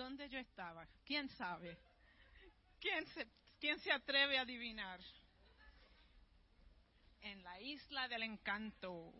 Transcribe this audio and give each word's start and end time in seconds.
¿Dónde 0.00 0.30
yo 0.30 0.38
estaba? 0.38 0.86
¿Quién 1.04 1.28
sabe? 1.28 1.76
¿Quién 2.80 3.06
se, 3.08 3.28
quién 3.60 3.78
se 3.80 3.92
atreve 3.92 4.38
a 4.38 4.42
adivinar? 4.42 4.98
En 7.20 7.44
la 7.44 7.60
isla 7.60 8.08
del 8.08 8.22
encanto. 8.22 9.12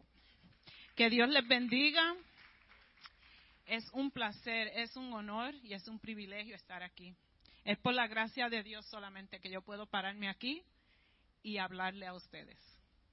Que 0.97 1.11
Dios 1.11 1.29
les 1.29 1.47
bendiga. 1.47 2.17
Es 3.67 3.85
un 3.93 4.11
placer, 4.11 4.69
es 4.75 4.97
un 4.97 5.13
honor 5.13 5.55
y 5.57 5.75
es 5.75 5.87
un 5.87 5.99
privilegio 5.99 6.57
estar 6.57 6.83
aquí. 6.83 7.15
Es 7.63 7.77
por 7.77 7.93
la 7.93 8.07
gracia 8.07 8.49
de 8.49 8.63
Dios 8.63 8.87
solamente 8.87 9.39
que 9.39 9.51
yo 9.51 9.61
puedo 9.61 9.85
pararme 9.85 10.31
aquí 10.31 10.63
y 11.43 11.59
hablarle 11.59 12.07
a 12.07 12.15
ustedes. 12.15 12.59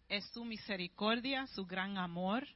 Es 0.08 0.24
su 0.32 0.46
misericordia, 0.46 1.46
su 1.48 1.66
gran 1.66 1.98
amor, 1.98 2.48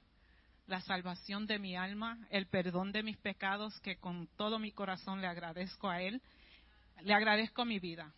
la 0.72 0.80
salvación 0.80 1.48
de 1.48 1.60
mi 1.60 1.76
alma, 1.76 2.18
el 2.30 2.48
perdón 2.48 2.94
de 2.94 3.04
mis 3.04 3.18
pecados, 3.18 3.78
que 3.82 3.98
con 3.98 4.28
todo 4.38 4.58
mi 4.58 4.72
corazón 4.72 5.20
le 5.20 5.28
agradezco 5.28 5.90
a 5.90 6.02
Él. 6.02 6.22
Le 7.02 7.14
agradezco 7.14 7.66
mi 7.66 7.78
vida. 7.78 8.14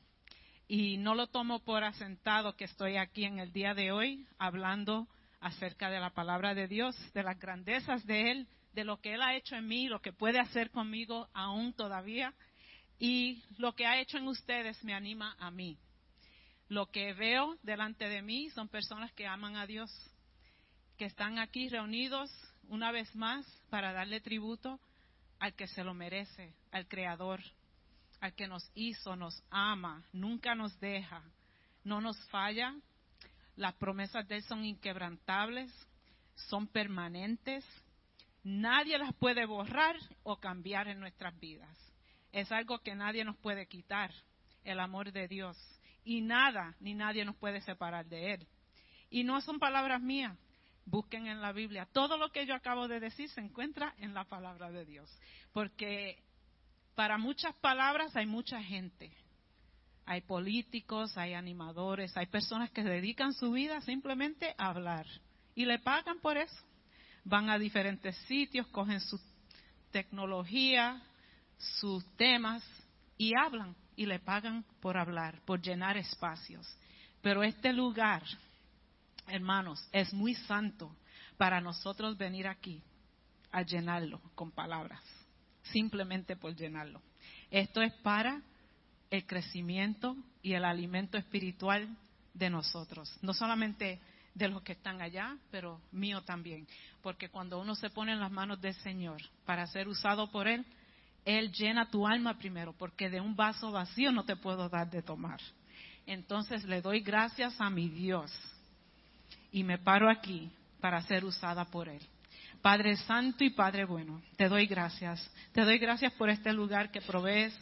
Y 0.67 0.97
no 0.97 1.15
lo 1.15 1.25
tomo 1.25 1.63
por 1.63 1.83
asentado 1.83 2.55
que 2.55 2.65
estoy 2.65 2.97
aquí 2.97 3.25
en 3.25 3.39
el 3.39 3.51
día 3.51 3.73
de 3.73 3.91
hoy 3.91 4.27
hablando 4.37 5.07
acerca 5.41 5.89
de 5.89 5.99
la 5.99 6.11
palabra 6.11 6.53
de 6.53 6.67
Dios, 6.67 6.95
de 7.15 7.23
las 7.23 7.39
grandezas 7.39 8.05
de 8.05 8.29
Él, 8.29 8.47
de 8.73 8.83
lo 8.83 9.01
que 9.01 9.15
Él 9.15 9.23
ha 9.23 9.35
hecho 9.35 9.55
en 9.55 9.67
mí, 9.67 9.87
lo 9.87 9.99
que 9.99 10.13
puede 10.13 10.39
hacer 10.39 10.69
conmigo 10.69 11.29
aún 11.33 11.73
todavía. 11.73 12.35
Y 12.99 13.41
lo 13.57 13.73
que 13.73 13.87
ha 13.87 13.99
hecho 13.99 14.19
en 14.19 14.27
ustedes 14.27 14.81
me 14.83 14.93
anima 14.93 15.35
a 15.39 15.49
mí. 15.49 15.79
Lo 16.69 16.91
que 16.91 17.13
veo 17.13 17.57
delante 17.63 18.07
de 18.07 18.21
mí 18.21 18.51
son 18.51 18.69
personas 18.69 19.11
que 19.13 19.25
aman 19.25 19.55
a 19.55 19.65
Dios, 19.65 19.89
que 20.99 21.05
están 21.05 21.39
aquí 21.39 21.67
reunidos 21.67 22.31
una 22.69 22.91
vez 22.91 23.13
más 23.15 23.45
para 23.69 23.93
darle 23.93 24.21
tributo 24.21 24.79
al 25.39 25.53
que 25.53 25.67
se 25.67 25.83
lo 25.83 25.93
merece, 25.93 26.53
al 26.71 26.87
Creador, 26.87 27.41
al 28.21 28.33
que 28.33 28.47
nos 28.47 28.69
hizo, 28.75 29.15
nos 29.15 29.43
ama, 29.49 30.03
nunca 30.13 30.55
nos 30.55 30.79
deja, 30.79 31.21
no 31.83 31.99
nos 31.99 32.17
falla. 32.29 32.73
Las 33.55 33.73
promesas 33.75 34.27
de 34.27 34.37
Él 34.37 34.43
son 34.43 34.63
inquebrantables, 34.63 35.71
son 36.49 36.67
permanentes. 36.67 37.65
Nadie 38.43 38.97
las 38.97 39.13
puede 39.15 39.45
borrar 39.45 39.95
o 40.23 40.37
cambiar 40.37 40.87
en 40.87 40.99
nuestras 40.99 41.37
vidas. 41.39 41.77
Es 42.31 42.51
algo 42.51 42.79
que 42.79 42.95
nadie 42.95 43.23
nos 43.23 43.37
puede 43.37 43.67
quitar, 43.67 44.11
el 44.63 44.79
amor 44.79 45.11
de 45.11 45.27
Dios. 45.27 45.57
Y 46.03 46.21
nada 46.21 46.75
ni 46.79 46.93
nadie 46.93 47.25
nos 47.25 47.35
puede 47.35 47.61
separar 47.61 48.05
de 48.05 48.33
Él. 48.33 48.47
Y 49.09 49.23
no 49.23 49.41
son 49.41 49.59
palabras 49.59 50.01
mías, 50.01 50.37
Busquen 50.85 51.27
en 51.27 51.41
la 51.41 51.51
Biblia. 51.51 51.87
Todo 51.91 52.17
lo 52.17 52.31
que 52.31 52.45
yo 52.45 52.55
acabo 52.55 52.87
de 52.87 52.99
decir 52.99 53.29
se 53.29 53.41
encuentra 53.41 53.93
en 53.97 54.13
la 54.13 54.25
palabra 54.25 54.71
de 54.71 54.85
Dios. 54.85 55.09
Porque 55.53 56.21
para 56.95 57.17
muchas 57.17 57.55
palabras 57.55 58.15
hay 58.15 58.25
mucha 58.25 58.61
gente. 58.61 59.11
Hay 60.05 60.21
políticos, 60.21 61.17
hay 61.17 61.33
animadores, 61.33 62.15
hay 62.17 62.25
personas 62.25 62.69
que 62.71 62.83
dedican 62.83 63.33
su 63.33 63.51
vida 63.51 63.79
simplemente 63.81 64.53
a 64.57 64.69
hablar. 64.69 65.07
Y 65.55 65.65
le 65.65 65.79
pagan 65.79 66.19
por 66.19 66.37
eso. 66.37 66.63
Van 67.23 67.49
a 67.49 67.57
diferentes 67.57 68.17
sitios, 68.27 68.67
cogen 68.67 68.99
su 68.99 69.19
tecnología, 69.91 71.01
sus 71.79 72.05
temas 72.17 72.63
y 73.17 73.31
hablan. 73.37 73.75
Y 73.95 74.05
le 74.05 74.19
pagan 74.19 74.65
por 74.81 74.97
hablar, 74.97 75.39
por 75.45 75.61
llenar 75.61 75.95
espacios. 75.95 76.67
Pero 77.21 77.43
este 77.43 77.71
lugar 77.71 78.23
hermanos, 79.27 79.87
es 79.91 80.13
muy 80.13 80.35
santo 80.35 80.95
para 81.37 81.61
nosotros 81.61 82.17
venir 82.17 82.47
aquí 82.47 82.81
a 83.51 83.61
llenarlo 83.61 84.21
con 84.35 84.51
palabras, 84.51 85.01
simplemente 85.63 86.35
por 86.35 86.55
llenarlo. 86.55 87.01
Esto 87.51 87.81
es 87.81 87.93
para 88.01 88.41
el 89.09 89.25
crecimiento 89.25 90.15
y 90.41 90.53
el 90.53 90.65
alimento 90.65 91.17
espiritual 91.17 91.87
de 92.33 92.49
nosotros, 92.49 93.15
no 93.21 93.33
solamente 93.33 93.99
de 94.33 94.47
los 94.47 94.63
que 94.63 94.73
están 94.73 95.01
allá, 95.01 95.37
pero 95.51 95.79
mío 95.91 96.21
también, 96.23 96.67
porque 97.01 97.29
cuando 97.29 97.59
uno 97.59 97.75
se 97.75 97.91
pone 97.91 98.13
en 98.13 98.19
las 98.19 98.31
manos 98.31 98.59
del 98.59 98.73
Señor 98.75 99.21
para 99.45 99.67
ser 99.67 99.87
usado 99.87 100.31
por 100.31 100.47
Él, 100.47 100.65
Él 101.25 101.51
llena 101.51 101.89
tu 101.91 102.07
alma 102.07 102.37
primero, 102.37 102.73
porque 102.73 103.09
de 103.09 103.21
un 103.21 103.35
vaso 103.35 103.71
vacío 103.71 104.11
no 104.11 104.25
te 104.25 104.35
puedo 104.35 104.67
dar 104.69 104.89
de 104.89 105.03
tomar. 105.03 105.39
Entonces 106.07 106.63
le 106.65 106.81
doy 106.81 107.01
gracias 107.01 107.59
a 107.61 107.69
mi 107.69 107.87
Dios 107.89 108.31
y 109.53 109.63
me 109.63 109.77
paro 109.77 110.09
aquí 110.09 110.51
para 110.81 111.01
ser 111.03 111.23
usada 111.23 111.63
por 111.63 111.87
Él. 111.87 112.01
Padre 112.61 112.97
Santo 112.97 113.43
y 113.43 113.51
Padre 113.51 113.85
Bueno, 113.85 114.21
te 114.35 114.49
doy 114.49 114.65
gracias. 114.65 115.31
Te 115.53 115.61
doy 115.61 115.77
gracias 115.77 116.11
por 116.13 116.29
este 116.29 116.51
lugar 116.51 116.91
que 116.91 117.01
provees, 117.01 117.57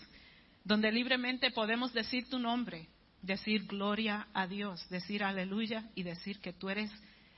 donde 0.63 0.91
libremente 0.91 1.51
podemos 1.51 1.93
decir 1.93 2.29
tu 2.29 2.39
nombre, 2.39 2.87
decir 3.21 3.67
gloria 3.67 4.27
a 4.33 4.47
Dios, 4.47 4.87
decir 4.89 5.23
aleluya 5.23 5.89
y 5.93 6.03
decir 6.03 6.39
que 6.39 6.53
tú 6.53 6.69
eres 6.69 6.91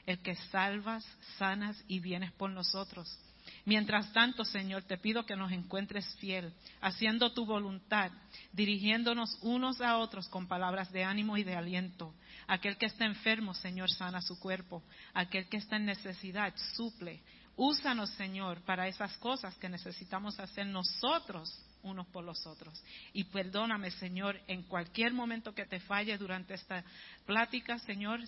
el 0.05 0.19
que 0.19 0.35
salvas, 0.35 1.05
sanas 1.37 1.83
y 1.87 1.99
vienes 1.99 2.31
por 2.33 2.49
nosotros. 2.49 3.17
Mientras 3.65 4.11
tanto, 4.11 4.43
Señor, 4.43 4.83
te 4.83 4.97
pido 4.97 5.25
que 5.25 5.37
nos 5.37 5.51
encuentres 5.51 6.05
fiel, 6.17 6.53
haciendo 6.81 7.31
tu 7.33 7.45
voluntad, 7.45 8.11
dirigiéndonos 8.51 9.37
unos 9.41 9.79
a 9.79 9.97
otros 9.97 10.27
con 10.27 10.47
palabras 10.47 10.91
de 10.91 11.05
ánimo 11.05 11.37
y 11.37 11.43
de 11.43 11.55
aliento. 11.55 12.13
Aquel 12.47 12.77
que 12.77 12.87
está 12.87 13.05
enfermo, 13.05 13.53
Señor, 13.53 13.89
sana 13.89 14.21
su 14.21 14.37
cuerpo. 14.37 14.83
Aquel 15.13 15.47
que 15.47 15.57
está 15.57 15.77
en 15.77 15.85
necesidad, 15.85 16.53
suple. 16.75 17.21
Úsanos, 17.55 18.09
Señor, 18.11 18.61
para 18.65 18.87
esas 18.87 19.15
cosas 19.17 19.55
que 19.57 19.69
necesitamos 19.69 20.39
hacer 20.39 20.67
nosotros 20.67 21.49
unos 21.83 22.07
por 22.07 22.23
los 22.23 22.45
otros. 22.45 22.83
Y 23.13 23.25
perdóname, 23.25 23.91
Señor, 23.91 24.41
en 24.47 24.63
cualquier 24.63 25.13
momento 25.13 25.53
que 25.53 25.65
te 25.65 25.79
falle 25.79 26.17
durante 26.17 26.55
esta 26.55 26.83
plática, 27.25 27.77
Señor, 27.79 28.21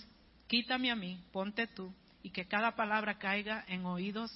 quítame 0.47 0.91
a 0.91 0.95
mí, 0.95 1.19
ponte 1.31 1.67
tú, 1.67 1.93
y 2.21 2.29
que 2.29 2.47
cada 2.47 2.75
palabra 2.75 3.17
caiga 3.17 3.65
en 3.67 3.85
oídos 3.85 4.31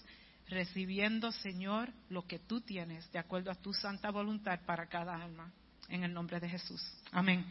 recibiendo, 0.50 1.32
Señor, 1.32 1.94
lo 2.10 2.26
que 2.26 2.40
tú 2.40 2.62
tienes 2.62 3.10
de 3.12 3.20
acuerdo 3.20 3.52
a 3.52 3.56
tu 3.56 3.74
santa 3.74 4.12
voluntad 4.12 4.60
para 4.66 4.88
cada 4.88 5.16
alma. 5.16 5.52
En 5.88 6.04
el 6.04 6.14
nombre 6.14 6.40
de 6.40 6.50
Jesús. 6.50 6.82
Amén. 7.12 7.46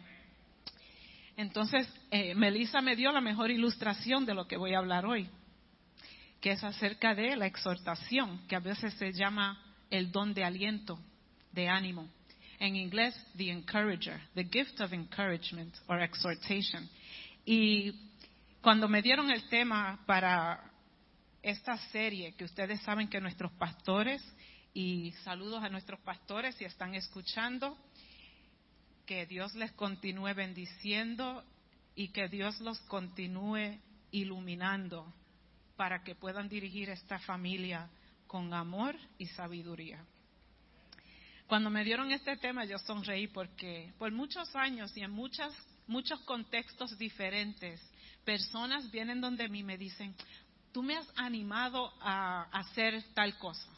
Entonces, 1.37 1.89
eh, 2.11 2.35
Melissa 2.35 2.81
me 2.81 2.97
dio 2.97 3.11
la 3.13 3.21
mejor 3.21 3.51
ilustración 3.51 4.27
de 4.27 4.35
lo 4.35 4.47
que 4.47 4.57
voy 4.57 4.75
a 4.75 4.79
hablar 4.79 5.07
hoy, 5.07 5.29
que 6.41 6.53
es 6.53 6.63
acerca 6.63 7.15
de 7.15 7.37
la 7.37 7.47
exhortación, 7.47 8.47
que 8.49 8.57
a 8.57 8.61
veces 8.61 8.95
se 8.95 9.13
llama 9.13 9.61
el 9.91 10.13
don 10.13 10.35
de 10.35 10.45
aliento, 10.45 10.99
de 11.53 11.69
ánimo. 11.69 12.09
En 12.61 12.75
inglés, 12.75 13.15
the 13.37 13.51
encourager, 13.51 14.21
the 14.35 14.45
gift 14.45 14.81
of 14.81 14.93
encouragement 14.93 15.75
or 15.87 16.01
exhortation. 16.01 16.89
Y 17.45 17.93
cuando 18.61 18.89
me 18.89 19.01
dieron 19.01 19.31
el 19.31 19.49
tema 19.49 20.01
para 20.07 20.68
esta 21.43 21.77
serie 21.91 22.33
que 22.35 22.45
ustedes 22.45 22.81
saben 22.83 23.09
que 23.09 23.21
nuestros 23.21 23.53
pastores, 23.53 24.23
y 24.75 25.13
saludos 25.25 25.63
a 25.63 25.69
nuestros 25.69 26.01
pastores 26.01 26.55
si 26.57 26.65
están 26.65 26.95
escuchando, 26.95 27.77
que 29.07 29.27
Dios 29.27 29.55
les 29.55 29.73
continúe 29.73 30.35
bendiciendo 30.35 31.45
y 31.95 32.09
que 32.09 32.29
Dios 32.29 32.61
los 32.61 32.79
continúe 32.81 33.79
iluminando 34.11 35.13
para 35.77 36.03
que 36.03 36.15
puedan 36.15 36.49
dirigir 36.49 36.91
esta 36.91 37.19
familia 37.19 37.89
con 38.27 38.53
amor 38.53 38.97
y 39.17 39.27
sabiduría. 39.27 40.05
Cuando 41.47 41.71
me 41.71 41.83
dieron 41.83 42.13
este 42.13 42.37
tema 42.37 42.67
yo 42.67 42.79
sonreí 42.79 43.29
porque 43.29 43.95
por 43.99 44.13
muchos 44.13 44.55
años 44.55 44.95
y 44.97 45.01
en 45.01 45.11
muchas, 45.11 45.55
muchos 45.87 46.21
contextos 46.21 46.99
diferentes, 46.99 47.81
personas 48.25 48.91
vienen 48.91 49.23
donde 49.23 49.49
mí 49.49 49.63
me 49.63 49.79
dicen, 49.79 50.15
tú 50.79 50.83
me 50.85 50.97
has 50.97 51.09
animado 51.17 51.93
a 52.01 52.43
hacer 52.53 53.03
tal 53.13 53.37
cosa. 53.37 53.69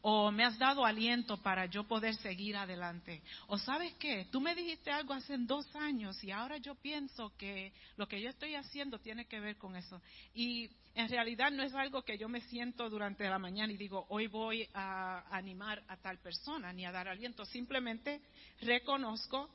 O 0.00 0.30
me 0.30 0.46
has 0.46 0.58
dado 0.58 0.82
aliento 0.82 1.36
para 1.42 1.66
yo 1.66 1.84
poder 1.84 2.14
seguir 2.14 2.56
adelante. 2.56 3.20
O 3.48 3.58
sabes 3.58 3.92
qué, 3.96 4.26
tú 4.32 4.40
me 4.40 4.54
dijiste 4.54 4.90
algo 4.90 5.12
hace 5.12 5.36
dos 5.36 5.66
años 5.76 6.24
y 6.24 6.30
ahora 6.30 6.56
yo 6.56 6.74
pienso 6.74 7.36
que 7.36 7.74
lo 7.98 8.08
que 8.08 8.18
yo 8.18 8.30
estoy 8.30 8.54
haciendo 8.54 8.98
tiene 8.98 9.26
que 9.26 9.40
ver 9.40 9.58
con 9.58 9.76
eso. 9.76 10.00
Y 10.32 10.70
en 10.94 11.10
realidad 11.10 11.50
no 11.50 11.62
es 11.62 11.74
algo 11.74 12.00
que 12.00 12.16
yo 12.16 12.30
me 12.30 12.40
siento 12.40 12.88
durante 12.88 13.28
la 13.28 13.38
mañana 13.38 13.70
y 13.70 13.76
digo, 13.76 14.06
hoy 14.08 14.26
voy 14.26 14.66
a 14.72 15.36
animar 15.36 15.82
a 15.86 15.98
tal 15.98 16.16
persona 16.16 16.72
ni 16.72 16.86
a 16.86 16.92
dar 16.92 17.08
aliento. 17.08 17.44
Simplemente 17.44 18.22
reconozco 18.62 19.50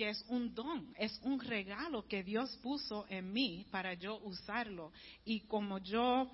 que 0.00 0.08
es 0.08 0.24
un 0.28 0.54
don, 0.54 0.94
es 0.96 1.20
un 1.24 1.38
regalo 1.38 2.08
que 2.08 2.22
Dios 2.22 2.56
puso 2.62 3.04
en 3.10 3.30
mí 3.34 3.66
para 3.70 3.92
yo 3.92 4.18
usarlo. 4.20 4.92
Y 5.26 5.40
como 5.40 5.76
yo 5.76 6.26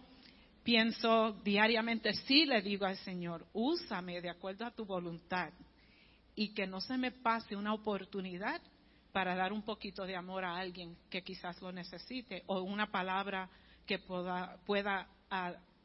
pienso 0.62 1.32
diariamente, 1.42 2.12
sí 2.12 2.46
le 2.46 2.62
digo 2.62 2.86
al 2.86 2.96
Señor, 2.98 3.44
úsame 3.54 4.20
de 4.20 4.30
acuerdo 4.30 4.64
a 4.64 4.70
tu 4.70 4.84
voluntad 4.84 5.52
y 6.36 6.54
que 6.54 6.68
no 6.68 6.80
se 6.80 6.96
me 6.96 7.10
pase 7.10 7.56
una 7.56 7.74
oportunidad 7.74 8.62
para 9.10 9.34
dar 9.34 9.52
un 9.52 9.62
poquito 9.62 10.06
de 10.06 10.14
amor 10.14 10.44
a 10.44 10.58
alguien 10.58 10.96
que 11.10 11.22
quizás 11.22 11.60
lo 11.60 11.72
necesite 11.72 12.44
o 12.46 12.60
una 12.60 12.92
palabra 12.92 13.50
que 13.84 13.98
pueda, 13.98 14.60
pueda 14.64 15.08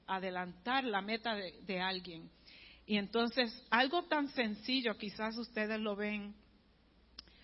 adelantar 0.05 0.83
la 0.83 1.01
meta 1.01 1.33
de 1.33 1.81
alguien. 1.81 2.29
Y 2.85 2.97
entonces, 2.97 3.51
algo 3.71 4.03
tan 4.03 4.27
sencillo, 4.27 4.95
quizás 4.99 5.35
ustedes 5.35 5.79
lo 5.79 5.95
ven 5.95 6.35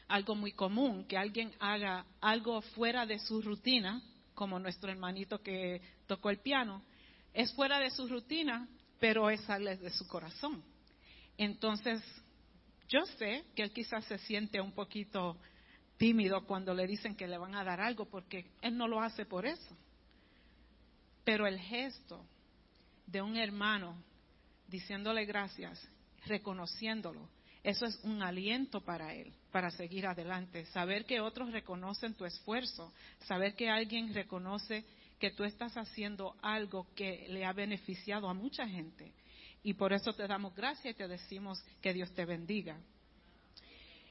algo 0.08 0.36
muy 0.36 0.52
común, 0.54 1.06
que 1.06 1.18
alguien 1.18 1.52
haga 1.60 2.06
algo 2.22 2.62
fuera 2.62 3.06
de 3.06 3.20
su 3.20 3.42
rutina, 3.42 4.02
como 4.34 4.60
nuestro 4.60 4.92
hermanito 4.92 5.42
que 5.42 5.82
tocó 6.06 6.30
el 6.30 6.40
piano, 6.40 6.84
es 7.34 7.54
fuera 7.54 7.80
de 7.80 7.90
su 7.90 8.08
rutina, 8.08 8.68
pero 9.00 9.30
es 9.30 9.42
sale 9.42 9.78
de 9.78 9.90
su 9.90 10.08
corazón. 10.08 10.64
Entonces, 11.38 12.02
yo 12.88 13.06
sé 13.18 13.46
que 13.56 13.64
él 13.64 13.72
quizás 13.72 14.06
se 14.06 14.18
siente 14.20 14.62
un 14.62 14.72
poquito 14.72 15.38
tímido 15.98 16.46
cuando 16.46 16.74
le 16.74 16.88
dicen 16.88 17.16
que 17.16 17.28
le 17.28 17.38
van 17.38 17.56
a 17.56 17.64
dar 17.64 17.82
algo, 17.82 18.06
porque 18.06 18.52
él 18.62 18.78
no 18.78 18.88
lo 18.88 19.02
hace 19.02 19.26
por 19.26 19.46
eso. 19.46 19.76
Pero 21.24 21.46
el 21.46 21.60
gesto 21.60 22.26
de 23.06 23.22
un 23.22 23.36
hermano 23.36 24.02
diciéndole 24.68 25.26
gracias, 25.26 25.86
reconociéndolo, 26.26 27.30
eso 27.64 27.86
es 27.86 28.00
un 28.04 28.22
aliento 28.22 28.82
para 28.82 29.14
él, 29.14 29.34
para 29.52 29.72
seguir 29.72 30.08
adelante. 30.08 30.66
Saber 30.68 31.06
que 31.06 31.20
otros 31.20 31.52
reconocen 31.52 32.14
tu 32.14 32.26
esfuerzo, 32.26 32.94
saber 33.26 33.56
que 33.56 33.70
alguien 33.70 34.14
reconoce 34.14 34.86
que 35.20 35.32
tú 35.32 35.44
estás 35.44 35.76
haciendo 35.76 36.36
algo 36.42 36.88
que 36.96 37.28
le 37.30 37.46
ha 37.46 37.54
beneficiado 37.54 38.30
a 38.30 38.34
mucha 38.34 38.68
gente. 38.68 39.14
Y 39.64 39.74
por 39.74 39.92
eso 39.92 40.14
te 40.14 40.28
damos 40.28 40.56
gracias 40.56 40.94
y 40.94 40.98
te 40.98 41.08
decimos 41.08 41.62
que 41.82 41.94
Dios 41.94 42.14
te 42.14 42.26
bendiga. 42.26 42.80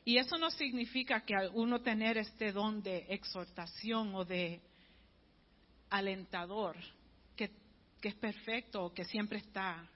Y 0.05 0.19
eso 0.19 0.37
no 0.37 0.51
significa 0.51 1.25
que 1.25 1.35
uno 1.55 1.81
tener 1.81 2.19
este 2.19 2.53
don 2.53 2.83
de 2.83 3.07
exhortación 3.09 4.15
o 4.15 4.25
de 4.25 4.61
alentador, 5.91 6.77
que, 7.37 7.51
que 8.01 8.09
es 8.09 8.15
perfecto 8.17 8.85
o 8.85 8.93
que 8.93 9.05
siempre 9.05 9.39
está 9.39 9.89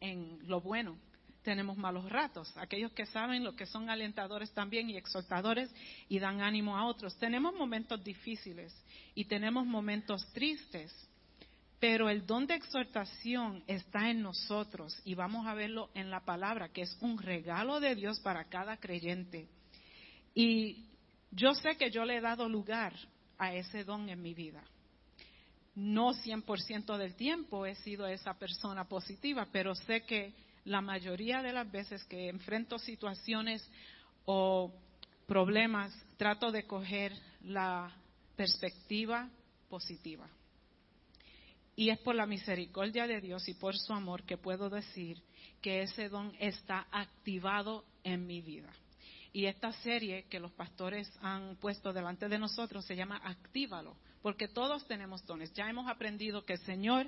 en 0.00 0.38
lo 0.48 0.60
bueno 0.60 0.96
tenemos 1.42 1.76
malos 1.76 2.08
ratos. 2.08 2.54
Aquellos 2.56 2.92
que 2.92 3.06
saben 3.06 3.44
lo 3.44 3.54
que 3.54 3.66
son 3.66 3.90
alentadores 3.90 4.52
también 4.52 4.90
y 4.90 4.96
exhortadores 4.96 5.70
y 6.08 6.18
dan 6.18 6.40
ánimo 6.40 6.76
a 6.76 6.86
otros. 6.86 7.16
Tenemos 7.18 7.54
momentos 7.54 8.02
difíciles 8.02 8.74
y 9.14 9.24
tenemos 9.24 9.66
momentos 9.66 10.26
tristes, 10.32 10.92
pero 11.78 12.10
el 12.10 12.26
don 12.26 12.46
de 12.46 12.54
exhortación 12.54 13.64
está 13.66 14.10
en 14.10 14.22
nosotros 14.22 15.00
y 15.04 15.14
vamos 15.14 15.46
a 15.46 15.54
verlo 15.54 15.90
en 15.94 16.10
la 16.10 16.20
palabra, 16.20 16.68
que 16.68 16.82
es 16.82 16.96
un 17.00 17.18
regalo 17.18 17.80
de 17.80 17.94
Dios 17.94 18.20
para 18.20 18.44
cada 18.44 18.76
creyente. 18.76 19.48
Y 20.34 20.84
yo 21.30 21.54
sé 21.54 21.76
que 21.76 21.90
yo 21.90 22.04
le 22.04 22.18
he 22.18 22.20
dado 22.20 22.48
lugar 22.48 22.94
a 23.38 23.54
ese 23.54 23.84
don 23.84 24.08
en 24.08 24.20
mi 24.20 24.34
vida. 24.34 24.62
No 25.74 26.12
100% 26.12 26.98
del 26.98 27.14
tiempo 27.14 27.64
he 27.64 27.74
sido 27.76 28.06
esa 28.06 28.34
persona 28.34 28.84
positiva, 28.84 29.48
pero 29.50 29.74
sé 29.74 30.02
que 30.02 30.34
la 30.64 30.80
mayoría 30.80 31.42
de 31.42 31.52
las 31.52 31.70
veces 31.70 32.04
que 32.04 32.28
enfrento 32.28 32.78
situaciones 32.78 33.68
o 34.24 34.72
problemas, 35.26 35.92
trato 36.16 36.50
de 36.50 36.66
coger 36.66 37.12
la 37.42 37.94
perspectiva 38.36 39.30
positiva. 39.68 40.28
Y 41.76 41.90
es 41.90 41.98
por 41.98 42.14
la 42.14 42.26
misericordia 42.26 43.06
de 43.06 43.20
Dios 43.20 43.48
y 43.48 43.54
por 43.54 43.76
su 43.76 43.92
amor 43.92 44.24
que 44.24 44.36
puedo 44.36 44.68
decir 44.68 45.22
que 45.62 45.82
ese 45.82 46.08
don 46.08 46.32
está 46.38 46.86
activado 46.90 47.84
en 48.04 48.26
mi 48.26 48.42
vida. 48.42 48.70
Y 49.32 49.46
esta 49.46 49.72
serie 49.72 50.24
que 50.24 50.40
los 50.40 50.52
pastores 50.52 51.10
han 51.22 51.56
puesto 51.56 51.92
delante 51.92 52.28
de 52.28 52.38
nosotros 52.38 52.84
se 52.84 52.96
llama 52.96 53.20
Actívalo, 53.22 53.96
porque 54.22 54.48
todos 54.48 54.86
tenemos 54.86 55.24
dones. 55.24 55.52
Ya 55.54 55.70
hemos 55.70 55.88
aprendido 55.88 56.44
que 56.44 56.54
el 56.54 56.60
Señor 56.60 57.06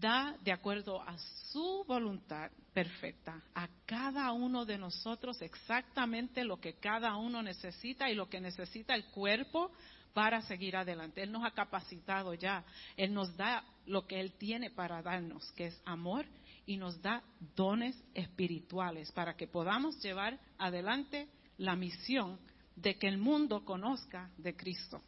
da 0.00 0.36
de 0.42 0.52
acuerdo 0.52 1.02
a 1.02 1.16
su 1.50 1.84
voluntad 1.86 2.50
perfecta 2.72 3.42
a 3.54 3.68
cada 3.86 4.32
uno 4.32 4.64
de 4.64 4.78
nosotros 4.78 5.40
exactamente 5.42 6.44
lo 6.44 6.60
que 6.60 6.74
cada 6.74 7.16
uno 7.16 7.42
necesita 7.42 8.10
y 8.10 8.14
lo 8.14 8.28
que 8.28 8.40
necesita 8.40 8.94
el 8.94 9.06
cuerpo 9.06 9.72
para 10.12 10.42
seguir 10.42 10.76
adelante. 10.76 11.22
Él 11.22 11.32
nos 11.32 11.44
ha 11.44 11.52
capacitado 11.52 12.34
ya, 12.34 12.64
Él 12.96 13.14
nos 13.14 13.36
da 13.36 13.64
lo 13.86 14.06
que 14.06 14.20
Él 14.20 14.32
tiene 14.32 14.70
para 14.70 15.02
darnos, 15.02 15.50
que 15.52 15.66
es 15.66 15.80
amor, 15.84 16.26
y 16.66 16.76
nos 16.76 17.00
da 17.00 17.22
dones 17.56 17.96
espirituales 18.14 19.10
para 19.12 19.36
que 19.36 19.46
podamos 19.46 19.98
llevar 20.02 20.38
adelante 20.58 21.28
la 21.56 21.76
misión 21.76 22.38
de 22.76 22.98
que 22.98 23.08
el 23.08 23.18
mundo 23.18 23.64
conozca 23.64 24.30
de 24.36 24.54
Cristo. 24.54 25.02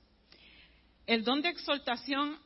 El 1.07 1.25
don 1.25 1.43
de 1.43 1.51
exaltación 1.51 2.39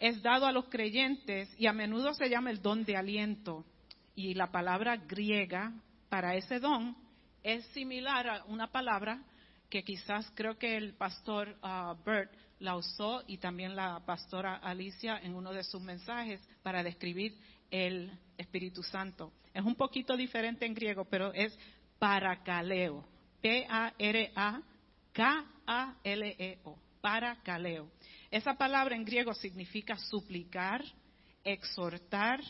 es 0.00 0.22
dado 0.22 0.46
a 0.46 0.52
los 0.52 0.64
creyentes 0.64 1.54
y 1.58 1.66
a 1.66 1.72
menudo 1.72 2.14
se 2.14 2.28
llama 2.30 2.50
el 2.50 2.62
don 2.62 2.84
de 2.84 2.96
aliento. 2.96 3.64
Y 4.16 4.34
la 4.34 4.50
palabra 4.50 4.96
griega 4.96 5.72
para 6.08 6.34
ese 6.34 6.58
don 6.58 6.96
es 7.42 7.64
similar 7.66 8.28
a 8.28 8.44
una 8.46 8.72
palabra 8.72 9.22
que 9.68 9.84
quizás 9.84 10.30
creo 10.34 10.58
que 10.58 10.76
el 10.76 10.94
pastor 10.94 11.56
uh, 11.62 11.94
Bert 12.04 12.32
la 12.58 12.76
usó 12.76 13.22
y 13.26 13.38
también 13.38 13.76
la 13.76 14.00
pastora 14.04 14.56
Alicia 14.56 15.18
en 15.18 15.34
uno 15.34 15.52
de 15.52 15.62
sus 15.62 15.80
mensajes 15.80 16.40
para 16.62 16.82
describir 16.82 17.38
el 17.70 18.10
Espíritu 18.36 18.82
Santo. 18.82 19.32
Es 19.54 19.64
un 19.64 19.74
poquito 19.74 20.16
diferente 20.16 20.64
en 20.66 20.74
griego, 20.74 21.04
pero 21.04 21.32
es 21.32 21.56
paracaleo. 21.98 23.04
P-A-R-A-K-A-L-E-O. 23.42 23.88
Paracaleo. 27.00 27.88
Esa 28.30 28.54
palabra 28.54 28.94
en 28.94 29.04
griego 29.04 29.34
significa 29.34 29.96
suplicar, 29.96 30.84
exhortar, 31.42 32.40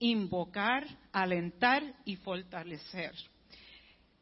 invocar, 0.00 0.86
alentar 1.12 1.82
y 2.04 2.16
fortalecer. 2.16 3.14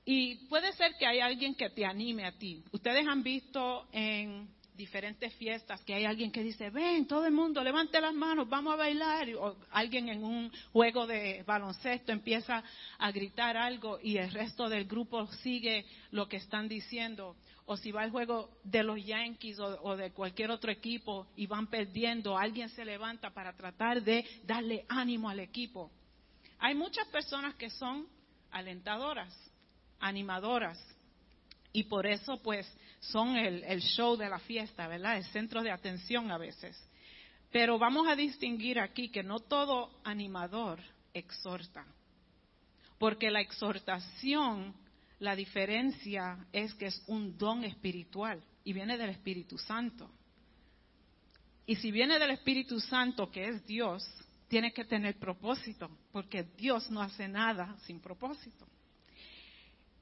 Y 0.05 0.37
puede 0.49 0.73
ser 0.73 0.97
que 0.99 1.07
hay 1.07 1.21
alguien 1.21 1.55
que 1.55 1.71
te 1.71 1.85
anime 1.85 2.25
a 2.27 2.33
ti. 2.33 2.63
Ustedes 2.73 3.07
han 3.07 3.23
visto 3.23 3.87
en 3.93 4.49
diferentes 4.79 5.35
fiestas 5.35 5.83
que 5.83 5.93
hay 5.93 6.05
alguien 6.05 6.31
que 6.31 6.43
dice, 6.43 6.71
ven, 6.71 7.07
todo 7.07 7.27
el 7.27 7.33
mundo, 7.33 7.63
levante 7.65 8.01
las 8.01 8.15
manos, 8.15 8.49
vamos 8.49 8.73
a 8.73 8.77
bailar. 8.77 9.29
O 9.35 9.57
alguien 9.73 10.09
en 10.09 10.23
un 10.25 10.53
juego 10.73 11.07
de 11.07 11.43
baloncesto 11.43 12.13
empieza 12.13 12.63
a 12.99 13.11
gritar 13.11 13.57
algo 13.57 13.99
y 14.03 14.19
el 14.19 14.31
resto 14.31 14.69
del 14.69 14.85
grupo 14.85 15.27
sigue 15.43 15.85
lo 16.13 16.29
que 16.29 16.37
están 16.37 16.69
diciendo 16.69 17.37
o 17.71 17.77
si 17.77 17.93
va 17.93 18.03
el 18.03 18.11
juego 18.11 18.49
de 18.65 18.83
los 18.83 19.05
Yankees 19.05 19.59
o, 19.61 19.95
de 19.95 20.11
cualquier 20.13 20.51
otro 20.51 20.73
equipo 20.73 21.27
y 21.37 21.47
van 21.47 21.67
perdiendo, 21.67 22.39
alguien 22.39 22.71
se 22.71 22.83
levanta 22.83 23.29
para 23.29 23.53
tratar 23.53 24.03
de 24.03 24.25
darle 24.45 24.87
ánimo 24.89 25.29
al 25.29 25.39
equipo. 25.39 25.91
Hay 26.61 26.75
muchas 26.75 27.07
personas 27.09 27.57
que 27.57 27.69
son 27.69 28.07
alentadoras, 28.51 29.35
animadoras, 30.01 30.83
y 31.71 31.85
por 31.85 32.07
eso 32.07 32.41
pues 32.43 32.67
son 33.01 33.37
el, 33.37 33.63
el 33.65 33.83
show 33.83 34.17
de 34.17 34.31
la 34.31 34.39
fiesta, 34.39 34.89
¿verdad? 34.89 35.19
El 35.19 35.25
centro 35.25 35.63
de 35.63 35.71
atención 35.71 36.31
a 36.31 36.39
veces. 36.39 36.75
Pero 37.53 37.79
vamos 37.79 38.09
a 38.09 38.17
distinguir 38.17 38.81
aquí 38.81 39.11
que 39.11 39.23
no 39.23 39.41
todo 39.41 39.91
animador 40.05 40.81
exhorta, 41.13 41.85
porque 42.99 43.31
la 43.31 43.43
exhortación 43.43 44.75
la 45.21 45.35
diferencia 45.35 46.47
es 46.53 46.75
que 46.75 46.87
es 46.87 47.03
un 47.07 47.37
don 47.37 47.65
espiritual 47.65 48.43
y 48.65 48.73
viene 48.73 48.97
del 48.97 49.11
Espíritu 49.11 49.59
Santo. 49.59 50.11
Y 51.67 51.77
si 51.77 51.91
viene 51.91 52.19
del 52.19 52.31
Espíritu 52.31 52.81
Santo, 52.81 53.31
que 53.31 53.49
es 53.49 53.67
Dios, 53.67 54.03
tiene 54.49 54.73
que 54.73 54.85
tener 54.85 55.19
propósito, 55.19 55.91
porque 56.13 56.45
Dios 56.57 56.91
no 56.91 57.03
hace 57.03 57.29
nada 57.29 57.77
sin 57.85 58.01
propósito. 58.01 58.67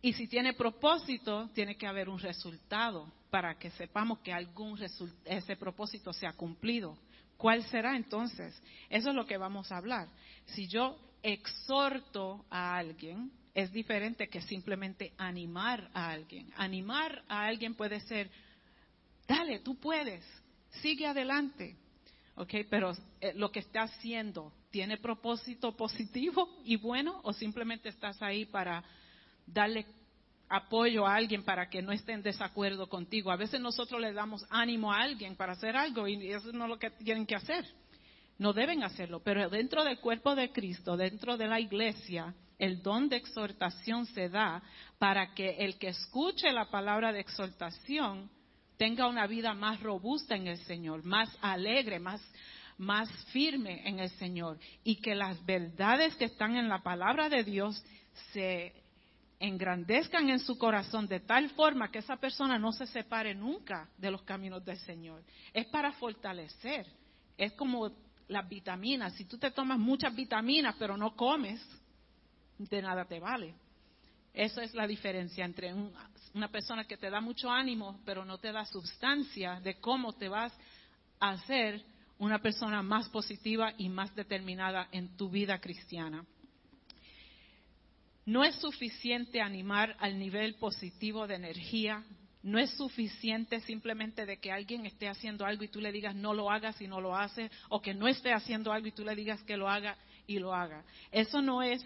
Y 0.01 0.13
si 0.13 0.29
tiene 0.29 0.53
propósito, 0.53 1.51
tiene 1.53 1.77
que 1.77 1.87
haber 1.87 2.09
un 2.09 2.19
resultado 2.19 3.13
para 3.31 3.59
que 3.59 3.71
sepamos 3.73 4.21
que 4.21 4.33
algún 4.33 4.79
ese 5.25 5.57
propósito 5.57 6.13
se 6.13 6.27
ha 6.27 6.33
cumplido. 6.35 6.97
¿Cuál 7.37 7.65
será 7.65 7.97
entonces? 7.97 8.61
Eso 8.89 9.11
es 9.11 9.15
lo 9.15 9.27
que 9.27 9.37
vamos 9.37 9.73
a 9.73 9.79
hablar. 9.79 10.09
Si 10.47 10.69
yo 10.69 10.97
exhorto 11.23 12.45
a 12.51 12.77
alguien, 12.77 13.33
es 13.57 13.73
diferente 13.73 14.29
que 14.29 14.43
simplemente 14.43 15.15
animar 15.17 15.89
a 15.95 16.11
alguien. 16.11 16.53
Animar 16.57 17.25
a 17.27 17.47
alguien 17.47 17.75
puede 17.75 18.01
ser, 18.01 18.31
dale, 19.27 19.61
tú 19.61 19.77
puedes, 19.81 20.23
sigue 20.83 21.07
adelante. 21.07 21.75
¿Ok? 22.35 22.53
Pero 22.69 22.93
eh, 23.19 23.33
lo 23.35 23.51
que 23.51 23.61
está 23.61 23.85
haciendo, 23.85 24.53
¿tiene 24.71 24.99
propósito 24.99 25.75
positivo 25.75 26.51
y 26.65 26.77
bueno 26.77 27.23
o 27.25 27.33
simplemente 27.33 27.89
estás 27.89 28.21
ahí 28.21 28.45
para 28.45 28.85
darle 29.47 29.87
apoyo 30.51 31.07
a 31.07 31.15
alguien 31.15 31.43
para 31.43 31.71
que 31.71 31.81
no 31.81 31.93
esté 31.93 32.13
en 32.13 32.23
desacuerdo 32.23 32.91
contigo? 32.91 33.31
A 33.31 33.37
veces 33.37 33.59
nosotros 33.59 33.99
le 34.03 34.13
damos 34.13 34.45
ánimo 34.51 34.93
a 34.93 35.01
alguien 35.01 35.35
para 35.35 35.55
hacer 35.55 35.79
algo 35.79 36.07
y 36.07 36.31
eso 36.31 36.53
no 36.53 36.65
es 36.65 36.69
lo 36.69 36.79
que 36.79 36.91
tienen 36.91 37.25
que 37.25 37.37
hacer. 37.37 37.65
No 38.37 38.53
deben 38.53 38.83
hacerlo, 38.83 39.21
pero 39.25 39.49
dentro 39.49 39.83
del 39.83 39.99
cuerpo 39.99 40.35
de 40.35 40.53
Cristo, 40.53 40.95
dentro 40.99 41.39
de 41.39 41.47
la 41.47 41.59
iglesia, 41.59 42.35
el 42.59 42.83
don 42.83 43.09
de 43.09 43.17
exhortación 43.17 44.07
se 44.07 44.29
da 44.29 44.63
para 44.99 45.35
que 45.35 45.65
el 45.65 45.79
que 45.79 45.89
escuche 45.89 46.53
la 46.53 46.71
palabra 46.71 47.13
de 47.13 47.21
exhortación 47.21 48.31
tenga 48.77 49.07
una 49.09 49.27
vida 49.27 49.55
más 49.55 49.81
robusta 49.81 50.35
en 50.35 50.49
el 50.49 50.59
Señor, 50.65 51.05
más 51.05 51.29
alegre, 51.41 51.99
más 51.99 52.21
más 52.79 53.09
firme 53.33 53.89
en 53.89 54.01
el 54.01 54.11
Señor 54.11 54.59
y 54.85 54.97
que 54.97 55.15
las 55.15 55.45
verdades 55.47 56.15
que 56.17 56.27
están 56.27 56.57
en 56.57 56.69
la 56.69 56.83
palabra 56.83 57.29
de 57.29 57.43
Dios 57.43 57.83
se 58.33 58.75
engrandezcan 59.39 60.29
en 60.31 60.41
su 60.41 60.57
corazón 60.59 61.07
de 61.07 61.21
tal 61.21 61.51
forma 61.51 61.91
que 61.91 61.99
esa 61.99 62.17
persona 62.17 62.59
no 62.59 62.73
se 62.73 62.87
separe 62.87 63.35
nunca 63.35 63.89
de 63.99 64.11
los 64.11 64.23
caminos 64.23 64.65
del 64.65 64.79
Señor. 64.79 65.23
Es 65.53 65.67
para 65.67 65.93
fortalecer. 65.93 66.87
Es 67.37 67.53
como 67.53 67.91
las 68.29 68.49
vitaminas. 68.49 69.15
Si 69.15 69.25
tú 69.25 69.39
te 69.39 69.51
tomas 69.51 69.79
muchas 69.79 70.15
vitaminas 70.15 70.75
pero 70.79 70.97
no 70.97 71.15
comes, 71.15 71.61
de 72.59 72.83
nada 72.83 73.05
te 73.05 73.21
vale. 73.21 73.55
Esa 74.33 74.63
es 74.63 74.75
la 74.75 74.87
diferencia 74.87 75.45
entre 75.45 75.73
una 76.35 76.49
persona 76.49 76.85
que 76.85 76.99
te 76.99 77.09
da 77.09 77.21
mucho 77.21 77.51
ánimo 77.51 78.01
pero 78.05 78.25
no 78.25 78.39
te 78.39 78.53
da 78.53 78.67
sustancia 78.67 79.61
de 79.61 79.81
cómo 79.81 80.13
te 80.13 80.29
vas 80.29 80.53
a 81.19 81.31
hacer 81.31 81.83
una 82.19 82.41
persona 82.41 82.83
más 82.83 83.09
positiva 83.09 83.73
y 83.79 83.89
más 83.89 84.15
determinada 84.15 84.89
en 84.93 85.17
tu 85.17 85.31
vida 85.31 85.59
cristiana. 85.59 86.25
No 88.25 88.43
es 88.45 88.57
suficiente 88.57 89.41
animar 89.41 89.97
al 90.01 90.19
nivel 90.19 90.55
positivo 90.57 91.27
de 91.27 91.37
energía. 91.37 92.05
No 92.43 92.59
es 92.59 92.71
suficiente 92.73 93.61
simplemente 93.61 94.27
de 94.27 94.39
que 94.39 94.53
alguien 94.53 94.85
esté 94.85 95.09
haciendo 95.09 95.45
algo 95.45 95.65
y 95.65 95.69
tú 95.69 95.81
le 95.81 95.93
digas 95.93 96.15
no 96.15 96.35
lo 96.35 96.51
hagas 96.51 96.81
y 96.81 96.89
no 96.89 97.01
lo 97.01 97.17
hace, 97.17 97.51
o 97.69 97.81
que 97.81 97.95
no 97.95 98.09
esté 98.09 98.33
haciendo 98.33 98.73
algo 98.73 98.89
y 98.89 98.93
tú 98.93 99.05
le 99.05 99.15
digas 99.15 99.43
que 99.45 99.57
lo 99.57 99.69
haga 99.69 99.97
y 100.27 100.39
lo 100.39 100.55
haga. 100.55 100.85
Eso 101.11 101.41
no 101.41 101.63
es 101.63 101.85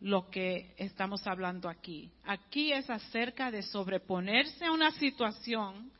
lo 0.00 0.30
que 0.30 0.74
estamos 0.76 1.26
hablando 1.26 1.68
aquí. 1.68 2.12
Aquí 2.24 2.72
es 2.72 2.88
acerca 2.90 3.50
de 3.50 3.62
sobreponerse 3.62 4.64
a 4.64 4.72
una 4.72 4.90
situación 4.92 5.90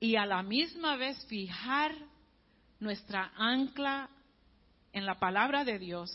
y 0.00 0.16
a 0.16 0.26
la 0.26 0.42
misma 0.42 0.96
vez 0.96 1.24
fijar 1.26 1.94
nuestra 2.80 3.32
ancla 3.36 4.10
en 4.92 5.06
la 5.06 5.18
palabra 5.18 5.64
de 5.64 5.78
Dios 5.78 6.10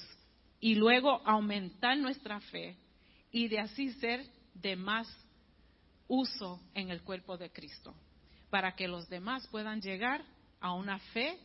y 0.59 0.75
luego 0.75 1.21
aumentar 1.25 1.97
nuestra 1.97 2.39
fe 2.39 2.77
y 3.31 3.47
de 3.47 3.59
así 3.59 3.93
ser 3.93 4.25
de 4.53 4.75
más 4.75 5.07
uso 6.07 6.59
en 6.73 6.91
el 6.91 7.01
cuerpo 7.03 7.37
de 7.37 7.51
Cristo, 7.51 7.95
para 8.49 8.75
que 8.75 8.87
los 8.87 9.07
demás 9.07 9.47
puedan 9.47 9.81
llegar 9.81 10.23
a 10.59 10.73
una 10.73 10.99
fe 10.99 11.39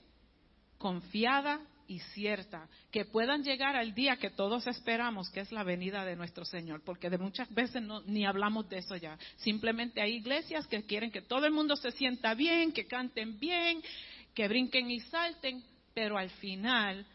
confiada 0.76 1.61
y 1.88 2.00
cierta, 2.00 2.69
que 2.90 3.05
puedan 3.05 3.43
llegar 3.43 3.76
al 3.76 3.95
día 3.95 4.16
que 4.16 4.31
todos 4.31 4.66
esperamos, 4.66 5.31
que 5.31 5.40
es 5.40 5.52
la 5.52 5.62
venida 5.62 6.05
de 6.05 6.16
nuestro 6.16 6.45
Señor, 6.45 6.83
porque 6.85 7.11
de 7.11 7.19
muchas 7.19 7.52
veces 7.52 7.83
no, 7.83 8.02
ni 8.02 8.25
hablamos 8.25 8.69
de 8.69 8.78
eso 8.78 8.97
ya. 8.97 9.19
Simplemente 9.37 10.00
hay 10.00 10.14
iglesias 10.14 10.66
que 10.66 10.85
quieren 10.85 11.11
que 11.11 11.23
todo 11.23 11.47
el 11.47 11.52
mundo 11.52 11.76
se 11.76 11.90
sienta 11.93 12.35
bien, 12.35 12.73
que 12.73 12.87
canten 12.87 13.38
bien, 13.38 13.83
que 14.35 14.49
brinquen 14.49 14.90
y 14.90 15.00
salten, 15.00 15.62
pero 15.95 16.19
al 16.19 16.31
final 16.31 17.07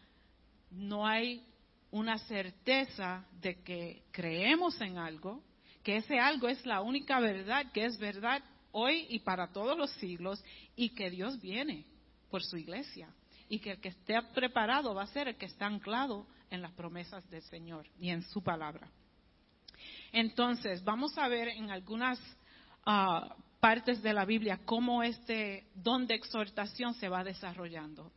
no 0.70 1.06
hay 1.06 1.42
una 1.90 2.18
certeza 2.18 3.26
de 3.40 3.62
que 3.62 4.02
creemos 4.10 4.80
en 4.80 4.98
algo, 4.98 5.42
que 5.82 5.96
ese 5.96 6.18
algo 6.18 6.48
es 6.48 6.64
la 6.64 6.80
única 6.80 7.20
verdad, 7.20 7.70
que 7.72 7.84
es 7.84 7.98
verdad 7.98 8.42
hoy 8.72 9.06
y 9.10 9.20
para 9.20 9.52
todos 9.52 9.76
los 9.76 9.90
siglos, 9.92 10.42
y 10.74 10.90
que 10.90 11.10
Dios 11.10 11.40
viene 11.40 11.84
por 12.30 12.42
su 12.42 12.56
iglesia, 12.56 13.08
y 13.52 13.58
que 13.58 13.72
el 13.72 13.80
que 13.82 13.90
esté 13.90 14.18
preparado 14.34 14.94
va 14.94 15.02
a 15.02 15.08
ser 15.08 15.28
el 15.28 15.36
que 15.36 15.44
está 15.44 15.66
anclado 15.66 16.26
en 16.48 16.62
las 16.62 16.72
promesas 16.72 17.28
del 17.28 17.42
Señor 17.42 17.86
y 17.98 18.08
en 18.08 18.22
su 18.22 18.42
palabra. 18.42 18.88
Entonces, 20.10 20.82
vamos 20.82 21.18
a 21.18 21.28
ver 21.28 21.48
en 21.48 21.70
algunas 21.70 22.18
ah, 22.86 23.36
partes 23.60 24.02
de 24.02 24.14
la 24.14 24.24
Biblia 24.24 24.60
cómo 24.64 25.02
este 25.02 25.66
don 25.74 26.06
de 26.06 26.14
exhortación 26.14 26.94
se 26.94 27.10
va 27.10 27.24
desarrollando. 27.24 28.10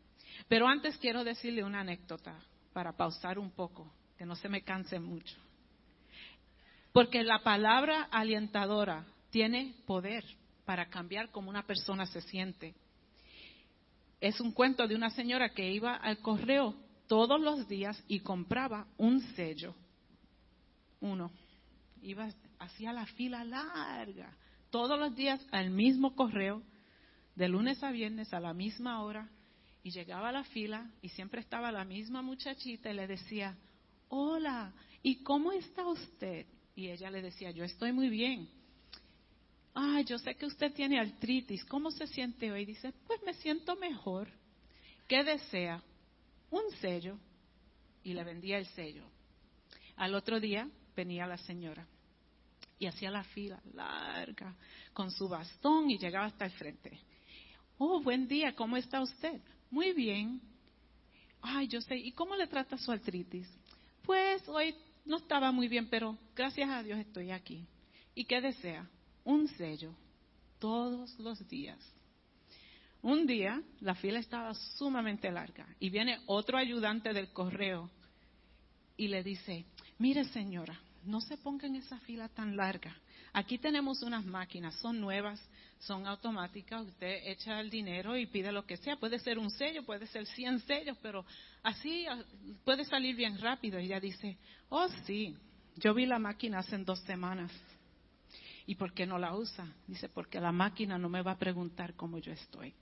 Pero 0.48 0.70
antes 0.70 0.98
quiero 1.00 1.26
decirle 1.26 1.66
una 1.66 1.82
anécdota 1.82 2.40
para 2.72 2.94
pausar 2.94 3.38
un 3.38 3.52
poco, 3.52 3.92
que 4.18 4.26
no 4.26 4.38
se 4.38 4.48
me 4.48 4.62
canse 4.62 5.00
mucho. 5.00 5.36
Porque 6.94 7.24
la 7.24 7.40
palabra 7.40 8.08
alientadora 8.10 9.06
tiene 9.32 9.76
poder 9.86 10.24
para 10.64 10.86
cambiar 10.86 11.30
cómo 11.32 11.50
una 11.50 11.64
persona 11.64 12.06
se 12.06 12.22
siente. 12.22 12.74
Es 14.20 14.40
un 14.40 14.52
cuento 14.52 14.88
de 14.88 14.96
una 14.96 15.10
señora 15.10 15.50
que 15.54 15.72
iba 15.72 15.96
al 15.96 16.20
correo 16.20 16.76
todos 17.08 17.40
los 17.40 17.68
días 17.68 18.02
y 18.08 18.20
compraba 18.20 18.88
un 18.98 19.22
sello. 19.36 19.76
Uno. 21.00 21.32
Iba, 22.02 22.30
hacía 22.60 22.94
la 22.94 23.06
fila 23.06 23.44
larga. 23.44 24.36
Todos 24.70 25.00
los 25.00 25.16
días 25.16 25.46
al 25.52 25.70
mismo 25.70 26.16
correo, 26.16 26.62
de 27.36 27.50
lunes 27.50 27.84
a 27.84 27.92
viernes 27.92 28.34
a 28.34 28.40
la 28.40 28.54
misma 28.54 29.04
hora, 29.04 29.30
y 29.86 29.92
llegaba 29.92 30.30
a 30.30 30.32
la 30.32 30.44
fila 30.46 30.90
y 31.04 31.10
siempre 31.10 31.42
estaba 31.42 31.72
la 31.72 31.86
misma 31.86 32.24
muchachita 32.24 32.90
y 32.90 32.96
le 32.96 33.06
decía, 33.06 33.56
hola, 34.10 34.74
¿y 35.04 35.22
cómo 35.22 35.52
está 35.52 35.88
usted? 35.88 36.48
Y 36.76 36.90
ella 36.90 37.12
le 37.12 37.22
decía, 37.22 37.52
yo 37.52 37.64
estoy 37.64 37.92
muy 37.92 38.10
bien. 38.10 38.50
Ah, 39.76 40.00
yo 40.02 40.18
sé 40.18 40.36
que 40.36 40.46
usted 40.46 40.74
tiene 40.74 41.00
artritis, 41.00 41.66
¿cómo 41.66 41.92
se 41.92 42.08
siente 42.08 42.50
hoy? 42.50 42.64
Dice, 42.64 42.94
pues 43.06 43.22
me 43.24 43.34
siento 43.34 43.76
mejor. 43.76 44.30
¿Qué 45.06 45.22
desea? 45.24 45.84
Un 46.50 46.64
sello. 46.80 47.18
Y 48.02 48.14
le 48.14 48.24
vendía 48.24 48.58
el 48.58 48.68
sello. 48.68 49.04
Al 49.98 50.16
otro 50.16 50.40
día 50.40 50.70
venía 50.96 51.28
la 51.28 51.38
señora 51.38 51.86
y 52.80 52.86
hacía 52.86 53.12
la 53.12 53.24
fila 53.24 53.62
larga 53.74 54.56
con 54.94 55.12
su 55.12 55.28
bastón 55.28 55.90
y 55.90 55.98
llegaba 55.98 56.26
hasta 56.26 56.46
el 56.46 56.52
frente. 56.52 56.98
Oh, 57.78 58.02
buen 58.02 58.28
día, 58.28 58.56
¿cómo 58.56 58.78
está 58.78 59.02
usted? 59.02 59.42
Muy 59.70 59.92
bien. 59.92 60.40
Ay, 61.42 61.68
yo 61.68 61.82
sé. 61.82 61.98
¿Y 61.98 62.14
cómo 62.14 62.36
le 62.36 62.48
trata 62.48 62.78
su 62.78 62.92
artritis? 62.92 63.48
Pues 64.04 64.48
hoy 64.48 64.74
no 65.04 65.18
estaba 65.18 65.52
muy 65.52 65.68
bien, 65.68 65.90
pero 65.90 66.18
gracias 66.34 66.70
a 66.70 66.82
Dios 66.82 67.00
estoy 67.00 67.32
aquí. 67.32 67.66
¿Y 68.14 68.24
qué 68.24 68.40
desea? 68.40 68.90
Un 69.26 69.48
sello. 69.50 69.94
Todos 70.60 71.20
los 71.20 71.46
días. 71.50 71.80
Un 73.02 73.28
día 73.28 73.62
la 73.82 73.94
fila 73.94 74.20
estaba 74.20 74.54
sumamente 74.78 75.30
larga 75.32 75.68
y 75.80 75.90
viene 75.90 76.20
otro 76.26 76.58
ayudante 76.58 77.14
del 77.14 77.32
correo 77.32 77.92
y 78.98 79.10
le 79.10 79.22
dice, 79.22 79.66
mire 80.00 80.24
señora, 80.26 80.80
no 81.04 81.22
se 81.22 81.38
ponga 81.38 81.68
en 81.68 81.76
esa 81.76 82.00
fila 82.00 82.30
tan 82.30 82.58
larga. 82.58 82.96
Aquí 83.34 83.58
tenemos 83.58 84.02
unas 84.02 84.26
máquinas, 84.26 84.74
son 84.80 85.00
nuevas, 85.00 85.40
son 85.80 86.08
automáticas, 86.08 86.88
usted 86.88 87.20
echa 87.26 87.60
el 87.60 87.70
dinero 87.70 88.18
y 88.18 88.26
pide 88.26 88.52
lo 88.52 88.66
que 88.66 88.78
sea, 88.78 88.96
puede 88.96 89.20
ser 89.20 89.38
un 89.38 89.52
sello, 89.52 89.86
puede 89.86 90.08
ser 90.08 90.26
100 90.26 90.62
sellos, 90.62 90.98
pero 91.02 91.26
así 91.62 92.08
ah, 92.08 92.24
puede 92.64 92.86
salir 92.86 93.16
bien 93.16 93.38
rápido. 93.40 93.80
Y 93.80 93.86
ella 93.86 94.00
dice, 94.00 94.38
oh 94.70 94.88
sí, 95.06 95.36
yo 95.76 95.94
vi 95.94 96.06
la 96.06 96.18
máquina 96.18 96.60
hace 96.60 96.78
dos 96.78 97.02
semanas. 97.02 97.52
¿Y 98.68 98.76
por 98.76 98.94
qué 98.94 99.06
no 99.06 99.20
la 99.20 99.36
usa? 99.36 99.68
Dice, 99.88 100.10
porque 100.10 100.40
la 100.40 100.52
máquina 100.52 100.98
no 100.98 101.10
me 101.10 101.22
va 101.22 101.32
a 101.32 101.38
preguntar 101.38 101.94
cómo 101.96 102.18
yo 102.18 102.32
estoy. 102.32 102.74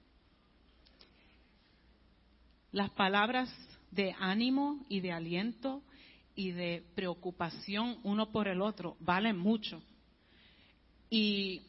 Las 2.72 2.90
palabras 2.92 3.50
de 3.92 4.16
ánimo 4.20 4.86
y 4.90 5.02
de 5.02 5.12
aliento 5.12 5.84
y 6.36 6.52
de 6.52 6.84
preocupación 6.96 8.00
uno 8.04 8.32
por 8.32 8.48
el 8.48 8.62
otro 8.62 8.96
valen 9.00 9.38
mucho. 9.38 9.82
Y 11.10 11.62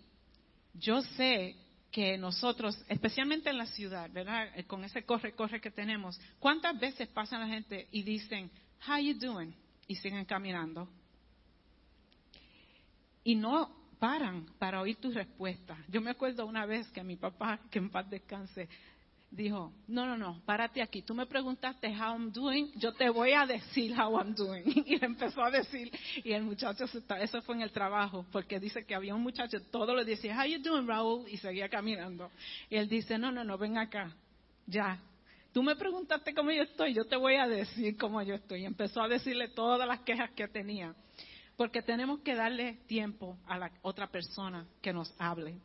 yo 0.75 1.02
sé 1.02 1.56
que 1.90 2.16
nosotros, 2.16 2.76
especialmente 2.88 3.50
en 3.50 3.59
la 3.59 3.66
ciudad, 3.66 4.11
¿verdad? 4.11 4.49
Eh, 4.56 4.64
con 4.64 4.85
ese 4.85 5.04
corre-corre 5.04 5.61
que 5.61 5.71
tenemos, 5.71 6.18
¿cuántas 6.38 6.78
veces 6.80 7.09
pasan 7.09 7.40
la 7.40 7.49
gente 7.49 7.88
y 7.92 8.02
dicen, 8.02 8.50
how 8.88 8.99
you 8.99 9.14
doing? 9.14 9.54
Y 9.87 9.97
siguen 9.97 10.25
caminando. 10.25 10.88
Y 13.23 13.35
no 13.35 13.84
paran 13.94 14.46
para 14.58 14.80
oír 14.80 14.96
tu 14.96 15.10
respuesta. 15.10 15.76
Yo 15.88 16.00
me 16.00 16.10
acuerdo 16.10 16.46
una 16.46 16.66
vez 16.66 16.88
que 16.90 17.02
mi 17.02 17.16
papá, 17.16 17.58
que 17.70 17.78
en 17.78 17.90
paz 17.90 18.08
descanse, 18.08 18.68
dijo, 19.30 19.72
no, 19.88 20.06
no, 20.06 20.16
no, 20.16 20.40
párate 20.44 20.80
aquí. 20.80 21.02
Tú 21.02 21.14
me 21.14 21.26
preguntaste 21.26 21.88
how 21.88 22.12
I'm 22.12 22.32
doing, 22.32 22.70
yo 22.76 22.92
te 22.92 23.08
voy 23.10 23.32
a 23.32 23.46
decir 23.46 23.92
how 23.98 24.16
I'm 24.18 24.34
doing. 24.34 24.64
Y 24.86 25.04
empezó 25.04 25.42
a 25.42 25.50
decir, 25.50 25.90
y 26.22 26.32
el 26.32 26.44
muchacho, 26.44 26.84
eso 26.84 27.42
fue 27.42 27.56
en 27.56 27.62
el 27.62 27.72
trabajo, 27.72 28.24
porque 28.30 28.60
dice 28.60 28.84
que 28.84 28.94
había 28.94 29.14
un 29.14 29.22
muchacho, 29.22 29.58
todo 29.70 29.94
le 29.94 30.04
decía, 30.04 30.36
how 30.38 30.46
you 30.46 30.60
doing, 30.60 30.86
Raúl? 30.86 31.28
Y 31.28 31.36
seguía 31.38 31.68
caminando. 31.68 32.30
Y 32.70 32.76
él 32.76 32.88
dice, 32.88 33.18
no, 33.18 33.32
no, 33.32 33.42
no, 33.42 33.58
ven 33.58 33.76
acá, 33.78 34.14
ya. 34.66 35.00
Tú 35.52 35.62
me 35.62 35.76
preguntaste 35.76 36.34
cómo 36.34 36.50
yo 36.50 36.64
estoy, 36.64 36.94
yo 36.94 37.04
te 37.04 37.16
voy 37.16 37.36
a 37.36 37.46
decir 37.46 37.96
cómo 37.96 38.20
yo 38.22 38.34
estoy. 38.34 38.62
Y 38.62 38.64
empezó 38.64 39.02
a 39.02 39.08
decirle 39.08 39.48
todas 39.48 39.86
las 39.86 40.00
quejas 40.00 40.30
que 40.32 40.48
tenía. 40.48 40.94
Porque 41.56 41.82
tenemos 41.82 42.20
que 42.20 42.34
darle 42.34 42.78
tiempo 42.87 43.38
a 43.46 43.58
la 43.58 43.70
otra 43.82 44.08
persona 44.08 44.66
que 44.82 44.92
nos 44.92 45.14
hable 45.18 45.56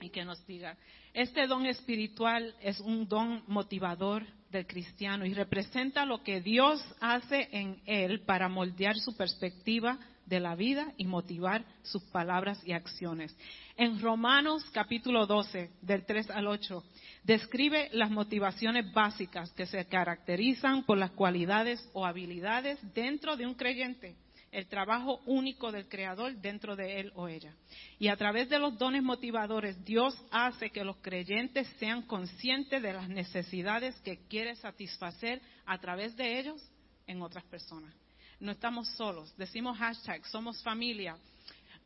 y 0.00 0.10
que 0.10 0.24
nos 0.24 0.44
diga, 0.46 0.76
este 1.14 1.46
don 1.46 1.66
espiritual 1.66 2.54
es 2.60 2.80
un 2.80 3.06
don 3.06 3.44
motivador 3.46 4.26
del 4.50 4.66
cristiano 4.66 5.24
y 5.24 5.34
representa 5.34 6.04
lo 6.04 6.22
que 6.22 6.40
Dios 6.40 6.82
hace 7.00 7.48
en 7.52 7.80
él 7.86 8.20
para 8.20 8.48
moldear 8.48 8.96
su 8.96 9.16
perspectiva 9.16 9.98
de 10.26 10.40
la 10.40 10.54
vida 10.54 10.92
y 10.96 11.06
motivar 11.06 11.64
sus 11.82 12.02
palabras 12.04 12.60
y 12.64 12.72
acciones. 12.72 13.36
En 13.76 14.00
Romanos 14.00 14.64
capítulo 14.72 15.26
12, 15.26 15.70
del 15.80 16.04
3 16.04 16.30
al 16.30 16.46
8, 16.46 16.84
describe 17.24 17.88
las 17.92 18.10
motivaciones 18.10 18.92
básicas 18.92 19.52
que 19.52 19.66
se 19.66 19.84
caracterizan 19.86 20.84
por 20.84 20.98
las 20.98 21.10
cualidades 21.12 21.88
o 21.92 22.06
habilidades 22.06 22.78
dentro 22.94 23.36
de 23.36 23.46
un 23.46 23.54
creyente, 23.54 24.16
el 24.52 24.68
trabajo 24.68 25.20
único 25.24 25.72
del 25.72 25.88
Creador 25.88 26.36
dentro 26.36 26.76
de 26.76 27.00
él 27.00 27.12
o 27.14 27.26
ella. 27.26 27.56
Y 27.98 28.08
a 28.08 28.16
través 28.16 28.50
de 28.50 28.58
los 28.58 28.78
dones 28.78 29.02
motivadores, 29.02 29.82
Dios 29.82 30.14
hace 30.30 30.70
que 30.70 30.84
los 30.84 30.98
creyentes 30.98 31.66
sean 31.80 32.02
conscientes 32.02 32.82
de 32.82 32.92
las 32.92 33.08
necesidades 33.08 33.98
que 34.00 34.18
quiere 34.28 34.54
satisfacer 34.56 35.40
a 35.64 35.78
través 35.78 36.14
de 36.16 36.38
ellos 36.38 36.62
en 37.06 37.22
otras 37.22 37.44
personas. 37.44 37.94
No 38.40 38.52
estamos 38.52 38.88
solos, 38.90 39.34
decimos 39.38 39.78
hashtag, 39.78 40.26
somos 40.26 40.62
familia, 40.62 41.16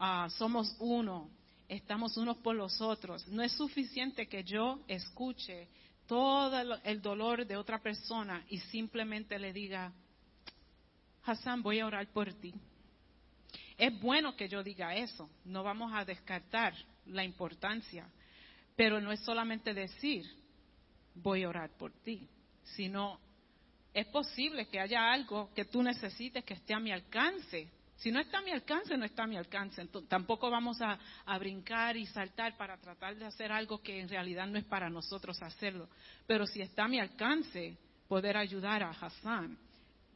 ah, 0.01 0.29
somos 0.37 0.75
uno, 0.81 1.31
estamos 1.69 2.17
unos 2.17 2.37
por 2.39 2.57
los 2.57 2.81
otros. 2.81 3.29
No 3.29 3.43
es 3.43 3.53
suficiente 3.53 4.27
que 4.27 4.43
yo 4.43 4.81
escuche 4.89 5.69
todo 6.09 6.61
el 6.83 7.01
dolor 7.01 7.47
de 7.47 7.57
otra 7.57 7.81
persona 7.81 8.45
y 8.49 8.59
simplemente 8.59 9.39
le 9.39 9.53
diga, 9.53 9.93
Hassan, 11.27 11.63
voy 11.63 11.81
a 11.81 11.87
orar 11.87 12.07
por 12.09 12.33
ti. 12.35 12.55
Es 13.77 13.99
bueno 14.01 14.37
que 14.37 14.49
yo 14.49 14.63
diga 14.63 14.95
eso, 14.95 15.29
no 15.45 15.63
vamos 15.63 15.93
a 15.95 16.05
descartar 16.05 16.75
la 17.07 17.25
importancia, 17.25 18.09
pero 18.75 19.01
no 19.01 19.13
es 19.13 19.21
solamente 19.21 19.75
decir, 19.75 20.25
voy 21.15 21.43
a 21.43 21.49
orar 21.49 21.71
por 21.77 21.93
ti, 21.93 22.29
sino 22.63 23.21
es 23.93 24.07
posible 24.07 24.67
que 24.69 24.81
haya 24.81 25.13
algo 25.13 25.53
que 25.55 25.65
tú 25.65 25.83
necesites 25.83 26.45
que 26.45 26.55
esté 26.55 26.75
a 26.75 26.81
mi 26.81 26.93
alcance 26.93 27.71
si 27.97 28.11
no 28.11 28.21
está 28.21 28.39
a 28.39 28.43
mi 28.43 28.51
alcance, 28.51 28.97
no 28.97 29.05
está 29.05 29.25
a 29.25 29.27
mi 29.27 29.37
alcance. 29.37 29.85
tampoco 30.09 30.51
vamos 30.51 30.79
a, 30.83 30.99
brincar 31.39 31.97
y 31.97 32.07
saltar 32.07 32.57
para 32.57 32.77
tratar 32.77 33.17
de 33.17 33.25
hacer 33.25 33.51
algo 33.51 33.81
que 33.83 34.01
en 34.01 34.09
realidad 34.09 34.47
no 34.47 34.59
es 34.59 34.65
para 34.65 34.91
nosotros 34.91 35.43
hacerlo. 35.43 35.89
Pero 36.27 36.47
si 36.47 36.61
está 36.61 36.85
a 36.85 36.89
mi 36.89 37.01
alcance 37.01 37.79
poder 38.07 38.37
ayudar 38.37 38.83
a 38.83 38.91
Hassan, 38.91 39.59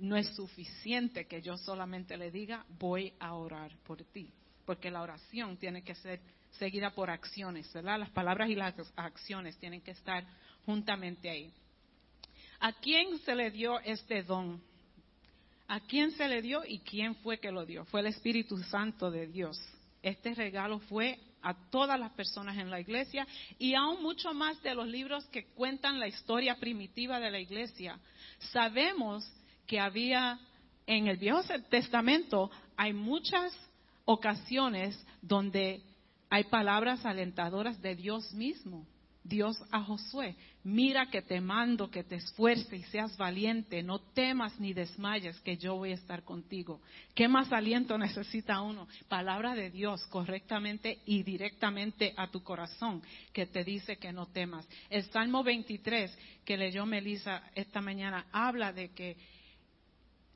no 0.00 0.16
es 0.16 0.28
suficiente 0.34 1.26
que 1.26 1.42
yo 1.42 1.56
solamente 1.56 2.16
le 2.16 2.30
diga, 2.30 2.64
voy 2.78 3.12
a 3.20 3.34
orar 3.34 3.70
por 3.84 4.02
ti. 4.04 4.32
Porque 4.64 4.90
la 4.90 5.02
oración 5.02 5.56
tiene 5.56 5.82
que 5.82 5.94
ser 5.94 6.20
seguida 6.52 6.90
por 6.90 7.10
acciones. 7.10 7.72
Las 7.74 8.10
palabras 8.10 8.48
y 8.48 8.54
las 8.54 8.74
acciones 8.96 9.56
tienen 9.58 9.80
que 9.80 9.90
estar 9.90 10.24
juntamente 10.64 11.28
ahí. 11.28 11.52
¿A 12.60 12.72
quién 12.72 13.18
se 13.20 13.34
le 13.34 13.50
dio 13.50 13.80
este 13.80 14.22
don? 14.22 14.60
¿A 15.68 15.80
quién 15.80 16.10
se 16.12 16.28
le 16.28 16.42
dio 16.42 16.62
y 16.66 16.80
quién 16.80 17.14
fue 17.16 17.38
que 17.38 17.52
lo 17.52 17.64
dio? 17.64 17.84
Fue 17.86 18.00
el 18.00 18.06
Espíritu 18.06 18.58
Santo 18.64 19.10
de 19.10 19.26
Dios. 19.26 19.58
Este 20.02 20.34
regalo 20.34 20.78
fue 20.80 21.18
a 21.42 21.54
todas 21.70 21.98
las 21.98 22.12
personas 22.12 22.58
en 22.58 22.70
la 22.70 22.80
iglesia 22.80 23.26
y 23.58 23.74
aún 23.74 24.02
mucho 24.02 24.34
más 24.34 24.62
de 24.62 24.74
los 24.74 24.86
libros 24.88 25.24
que 25.26 25.46
cuentan 25.46 25.98
la 25.98 26.08
historia 26.08 26.56
primitiva 26.56 27.18
de 27.18 27.30
la 27.30 27.38
iglesia. 27.38 27.98
Sabemos 28.52 29.30
que 29.70 29.78
había 29.78 30.36
en 30.84 31.06
el 31.06 31.16
Viejo 31.16 31.44
Testamento 31.70 32.50
hay 32.76 32.92
muchas 32.92 33.52
ocasiones 34.04 35.00
donde 35.22 35.80
hay 36.28 36.42
palabras 36.42 37.06
alentadoras 37.06 37.80
de 37.80 37.94
Dios 37.94 38.34
mismo. 38.34 38.84
Dios 39.22 39.62
a 39.70 39.80
Josué, 39.82 40.34
mira 40.64 41.06
que 41.06 41.22
te 41.22 41.40
mando 41.40 41.88
que 41.88 42.02
te 42.02 42.16
esfuerces 42.16 42.72
y 42.72 42.82
seas 42.84 43.16
valiente, 43.16 43.80
no 43.84 44.00
temas 44.00 44.58
ni 44.58 44.72
desmayes, 44.72 45.38
que 45.42 45.56
yo 45.56 45.76
voy 45.76 45.92
a 45.92 45.94
estar 45.94 46.24
contigo. 46.24 46.80
¿Qué 47.14 47.28
más 47.28 47.52
aliento 47.52 47.96
necesita 47.98 48.62
uno? 48.62 48.88
Palabra 49.08 49.54
de 49.54 49.70
Dios 49.70 50.04
correctamente 50.06 50.98
y 51.06 51.22
directamente 51.22 52.12
a 52.16 52.28
tu 52.28 52.42
corazón, 52.42 53.02
que 53.32 53.46
te 53.46 53.62
dice 53.62 53.98
que 53.98 54.12
no 54.12 54.26
temas. 54.26 54.66
El 54.88 55.04
Salmo 55.12 55.44
23 55.44 56.18
que 56.44 56.56
leyó 56.56 56.86
Melissa 56.86 57.44
esta 57.54 57.80
mañana 57.80 58.26
habla 58.32 58.72
de 58.72 58.88
que 58.88 59.16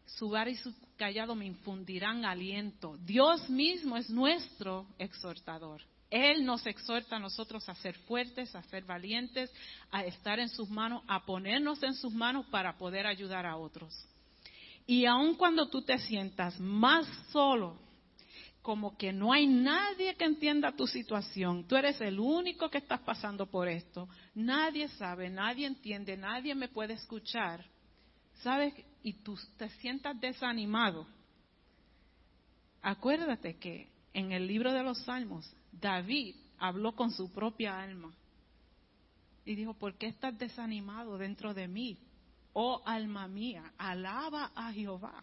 su 0.06 0.28
bar 0.28 0.49
y 0.49 0.56
su 0.56 0.75
callado 0.96 1.34
me 1.34 1.46
infundirán 1.46 2.25
aliento. 2.25 2.96
Dios 2.99 3.49
mismo 3.50 3.96
es 3.96 4.11
nuestro 4.11 4.87
exhortador. 4.99 5.82
Él 6.11 6.44
nos 6.44 6.64
exhorta 6.66 7.16
a 7.16 7.18
nosotros 7.18 7.68
a 7.68 7.75
ser 7.75 7.96
fuertes, 8.00 8.55
a 8.55 8.62
ser 8.62 8.85
valientes, 8.85 9.50
a 9.90 10.05
estar 10.05 10.38
en 10.38 10.48
sus 10.48 10.68
manos, 10.68 11.02
a 11.09 11.24
ponernos 11.24 11.83
en 11.83 11.94
sus 11.94 12.12
manos 12.12 12.46
para 12.46 12.76
poder 12.78 13.07
ayudar 13.07 13.46
a 13.46 13.57
otros. 13.57 13.92
Y 14.87 15.07
aun 15.07 15.35
cuando 15.35 15.68
tú 15.68 15.83
te 15.83 15.98
sientas 15.98 16.61
más 16.61 17.07
solo, 17.33 17.78
como 18.62 18.96
que 18.96 19.12
no 19.12 19.33
hay 19.33 19.46
nadie 19.46 20.14
que 20.14 20.24
entienda 20.24 20.72
tu 20.72 20.87
situación, 20.87 21.66
tú 21.66 21.76
eres 21.76 22.00
el 22.00 22.18
único 22.20 22.70
que 22.70 22.78
estás 22.78 23.00
pasando 23.00 23.46
por 23.46 23.68
esto, 23.68 24.09
nadie 24.35 24.88
sabe, 24.88 25.28
nadie 25.31 25.66
entiende, 25.66 26.16
nadie 26.16 26.55
me 26.55 26.68
puede 26.68 26.94
escuchar, 26.94 27.64
¿sabes? 28.42 28.75
Y 29.03 29.14
tú 29.14 29.38
te 29.57 29.68
sientas 29.81 30.18
desanimado. 30.20 31.07
Acuérdate 32.83 33.57
que 33.59 33.88
en 34.12 34.33
el 34.33 34.47
libro 34.47 34.73
de 34.73 34.83
los 34.83 35.03
Salmos 35.05 35.51
David 35.73 36.37
habló 36.59 36.94
con 36.94 37.11
su 37.11 37.33
propia 37.33 37.81
alma 37.81 38.14
y 39.44 39.55
dijo, 39.55 39.75
¿por 39.75 39.97
qué 39.97 40.07
estás 40.07 40.38
desanimado 40.38 41.18
dentro 41.18 41.53
de 41.53 41.68
mí? 41.68 41.99
Oh 42.53 42.83
alma 42.87 43.27
mía, 43.29 43.73
alaba 43.77 44.53
a 44.55 44.73
Jehová. 44.73 45.23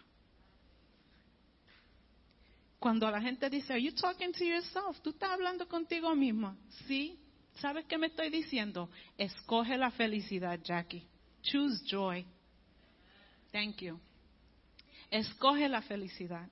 Cuando 2.77 3.09
la 3.11 3.21
gente 3.21 3.49
dice, 3.49 3.73
Are 3.73 3.81
you 3.81 3.93
talking 3.93 4.33
to 4.33 4.43
yourself? 4.43 4.99
¿Tú 5.01 5.11
estás 5.11 5.29
hablando 5.29 5.67
contigo 5.67 6.15
misma? 6.15 6.57
Sí. 6.87 7.19
¿Sabes 7.55 7.85
qué 7.85 7.97
me 7.97 8.07
estoy 8.07 8.29
diciendo? 8.29 8.89
Escoge 9.17 9.77
la 9.77 9.91
felicidad, 9.91 10.59
Jackie. 10.63 11.07
Choose 11.43 11.83
joy. 11.85 12.25
Thank 13.51 13.81
you. 13.81 13.99
Escoge 15.09 15.67
la 15.67 15.81
felicidad. 15.81 16.47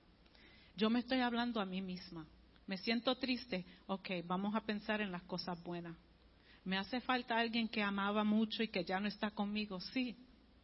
Yo 0.76 0.90
me 0.90 1.00
estoy 1.00 1.20
hablando 1.20 1.60
a 1.60 1.66
mí 1.66 1.80
misma. 1.80 2.26
Me 2.66 2.76
siento 2.78 3.16
triste. 3.16 3.64
Ok, 3.86 4.08
vamos 4.24 4.54
a 4.54 4.60
pensar 4.60 5.00
en 5.00 5.10
las 5.10 5.22
cosas 5.22 5.62
buenas. 5.62 5.96
¿Me 6.64 6.76
hace 6.76 7.00
falta 7.00 7.38
alguien 7.38 7.68
que 7.68 7.82
amaba 7.82 8.22
mucho 8.22 8.62
y 8.62 8.68
que 8.68 8.84
ya 8.84 9.00
no 9.00 9.08
está 9.08 9.30
conmigo? 9.30 9.80
Sí, 9.80 10.16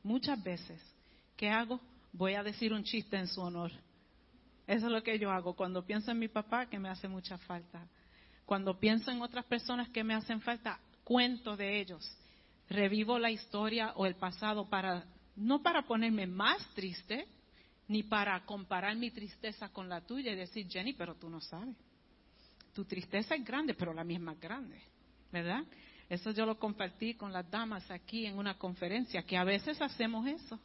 muchas 0.03 0.43
veces. 0.43 0.81
¿Qué 1.37 1.49
hago? 1.49 1.81
Voy 2.13 2.35
a 2.35 2.43
decir 2.43 2.73
un 2.73 2.85
chiste 2.85 3.17
en 3.17 3.29
su 3.29 3.41
honor. 3.41 3.73
Eso 4.67 4.87
es 4.87 4.93
lo 4.93 5.03
que 5.03 5.19
yo 5.19 5.31
hago. 5.31 5.55
Cuando 5.55 5.85
pienso 5.85 6.11
en 6.11 6.19
mi 6.19 6.29
papá, 6.29 6.67
que 6.67 6.79
me 6.79 6.89
hace 6.89 7.09
mucha 7.09 7.39
falta. 7.39 7.87
Cuando 8.45 8.79
pienso 8.79 9.11
en 9.11 9.23
otras 9.23 9.45
personas 9.47 9.89
que 9.89 10.05
me 10.05 10.15
hacen 10.15 10.41
falta, 10.41 10.79
cuento 11.03 11.57
de 11.57 11.81
ellos. 11.81 12.07
Revivo 12.69 13.19
la 13.19 13.31
historia 13.31 13.93
o 13.97 14.07
el 14.07 14.17
pasado 14.17 14.69
para, 14.69 15.05
no 15.37 15.63
para 15.63 15.83
ponerme 15.83 16.27
más 16.27 16.59
triste, 16.75 17.27
ni 17.89 18.03
para 18.03 18.45
comparar 18.45 18.97
mi 18.97 19.11
tristeza 19.11 19.69
con 19.69 19.89
la 19.89 20.01
tuya 20.01 20.33
y 20.33 20.37
decir, 20.37 20.67
Jenny, 20.69 20.95
pero 20.95 21.15
tú 21.15 21.29
no 21.31 21.41
sabes 21.41 21.77
tu 22.77 22.85
tristeza 22.85 23.35
es 23.35 23.43
grande, 23.43 23.73
pero 23.73 23.95
la 23.95 24.05
misma 24.05 24.35
es 24.35 24.41
grande, 24.41 24.79
¿verdad? 25.33 25.65
Eso 26.11 26.31
yo 26.33 26.45
lo 26.45 26.59
compartí 26.59 27.15
con 27.15 27.33
las 27.33 27.51
damas 27.51 27.91
aquí 27.91 28.27
en 28.27 28.37
una 28.37 28.59
conferencia, 28.59 29.23
que 29.23 29.35
a 29.35 29.45
veces 29.45 29.81
hacemos 29.81 30.27
eso. 30.27 30.61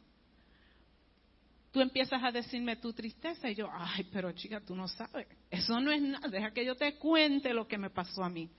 Tú 1.70 1.80
empiezas 1.80 2.22
a 2.22 2.30
decirme 2.30 2.76
tu 2.76 2.92
tristeza 2.92 3.48
y 3.48 3.54
yo, 3.54 3.70
ay, 3.72 4.06
pero 4.12 4.30
chica, 4.32 4.60
tú 4.60 4.76
no 4.76 4.88
sabes. 4.88 5.26
Eso 5.50 5.80
no 5.80 5.90
es 5.90 6.02
nada, 6.02 6.28
deja 6.28 6.50
que 6.50 6.66
yo 6.66 6.74
te 6.74 6.96
cuente 6.98 7.54
lo 7.54 7.66
que 7.66 7.78
me 7.78 7.88
pasó 7.88 8.22
a 8.22 8.28
mí. 8.28 8.50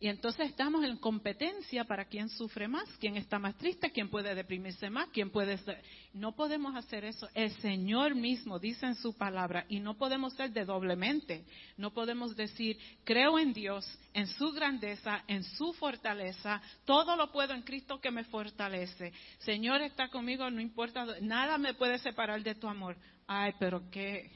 Y 0.00 0.06
entonces 0.06 0.50
estamos 0.50 0.84
en 0.84 0.96
competencia 0.96 1.82
para 1.84 2.04
quién 2.04 2.28
sufre 2.28 2.68
más, 2.68 2.88
quién 3.00 3.16
está 3.16 3.40
más 3.40 3.56
triste, 3.56 3.90
quién 3.90 4.08
puede 4.08 4.34
deprimirse 4.34 4.90
más, 4.90 5.08
quién 5.08 5.30
puede 5.30 5.58
ser. 5.58 5.82
No 6.12 6.36
podemos 6.36 6.76
hacer 6.76 7.04
eso. 7.04 7.28
El 7.34 7.50
Señor 7.60 8.14
mismo 8.14 8.60
dice 8.60 8.86
en 8.86 8.94
su 8.94 9.16
palabra 9.16 9.66
y 9.68 9.80
no 9.80 9.98
podemos 9.98 10.34
ser 10.34 10.52
de 10.52 10.64
doblemente. 10.64 11.44
No 11.76 11.92
podemos 11.92 12.36
decir, 12.36 12.78
creo 13.02 13.40
en 13.40 13.52
Dios, 13.52 13.84
en 14.14 14.28
su 14.28 14.52
grandeza, 14.52 15.24
en 15.26 15.42
su 15.42 15.72
fortaleza, 15.72 16.62
todo 16.84 17.16
lo 17.16 17.32
puedo 17.32 17.52
en 17.52 17.62
Cristo 17.62 18.00
que 18.00 18.12
me 18.12 18.22
fortalece. 18.22 19.12
Señor 19.40 19.82
está 19.82 20.08
conmigo, 20.10 20.48
no 20.48 20.60
importa, 20.60 21.06
nada 21.22 21.58
me 21.58 21.74
puede 21.74 21.98
separar 21.98 22.40
de 22.44 22.54
tu 22.54 22.68
amor. 22.68 22.96
Ay, 23.26 23.52
pero 23.58 23.90
qué 23.90 24.30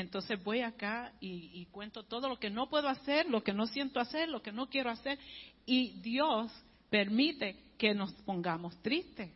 entonces 0.00 0.42
voy 0.42 0.60
acá 0.60 1.12
y, 1.20 1.66
cuento 1.66 2.04
todo 2.04 2.28
lo 2.28 2.38
que 2.38 2.50
no 2.50 2.68
puedo 2.68 2.88
hacer, 2.88 3.28
lo 3.28 3.42
que 3.42 3.52
no 3.52 3.66
siento 3.66 4.00
hacer, 4.00 4.28
lo 4.28 4.42
que 4.42 4.52
no 4.52 4.68
quiero 4.68 4.90
hacer. 4.90 5.18
Y 5.66 6.00
Dios 6.00 6.52
permite 6.88 7.56
que 7.76 7.94
nos 7.94 8.12
pongamos 8.22 8.80
tristes. 8.82 9.30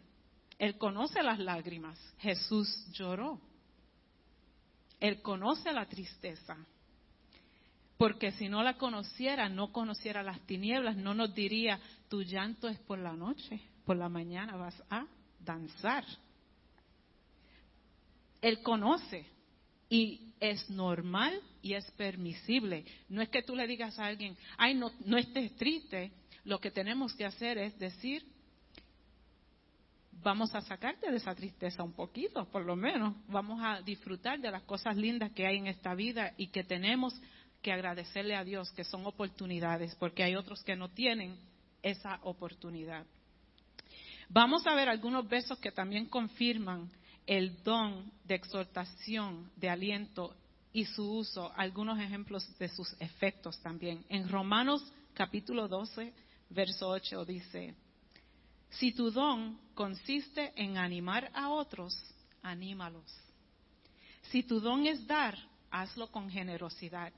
Él 0.59 0.79
conoce 0.79 1.23
las 1.23 1.39
lágrimas. 1.39 1.99
Jesús 2.19 2.69
lloró. 2.93 3.41
Él 5.01 5.21
conoce 5.21 5.73
la 5.73 5.87
tristeza. 5.87 6.57
Porque 7.97 8.33
si 8.33 8.49
no 8.49 8.63
la 8.63 8.75
conociera, 8.75 9.49
no 9.49 9.73
conociera 9.73 10.23
las 10.23 10.41
tinieblas, 10.47 10.97
no 10.97 11.15
nos 11.15 11.35
diría, 11.35 11.81
tu 12.09 12.23
llanto 12.23 12.69
es 12.69 12.79
por 12.81 12.99
la 12.99 13.15
noche, 13.15 13.61
por 13.85 13.97
la 13.97 14.09
mañana 14.09 14.57
vas 14.57 14.81
a 14.91 15.07
danzar. 15.41 16.05
Él 18.41 18.63
conoce 18.63 19.32
Y 19.93 20.33
es 20.41 20.71
normal 20.71 21.39
y 21.61 21.75
es 21.75 21.85
permisible. 21.91 22.87
No 23.11 23.21
es 23.21 23.29
que 23.29 23.43
tú 23.43 23.55
le 23.55 23.67
digas 23.67 23.99
a 23.99 24.07
alguien, 24.07 24.39
ay, 24.57 24.73
no, 24.73 24.91
no 25.05 25.19
estés 25.19 25.55
triste. 25.57 26.11
Lo 26.45 26.61
que 26.61 26.71
tenemos 26.71 27.13
que 27.15 27.27
hacer 27.27 27.59
es 27.59 27.79
decir, 27.79 28.25
vamos 30.23 30.55
a 30.55 30.63
sacarte 30.63 31.11
de 31.11 31.19
esa 31.19 31.35
tristeza 31.35 31.83
un 31.83 31.93
poquito, 31.93 32.47
por 32.47 32.65
lo 32.65 32.75
menos. 32.75 33.15
Vamos 33.29 33.61
a 33.63 33.83
disfrutar 33.83 34.41
de 34.41 34.51
las 34.51 34.63
cosas 34.63 34.97
lindas 34.97 35.31
que 35.33 35.47
hay 35.47 35.59
en 35.59 35.67
esta 35.67 35.95
vida 35.95 36.33
y 36.39 36.47
que 36.47 36.65
tenemos 36.65 37.13
que 37.61 37.71
agradecerle 37.71 38.35
a 38.35 38.45
Dios, 38.45 38.73
que 38.73 38.85
son 38.85 39.05
oportunidades, 39.05 39.95
porque 39.97 40.23
hay 40.23 40.37
otros 40.37 40.65
que 40.65 40.75
no 40.75 40.89
tienen 40.89 41.37
esa 41.83 42.19
oportunidad. 42.23 43.05
Vamos 44.31 44.67
a 44.67 44.75
ver 44.75 44.89
algunos 44.89 45.29
versos 45.29 45.59
que 45.59 45.71
también 45.71 46.07
confirman 46.07 46.91
el 47.27 47.63
don 47.63 48.13
de 48.25 48.35
exhortación, 48.35 49.51
de 49.57 49.69
aliento 49.69 50.35
y 50.73 50.85
su 50.87 51.19
uso, 51.19 51.53
algunos 51.57 51.99
ejemplos 51.99 52.47
de 52.59 52.69
sus 52.69 52.95
efectos 52.99 53.61
también. 53.61 54.05
En 54.09 54.29
Romanos 54.29 54.83
capítulo 55.15 55.69
12, 55.69 56.13
verso 56.51 56.89
8 56.89 57.25
dice, 57.25 57.75
si 58.71 58.93
tu 58.93 59.11
don 59.11 59.59
consiste 59.75 60.53
en 60.57 60.79
animar 60.79 61.31
a 61.35 61.51
otros, 61.51 61.95
anímalos. 62.43 63.05
Si 64.31 64.43
tu 64.43 64.61
don 64.61 64.87
es 64.87 65.07
dar, 65.07 65.37
hazlo 65.71 66.11
con 66.11 66.31
generosidad. 66.31 67.13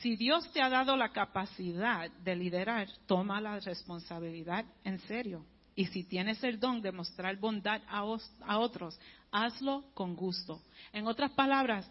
Si 0.00 0.14
Dios 0.14 0.48
te 0.52 0.62
ha 0.62 0.68
dado 0.68 0.96
la 0.96 1.10
capacidad 1.10 2.08
de 2.08 2.36
liderar, 2.36 2.88
toma 3.06 3.40
la 3.40 3.58
responsabilidad 3.58 4.64
en 4.84 5.00
serio. 5.00 5.44
Y 5.74 5.86
si 5.86 6.04
tienes 6.04 6.42
el 6.42 6.58
don 6.58 6.82
de 6.82 6.92
mostrar 6.92 7.36
bondad 7.36 7.80
a, 7.88 8.58
otros, 8.58 8.98
hazlo 9.30 9.84
con 9.94 10.16
gusto. 10.16 10.62
En 10.92 11.06
otras 11.06 11.30
palabras, 11.32 11.88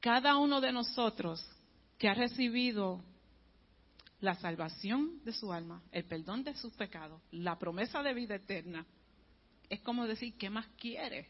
cada 0.00 0.36
uno 0.36 0.60
de 0.60 0.72
nosotros 0.72 1.44
que 1.98 2.08
ha 2.08 2.14
recibido 2.14 3.02
la 4.20 4.34
salvación 4.36 5.22
de 5.24 5.32
su 5.32 5.52
alma, 5.52 5.82
el 5.92 6.04
perdón 6.04 6.44
de 6.44 6.54
sus 6.54 6.72
pecados, 6.74 7.20
la 7.30 7.58
promesa 7.58 8.02
de 8.02 8.14
vida 8.14 8.36
eterna, 8.36 8.86
es 9.68 9.80
como 9.80 10.06
decir, 10.06 10.34
¿qué 10.38 10.48
más 10.48 10.66
quiere? 10.78 11.28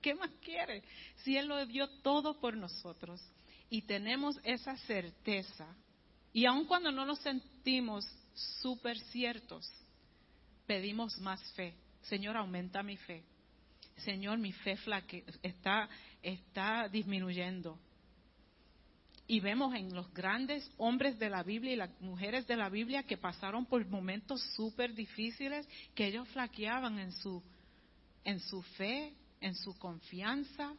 ¿Qué 0.00 0.14
más 0.14 0.30
quiere? 0.42 0.82
Si 1.18 1.36
Él 1.36 1.46
lo 1.46 1.64
dio 1.66 1.88
todo 2.02 2.40
por 2.40 2.56
nosotros 2.56 3.20
y 3.70 3.82
tenemos 3.82 4.38
esa 4.42 4.76
certeza, 4.78 5.66
y 6.32 6.46
aun 6.46 6.64
cuando 6.64 6.90
no 6.90 7.04
nos 7.04 7.20
sentimos 7.20 8.04
súper 8.60 8.98
ciertos, 8.98 9.70
pedimos 10.66 11.18
más 11.18 11.40
fe. 11.52 11.74
Señor, 12.02 12.36
aumenta 12.36 12.82
mi 12.82 12.96
fe. 12.96 13.24
Señor, 13.96 14.38
mi 14.38 14.52
fe 14.52 14.76
flaque, 14.76 15.24
está, 15.42 15.88
está 16.22 16.88
disminuyendo. 16.88 17.78
Y 19.26 19.40
vemos 19.40 19.74
en 19.74 19.94
los 19.94 20.12
grandes 20.12 20.68
hombres 20.78 21.18
de 21.18 21.30
la 21.30 21.42
Biblia 21.42 21.72
y 21.72 21.76
las 21.76 22.00
mujeres 22.00 22.46
de 22.46 22.56
la 22.56 22.68
Biblia 22.68 23.04
que 23.04 23.16
pasaron 23.16 23.66
por 23.66 23.86
momentos 23.86 24.42
súper 24.56 24.94
difíciles, 24.94 25.68
que 25.94 26.06
ellos 26.06 26.28
flaqueaban 26.30 26.98
en 26.98 27.12
su, 27.12 27.42
en 28.24 28.40
su 28.40 28.62
fe, 28.62 29.14
en 29.40 29.54
su 29.54 29.78
confianza, 29.78 30.74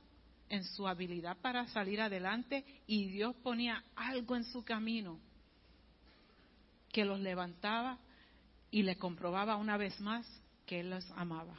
en 0.49 0.63
su 0.65 0.87
habilidad 0.87 1.37
para 1.37 1.67
salir 1.67 2.01
adelante 2.01 2.63
y 2.85 3.07
Dios 3.07 3.35
ponía 3.37 3.83
algo 3.95 4.35
en 4.35 4.43
su 4.43 4.63
camino 4.63 5.19
que 6.91 7.05
los 7.05 7.19
levantaba 7.19 7.97
y 8.73 8.81
le 8.81 8.95
comprobaba 8.95 9.55
una 9.55 9.77
vez 9.77 10.01
más 10.01 10.25
que 10.65 10.79
Él 10.79 10.89
los 10.89 11.05
amaba. 11.11 11.55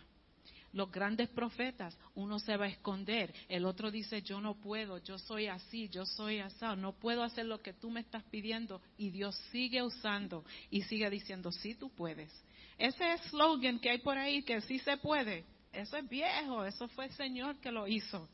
Los 0.72 0.90
grandes 0.90 1.29
profetas, 1.29 1.96
uno 2.16 2.40
se 2.40 2.57
va 2.57 2.64
a 2.64 2.68
esconder, 2.68 3.33
el 3.48 3.66
otro 3.66 3.92
dice, 3.92 4.20
yo 4.22 4.40
no 4.40 4.61
puedo, 4.61 4.98
yo 4.98 5.16
soy 5.18 5.46
así, 5.46 5.88
yo 5.88 6.05
soy 6.05 6.40
asado, 6.40 6.74
no 6.74 6.92
puedo 6.92 7.22
hacer 7.22 7.46
lo 7.46 7.62
que 7.62 7.72
tú 7.72 7.88
me 7.88 8.00
estás 8.00 8.24
pidiendo. 8.24 8.83
Y 8.98 9.11
Dios 9.11 9.37
sigue 9.53 9.81
usando 9.81 10.44
y 10.70 10.83
sigue 10.83 11.09
diciendo, 11.09 11.53
sí, 11.53 11.77
tú 11.77 11.88
puedes. 11.90 12.33
Ese 12.77 13.12
eslogan 13.12 13.79
que 13.79 13.90
hay 13.90 13.98
por 13.98 14.18
ahí, 14.18 14.42
que 14.42 14.61
sí 14.62 14.81
se 14.81 14.96
puede, 14.96 15.44
eso 15.72 15.96
es 15.96 16.09
viejo, 16.09 16.64
eso 16.64 16.88
fue 16.88 17.05
el 17.05 17.12
Señor 17.12 17.61
que 17.61 17.70
lo 17.70 17.87
hizo. 17.87 18.29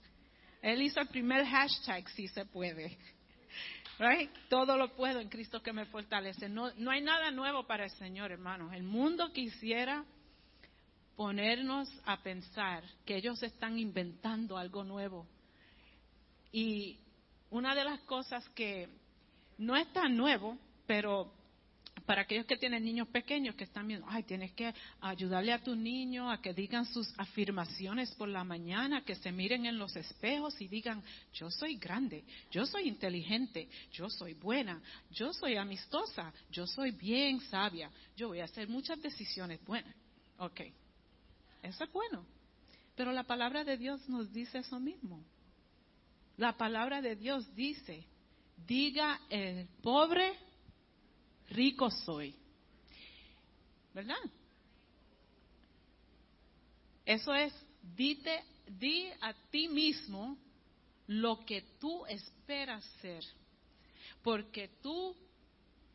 Él 0.62 0.80
hizo 0.80 1.00
el 1.00 1.08
primer 1.08 1.44
hashtag, 1.44 2.08
sí 2.08 2.28
se 2.28 2.46
puede. 2.46 2.96
Todo 4.48 4.78
lo 4.78 4.94
puedo 4.94 5.20
en 5.20 5.28
Cristo 5.28 5.62
que 5.62 5.72
me 5.72 5.84
fortalece. 5.84 6.48
No, 6.48 6.72
no 6.76 6.90
hay 6.90 7.02
nada 7.02 7.30
nuevo 7.30 7.66
para 7.66 7.84
el 7.84 7.90
Señor, 7.90 8.32
hermanos. 8.32 8.72
El 8.72 8.82
mundo 8.82 9.32
quisiera 9.32 10.04
ponernos 11.16 11.88
a 12.06 12.22
pensar 12.22 12.82
que 13.04 13.16
ellos 13.16 13.42
están 13.42 13.78
inventando 13.78 14.56
algo 14.56 14.84
nuevo. 14.84 15.26
Y 16.50 16.98
una 17.50 17.74
de 17.74 17.84
las 17.84 18.00
cosas 18.00 18.48
que 18.50 18.88
no 19.58 19.76
es 19.76 19.92
tan 19.92 20.16
nuevo, 20.16 20.56
pero 20.86 21.30
para 22.10 22.22
aquellos 22.22 22.44
que 22.44 22.56
tienen 22.56 22.84
niños 22.84 23.06
pequeños 23.06 23.54
que 23.54 23.62
están 23.62 23.86
viendo, 23.86 24.04
ay, 24.10 24.24
tienes 24.24 24.50
que 24.54 24.74
ayudarle 25.00 25.52
a 25.52 25.62
tu 25.62 25.76
niño 25.76 26.28
a 26.28 26.42
que 26.42 26.52
digan 26.52 26.84
sus 26.84 27.08
afirmaciones 27.16 28.12
por 28.16 28.28
la 28.28 28.42
mañana, 28.42 29.04
que 29.04 29.14
se 29.14 29.30
miren 29.30 29.64
en 29.64 29.78
los 29.78 29.94
espejos 29.94 30.60
y 30.60 30.66
digan, 30.66 31.04
yo 31.34 31.52
soy 31.52 31.76
grande, 31.76 32.24
yo 32.50 32.66
soy 32.66 32.88
inteligente, 32.88 33.68
yo 33.92 34.10
soy 34.10 34.34
buena, 34.34 34.82
yo 35.12 35.32
soy 35.32 35.54
amistosa, 35.54 36.32
yo 36.50 36.66
soy 36.66 36.90
bien 36.90 37.40
sabia, 37.42 37.92
yo 38.16 38.26
voy 38.26 38.40
a 38.40 38.46
hacer 38.46 38.66
muchas 38.66 39.00
decisiones 39.00 39.64
buenas. 39.64 39.94
Ok, 40.38 40.62
eso 41.62 41.84
es 41.84 41.92
bueno. 41.92 42.26
Pero 42.96 43.12
la 43.12 43.22
palabra 43.22 43.62
de 43.62 43.76
Dios 43.76 44.08
nos 44.08 44.32
dice 44.32 44.58
eso 44.58 44.80
mismo. 44.80 45.22
La 46.38 46.56
palabra 46.56 47.02
de 47.02 47.14
Dios 47.14 47.54
dice, 47.54 48.04
diga 48.66 49.20
el 49.30 49.68
pobre, 49.80 50.49
rico 51.50 51.90
soy. 51.90 52.34
¿Verdad? 53.92 54.16
Eso 57.04 57.34
es, 57.34 57.52
dite, 57.96 58.42
di 58.66 59.08
a 59.20 59.34
ti 59.50 59.68
mismo 59.68 60.38
lo 61.08 61.44
que 61.44 61.62
tú 61.80 62.06
esperas 62.06 62.84
ser. 63.02 63.24
Porque 64.22 64.68
tu 64.80 65.16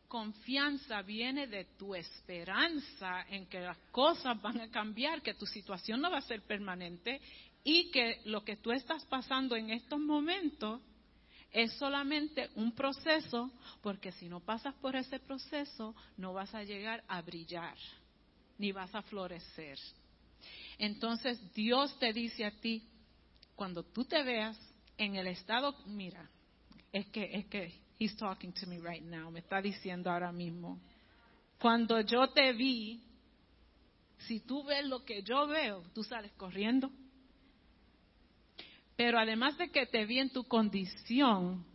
confianza 0.08 1.02
viene 1.02 1.48
de 1.48 1.66
tu 1.78 1.96
esperanza 1.96 3.26
en 3.30 3.46
que 3.48 3.60
las 3.60 3.78
cosas 3.92 4.42
van 4.42 4.60
a 4.62 4.70
cambiar, 4.70 5.22
que 5.22 5.34
tu 5.34 5.46
situación 5.46 6.02
no 6.02 6.12
va 6.12 6.18
a 6.18 6.22
ser 6.22 6.42
permanente 6.42 7.22
y 7.64 7.92
que 7.92 8.22
lo 8.26 8.44
que 8.44 8.58
tú 8.58 8.72
estás 8.72 9.04
pasando 9.06 9.56
en 9.56 9.72
estos 9.72 10.00
momentos 10.00 10.82
es 11.56 11.72
solamente 11.76 12.50
un 12.56 12.74
proceso, 12.74 13.50
porque 13.82 14.12
si 14.12 14.28
no 14.28 14.42
pasas 14.42 14.76
por 14.76 14.94
ese 14.98 15.20
proceso, 15.22 15.96
no 16.18 16.34
vas 16.34 16.54
a 16.54 16.66
llegar 16.66 17.02
a 17.08 17.22
brillar, 17.22 17.78
ni 18.58 18.74
vas 18.74 18.94
a 18.94 19.02
florecer. 19.04 19.80
Entonces 20.78 21.40
Dios 21.54 21.98
te 21.98 22.12
dice 22.12 22.44
a 22.44 22.52
ti, 22.60 22.84
cuando 23.56 23.84
tú 23.84 24.04
te 24.04 24.22
veas 24.22 24.60
en 24.98 25.16
el 25.16 25.28
estado, 25.28 25.74
mira, 25.86 26.30
es 26.92 27.08
que, 27.08 27.24
es 27.24 27.46
que, 27.46 27.74
he's 28.00 28.18
talking 28.18 28.52
to 28.52 28.68
me 28.68 28.80
right 28.80 29.04
now, 29.04 29.32
me 29.32 29.40
está 29.40 29.62
diciendo 29.62 30.12
ahora 30.12 30.34
mismo, 30.34 30.82
cuando 31.58 32.02
yo 32.02 32.28
te 32.34 32.52
vi, 32.52 33.02
si 34.18 34.42
tú 34.42 34.66
ves 34.66 34.86
lo 34.86 35.06
que 35.06 35.24
yo 35.24 35.48
veo, 35.48 35.84
tú 35.94 36.04
sales 36.04 36.34
corriendo 36.34 36.92
pero 38.96 39.20
además 39.20 39.58
de 39.58 39.70
que 39.70 39.86
te 39.86 40.06
vi 40.06 40.20
en 40.20 40.30
tu 40.30 40.44
condición, 40.46 41.66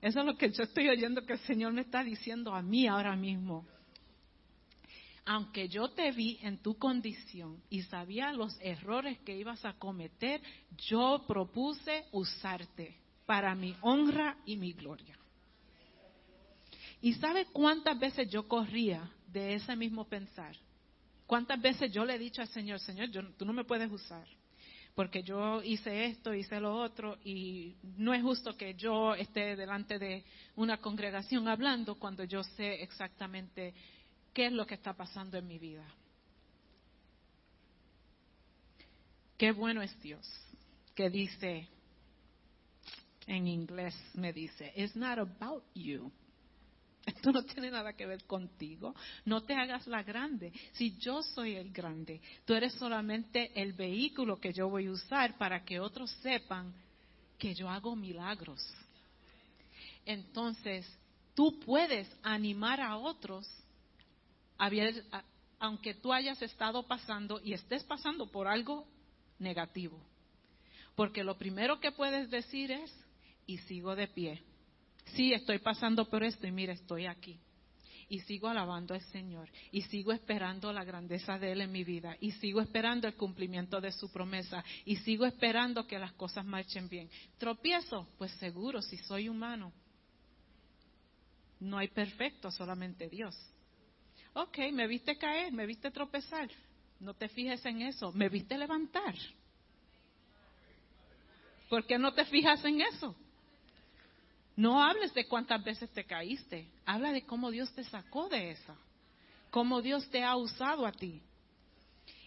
eso 0.00 0.20
es 0.20 0.26
lo 0.26 0.36
que 0.36 0.50
yo 0.50 0.62
estoy 0.64 0.88
oyendo 0.88 1.24
que 1.24 1.34
el 1.34 1.38
Señor 1.40 1.72
me 1.72 1.82
está 1.82 2.02
diciendo 2.04 2.54
a 2.54 2.62
mí 2.62 2.86
ahora 2.86 3.16
mismo. 3.16 3.66
Aunque 5.24 5.68
yo 5.68 5.88
te 5.90 6.10
vi 6.10 6.38
en 6.42 6.58
tu 6.58 6.76
condición 6.76 7.62
y 7.70 7.82
sabía 7.82 8.32
los 8.32 8.58
errores 8.60 9.18
que 9.20 9.36
ibas 9.36 9.64
a 9.64 9.74
cometer, 9.74 10.40
yo 10.76 11.24
propuse 11.28 12.06
usarte 12.10 12.96
para 13.24 13.54
mi 13.54 13.76
honra 13.82 14.36
y 14.44 14.56
mi 14.56 14.72
gloria. 14.72 15.16
¿Y 17.00 17.14
sabe 17.14 17.46
cuántas 17.46 17.98
veces 17.98 18.28
yo 18.28 18.48
corría 18.48 19.08
de 19.28 19.54
ese 19.54 19.76
mismo 19.76 20.08
pensar? 20.08 20.56
¿Cuántas 21.26 21.60
veces 21.60 21.92
yo 21.92 22.04
le 22.04 22.16
he 22.16 22.18
dicho 22.18 22.42
al 22.42 22.48
Señor, 22.48 22.80
Señor, 22.80 23.08
tú 23.36 23.44
no 23.44 23.52
me 23.52 23.64
puedes 23.64 23.90
usar? 23.90 24.26
Porque 24.94 25.22
yo 25.22 25.62
hice 25.62 26.06
esto, 26.06 26.34
hice 26.34 26.60
lo 26.60 26.74
otro, 26.74 27.18
y 27.24 27.76
no 27.96 28.12
es 28.12 28.22
justo 28.22 28.56
que 28.56 28.74
yo 28.74 29.14
esté 29.14 29.56
delante 29.56 29.98
de 29.98 30.24
una 30.56 30.78
congregación 30.78 31.48
hablando 31.48 31.94
cuando 31.94 32.24
yo 32.24 32.42
sé 32.42 32.82
exactamente 32.82 33.74
qué 34.34 34.46
es 34.46 34.52
lo 34.52 34.66
que 34.66 34.74
está 34.74 34.92
pasando 34.92 35.38
en 35.38 35.46
mi 35.46 35.58
vida. 35.58 35.86
Qué 39.38 39.52
bueno 39.52 39.82
es 39.82 39.98
Dios, 40.02 40.26
que 40.94 41.10
dice, 41.10 41.68
en 43.26 43.48
inglés 43.48 43.94
me 44.14 44.32
dice, 44.32 44.72
it's 44.76 44.94
not 44.94 45.18
about 45.18 45.64
you. 45.74 46.12
Esto 47.06 47.32
no 47.32 47.42
tiene 47.42 47.70
nada 47.70 47.94
que 47.94 48.06
ver 48.06 48.24
contigo. 48.24 48.94
No 49.24 49.42
te 49.42 49.54
hagas 49.54 49.86
la 49.86 50.02
grande. 50.02 50.52
Si 50.72 50.96
yo 50.98 51.22
soy 51.22 51.56
el 51.56 51.72
grande, 51.72 52.20
tú 52.44 52.54
eres 52.54 52.74
solamente 52.74 53.50
el 53.60 53.72
vehículo 53.72 54.40
que 54.40 54.52
yo 54.52 54.68
voy 54.68 54.86
a 54.86 54.92
usar 54.92 55.36
para 55.36 55.64
que 55.64 55.80
otros 55.80 56.10
sepan 56.22 56.72
que 57.38 57.54
yo 57.54 57.68
hago 57.68 57.96
milagros. 57.96 58.64
Entonces, 60.04 60.86
tú 61.34 61.58
puedes 61.60 62.08
animar 62.22 62.80
a 62.80 62.96
otros, 62.96 63.48
aunque 65.58 65.94
tú 65.94 66.12
hayas 66.12 66.40
estado 66.40 66.86
pasando 66.86 67.40
y 67.42 67.52
estés 67.52 67.82
pasando 67.82 68.30
por 68.30 68.46
algo 68.46 68.86
negativo. 69.38 70.00
Porque 70.94 71.24
lo 71.24 71.36
primero 71.36 71.80
que 71.80 71.90
puedes 71.90 72.30
decir 72.30 72.70
es, 72.70 72.92
y 73.46 73.58
sigo 73.58 73.96
de 73.96 74.06
pie. 74.06 74.42
Sí, 75.14 75.32
estoy 75.32 75.58
pasando 75.58 76.08
por 76.08 76.22
esto 76.22 76.46
y 76.46 76.52
mira, 76.52 76.72
estoy 76.72 77.06
aquí 77.06 77.38
y 78.08 78.20
sigo 78.20 78.48
alabando 78.48 78.92
al 78.92 79.00
Señor 79.04 79.48
y 79.70 79.80
sigo 79.82 80.12
esperando 80.12 80.70
la 80.70 80.84
grandeza 80.84 81.38
de 81.38 81.52
Él 81.52 81.62
en 81.62 81.72
mi 81.72 81.82
vida 81.82 82.14
y 82.20 82.32
sigo 82.32 82.60
esperando 82.60 83.08
el 83.08 83.14
cumplimiento 83.14 83.80
de 83.80 83.90
su 83.90 84.12
promesa 84.12 84.62
y 84.84 84.96
sigo 84.96 85.24
esperando 85.24 85.86
que 85.86 85.98
las 85.98 86.12
cosas 86.12 86.44
marchen 86.44 86.90
bien. 86.90 87.08
¿Tropiezo? 87.38 88.06
Pues 88.18 88.30
seguro, 88.32 88.82
si 88.82 88.98
soy 88.98 89.30
humano. 89.30 89.72
No 91.60 91.78
hay 91.78 91.88
perfecto, 91.88 92.50
solamente 92.50 93.08
Dios. 93.08 93.34
Ok, 94.34 94.58
me 94.72 94.86
viste 94.86 95.16
caer, 95.16 95.52
me 95.52 95.64
viste 95.64 95.90
tropezar. 95.90 96.50
No 97.00 97.14
te 97.14 97.28
fijes 97.28 97.64
en 97.64 97.82
eso, 97.82 98.12
me 98.12 98.28
viste 98.28 98.58
levantar. 98.58 99.14
¿Por 101.70 101.86
qué 101.86 101.98
no 101.98 102.12
te 102.12 102.26
fijas 102.26 102.62
en 102.64 102.82
eso? 102.82 103.16
No 104.62 104.80
hables 104.80 105.12
de 105.12 105.26
cuántas 105.26 105.64
veces 105.64 105.90
te 105.90 106.04
caíste, 106.04 106.70
habla 106.86 107.10
de 107.10 107.26
cómo 107.26 107.50
Dios 107.50 107.74
te 107.74 107.82
sacó 107.82 108.28
de 108.28 108.52
esa, 108.52 108.76
cómo 109.50 109.82
Dios 109.82 110.08
te 110.08 110.22
ha 110.22 110.36
usado 110.36 110.86
a 110.86 110.92
ti. 110.92 111.20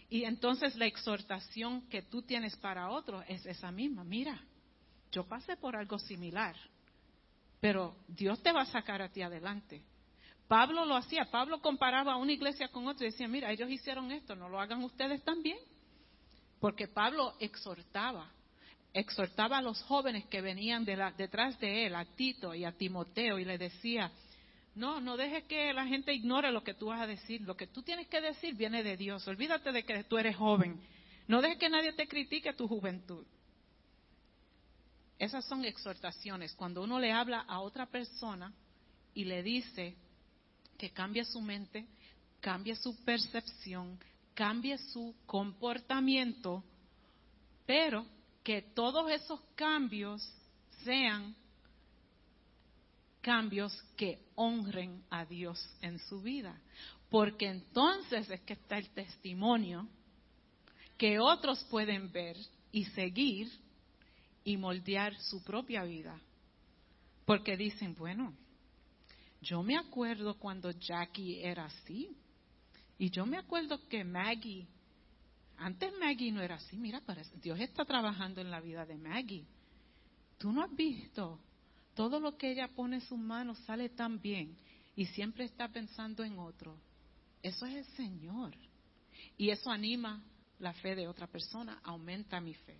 Y 0.10 0.26
entonces 0.26 0.76
la 0.76 0.86
exhortación 0.86 1.88
que 1.88 2.02
tú 2.02 2.24
tienes 2.24 2.54
para 2.58 2.89
otro 2.89 3.21
es 3.21 3.45
esa 3.45 3.71
misma. 3.71 4.04
Mira, 4.04 4.38
yo 5.13 5.24
pasé 5.24 5.56
por 5.56 5.78
algo 5.78 5.98
similar, 5.98 6.58
pero 7.62 7.95
Dios 8.06 8.43
te 8.43 8.52
va 8.52 8.63
a 8.63 8.65
sacar 8.65 9.02
a 9.02 9.08
ti 9.08 9.21
adelante. 9.21 9.82
Pablo 10.50 10.84
lo 10.84 10.98
hacía, 10.98 11.32
Pablo 11.32 11.62
comparaba 11.62 12.12
a 12.12 12.17
una 12.17 12.34
iglesia 12.34 12.67
con 12.67 12.86
otra 12.86 13.08
y 13.08 13.12
decía, 13.12 13.30
mira, 13.30 13.50
ellos 13.50 13.69
hicieron 13.69 14.12
esto, 14.12 14.36
no 14.36 14.50
lo 14.50 14.60
hagan 14.60 14.84
ustedes 14.84 15.24
también. 15.24 15.58
Porque 16.60 16.89
Pablo 16.89 17.34
exhortaba, 17.39 18.30
exhortaba 18.95 19.58
a 19.58 19.62
los 19.62 19.81
jóvenes 19.84 20.25
que 20.27 20.41
venían 20.41 20.86
detrás 20.86 21.60
de 21.60 21.86
él, 21.86 21.95
a 21.95 22.05
Tito 22.05 22.55
y 22.55 22.63
a 22.63 22.71
Timoteo, 22.71 23.38
y 23.38 23.43
le 23.43 23.58
decía, 23.58 24.10
no, 24.73 25.01
no 25.01 25.17
dejes 25.17 25.43
que 25.43 25.73
la 25.73 25.86
gente 25.86 26.13
ignore 26.13 26.49
lo 26.51 26.63
que 26.63 26.73
tú 26.73 26.88
vas 26.88 27.01
a 27.01 27.08
decir. 27.08 27.41
Lo 27.41 27.58
que 27.58 27.67
tú 27.67 27.84
tienes 27.84 28.08
que 28.08 28.21
decir 28.21 28.55
viene 28.55 28.84
de 28.84 28.95
Dios. 28.95 29.27
Olvídate 29.27 29.71
de 29.71 29.84
que 29.84 30.03
tú 30.05 30.17
eres 30.17 30.36
joven. 30.38 30.79
No 31.27 31.41
dejes 31.41 31.58
que 31.58 31.69
nadie 31.69 31.91
te 31.93 32.08
critique 32.08 32.53
tu 32.53 32.67
juventud. 32.67 33.25
Esas 35.19 35.45
son 35.45 35.65
exhortaciones. 35.65 36.53
Cuando 36.53 36.81
uno 36.81 36.99
le 36.99 37.12
habla 37.12 37.41
a 37.41 37.60
otra 37.62 37.86
persona 37.86 38.53
y 39.13 39.25
le 39.25 39.43
dice 39.43 39.95
que 40.77 40.91
cambie 40.91 41.25
su 41.25 41.41
mente, 41.41 41.86
cambie 42.39 42.75
su 42.75 42.95
percepción, 43.03 43.97
cambie 44.34 44.77
su 44.77 45.15
comportamiento, 45.25 46.63
pero 47.65 48.05
que 48.45 48.62
todos 48.62 49.12
esos 49.12 49.41
cambios 49.55 50.23
sean 50.84 51.36
cambios 53.19 53.73
que 53.97 54.19
honren 54.36 55.03
a 55.10 55.25
Dios 55.25 55.60
en 55.81 55.97
su 55.97 56.21
vida. 56.21 56.62
Porque 57.10 57.47
entonces 57.47 58.29
es 58.29 58.41
que 58.41 58.53
está 58.53 58.77
el 58.77 58.88
testimonio 58.91 59.88
que 60.95 61.17
otros 61.17 61.63
pueden 61.71 62.12
ver 62.12 62.38
y 62.71 62.86
seguir 62.86 63.51
y 64.43 64.58
moldear 64.58 65.19
su 65.21 65.43
propia 65.43 65.84
vida. 65.84 66.21
Porque 67.25 67.58
dicen, 67.58 67.95
bueno, 67.95 68.31
yo 69.41 69.63
me 69.63 69.75
acuerdo 69.75 70.36
cuando 70.36 70.69
Jackie 70.69 71.43
era 71.43 71.65
así. 71.65 72.15
Y 72.99 73.10
yo 73.10 73.25
me 73.25 73.38
acuerdo 73.38 73.79
que 73.89 74.03
Maggie 74.03 74.67
antes 75.58 75.91
Maggie 76.00 76.32
no 76.32 76.41
era 76.41 76.56
así. 76.56 76.78
Mira, 76.78 77.02
Dios 77.41 77.60
está 77.60 77.86
trabajando 77.86 78.41
en 78.41 78.52
la 78.52 78.60
vida 78.60 78.86
de 78.86 78.98
Maggie. 78.98 79.46
Tú 80.38 80.52
no 80.52 80.63
has 80.63 80.76
visto. 80.76 81.39
Todo 81.94 82.20
lo 82.20 82.38
que 82.38 82.52
ella 82.52 82.68
pone 82.68 82.98
en 82.98 83.02
sus 83.02 83.18
manos 83.18 83.58
sale 83.60 83.89
tan 83.89 84.22
bien 84.22 84.58
y 84.96 85.06
siempre 85.06 85.46
está 85.46 85.70
pensando 85.70 86.24
en 86.24 86.38
otro. 86.38 86.78
Eso 87.41 87.65
es 87.65 87.76
el 87.76 87.86
Señor. 87.96 88.54
Y 89.38 89.50
eso 89.50 89.70
anima 89.70 90.24
la 90.60 90.74
fe 90.74 90.96
de 90.96 91.08
otra 91.08 91.28
persona, 91.28 91.80
aumenta 91.84 92.39
mi 92.41 92.54
fe. 92.54 92.80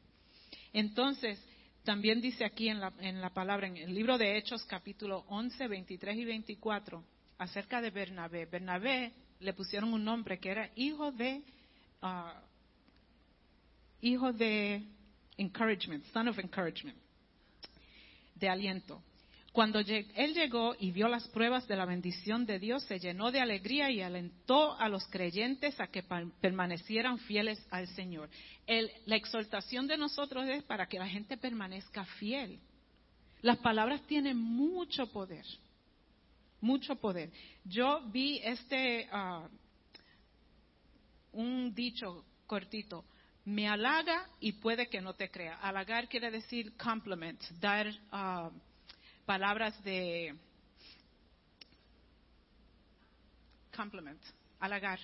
Entonces, 0.74 1.40
también 1.84 2.20
dice 2.20 2.46
aquí 2.46 2.68
en 2.68 2.80
la, 2.80 2.92
en 3.00 3.22
la 3.22 3.30
palabra, 3.30 3.68
en 3.68 3.78
el 3.78 3.94
libro 3.94 4.18
de 4.18 4.38
Hechos 4.38 4.64
capítulo 4.66 5.26
11, 5.28 5.68
23 5.68 6.18
y 6.18 6.26
24, 6.26 7.04
acerca 7.38 7.82
de 7.82 7.92
Bernabé. 7.92 8.46
Bernabé 8.46 9.14
le 9.40 9.54
pusieron 9.54 9.94
un 9.94 10.04
nombre 10.04 10.40
que 10.40 10.50
era 10.50 10.72
hijo 10.76 11.12
de 11.12 11.44
ah, 12.02 12.42
hijo 14.06 14.32
de 14.32 14.84
encouragement, 15.38 16.06
son 16.14 16.28
of 16.28 16.38
encouragement, 16.40 16.98
de 18.36 18.48
aliento. 18.48 19.02
Cuando 19.52 19.80
él 19.80 20.34
llegó 20.34 20.76
y 20.78 20.92
vio 20.92 21.08
las 21.08 21.28
pruebas 21.30 21.66
de 21.68 21.78
la 21.78 21.86
bendición 21.86 22.46
de 22.46 22.60
Dios, 22.60 22.84
se 22.84 23.00
llenó 23.00 23.32
de 23.32 23.40
alegría 23.40 23.90
y 23.90 24.02
alentó 24.02 24.78
a 24.78 24.90
los 24.90 25.08
creyentes 25.08 25.80
a 25.80 25.88
que 25.88 26.04
permanecieran 26.42 27.20
fieles 27.20 27.66
al 27.72 27.88
Señor. 27.88 28.30
la 28.68 29.16
exhortación 29.16 29.88
de 29.88 29.98
nosotros 29.98 30.46
es 30.50 30.62
para 30.64 30.88
que 30.88 31.00
la 31.00 31.08
gente 31.08 31.38
permanezca 31.38 32.04
fiel. 32.20 32.60
Las 33.42 33.58
palabras 33.60 34.02
tienen 34.08 34.38
mucho 34.38 35.08
poder, 35.12 35.46
mucho 36.60 36.98
poder. 36.98 37.32
Yo 37.64 38.02
vi 38.12 38.42
este, 38.44 39.08
uh, 39.14 39.48
un 41.32 41.74
dicho 41.74 42.26
cortito, 42.46 43.06
me 43.46 43.68
halaga 43.68 44.28
y 44.40 44.54
puede 44.54 44.88
que 44.88 45.02
no 45.02 45.14
te 45.14 45.30
crea. 45.30 45.58
Halagar 45.62 46.10
quiere 46.10 46.32
decir 46.32 46.76
compliment, 46.78 47.40
dar 47.60 47.88
uh, 47.88 48.52
palabras 49.26 49.82
de 49.84 50.36
compliment, 53.76 54.20
halagar. 54.60 55.00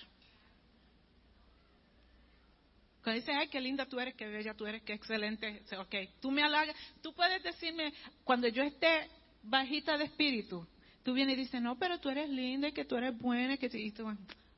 Cuando 3.02 3.20
dice, 3.20 3.32
ay, 3.32 3.48
qué 3.48 3.60
linda 3.60 3.86
tú 3.86 3.98
eres, 3.98 4.14
qué 4.14 4.26
bella 4.26 4.54
tú 4.54 4.66
eres, 4.66 4.82
qué 4.82 4.92
excelente, 4.92 5.62
ok, 5.76 5.94
tú 6.20 6.30
me 6.30 6.42
halagas, 6.42 6.76
tú 7.00 7.12
puedes 7.12 7.42
decirme, 7.42 7.92
cuando 8.22 8.46
yo 8.46 8.62
esté 8.62 9.08
bajita 9.42 9.98
de 9.98 10.04
espíritu, 10.04 10.66
tú 11.02 11.12
vienes 11.12 11.34
y 11.34 11.42
dices, 11.42 11.60
no, 11.60 11.76
pero 11.78 11.98
tú 11.98 12.10
eres 12.10 12.28
linda 12.28 12.68
y 12.68 12.72
que 12.72 12.84
tú 12.84 12.96
eres 12.96 13.18
buena, 13.18 13.56
que 13.56 13.68
y 13.72 13.90
tú, 13.90 14.06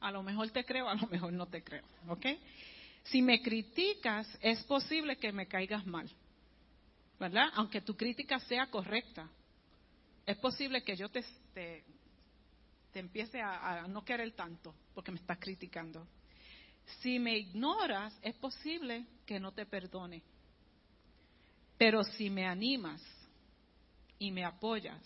a 0.01 0.11
lo 0.11 0.23
mejor 0.23 0.51
te 0.51 0.63
creo, 0.65 0.89
a 0.91 0.95
lo 0.95 1.07
mejor 1.07 1.33
no 1.33 1.47
te 1.47 1.63
creo, 1.65 1.85
ok. 2.07 2.27
Si 3.05 3.21
me 3.21 3.43
criticas, 3.43 4.27
es 4.41 4.63
posible 4.65 5.17
que 5.17 5.33
me 5.33 5.47
caigas 5.47 5.85
mal, 5.87 6.11
¿verdad? 7.21 7.51
Aunque 7.55 7.81
tu 7.81 7.97
crítica 7.97 8.39
sea 8.41 8.67
correcta. 8.71 9.31
Es 10.25 10.39
posible 10.39 10.83
que 10.83 10.97
yo 10.97 11.11
te, 11.11 11.23
empiece 12.95 13.41
a, 13.43 13.87
no 13.89 14.05
querer 14.05 14.33
tanto 14.33 14.75
porque 14.95 15.13
me 15.13 15.19
estás 15.19 15.39
criticando. 15.39 16.07
Si 17.01 17.19
me 17.19 17.37
ignoras, 17.37 18.19
es 18.23 18.35
posible 18.37 19.07
que 19.27 19.39
no 19.39 19.53
te 19.53 19.67
perdone. 19.67 20.23
Pero 21.77 22.03
si 22.05 22.31
me 22.31 22.47
animas 22.47 23.03
y 24.19 24.31
me 24.31 24.45
apoyas, 24.45 25.03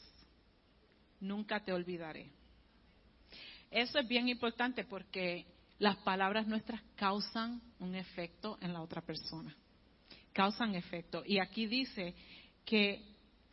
nunca 1.20 1.64
te 1.64 1.72
olvidaré. 1.72 2.30
Eso 3.70 3.98
es 3.98 4.06
bien 4.06 4.28
importante 4.28 4.84
porque 4.84 5.46
las 5.79 5.97
palabras 5.99 6.47
nuestras 6.47 6.83
causan 6.97 7.61
un 7.79 7.95
efecto 7.95 8.59
en 8.61 8.73
la 8.73 8.83
otra 8.83 9.01
persona. 9.01 9.55
Causan 10.33 10.75
efecto. 10.75 11.23
Y 11.25 11.38
aquí 11.38 11.67
dice 11.67 12.14
que 12.64 13.03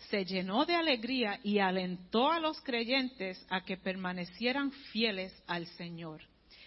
se 0.09 0.25
llenó 0.25 0.65
de 0.65 0.75
alegría 0.75 1.39
y 1.43 1.59
alentó 1.59 2.31
a 2.31 2.39
los 2.39 2.59
creyentes 2.61 3.43
a 3.49 3.61
que 3.61 3.77
permanecieran 3.77 4.71
fieles 4.71 5.33
al 5.47 5.65
Señor. 5.67 6.21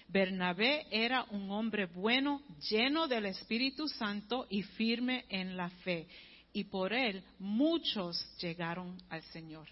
Bernabé 0.08 0.86
era 0.90 1.24
un 1.30 1.50
hombre 1.50 1.86
bueno, 1.86 2.42
lleno 2.70 3.06
del 3.06 3.26
Espíritu 3.26 3.88
Santo 3.88 4.46
y 4.48 4.62
firme 4.62 5.26
en 5.28 5.56
la 5.56 5.68
fe. 5.68 6.08
Y 6.52 6.64
por 6.64 6.94
él 6.94 7.22
muchos 7.38 8.24
llegaron 8.38 8.96
al 9.10 9.22
Señor. 9.24 9.68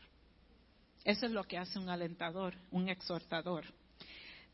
Eso 1.05 1.27
es 1.27 1.33
lo 1.33 1.45
que 1.45 1.57
hace 1.57 1.79
un 1.79 1.89
alentador, 1.89 2.55
un 2.71 2.89
exhortador. 2.89 3.65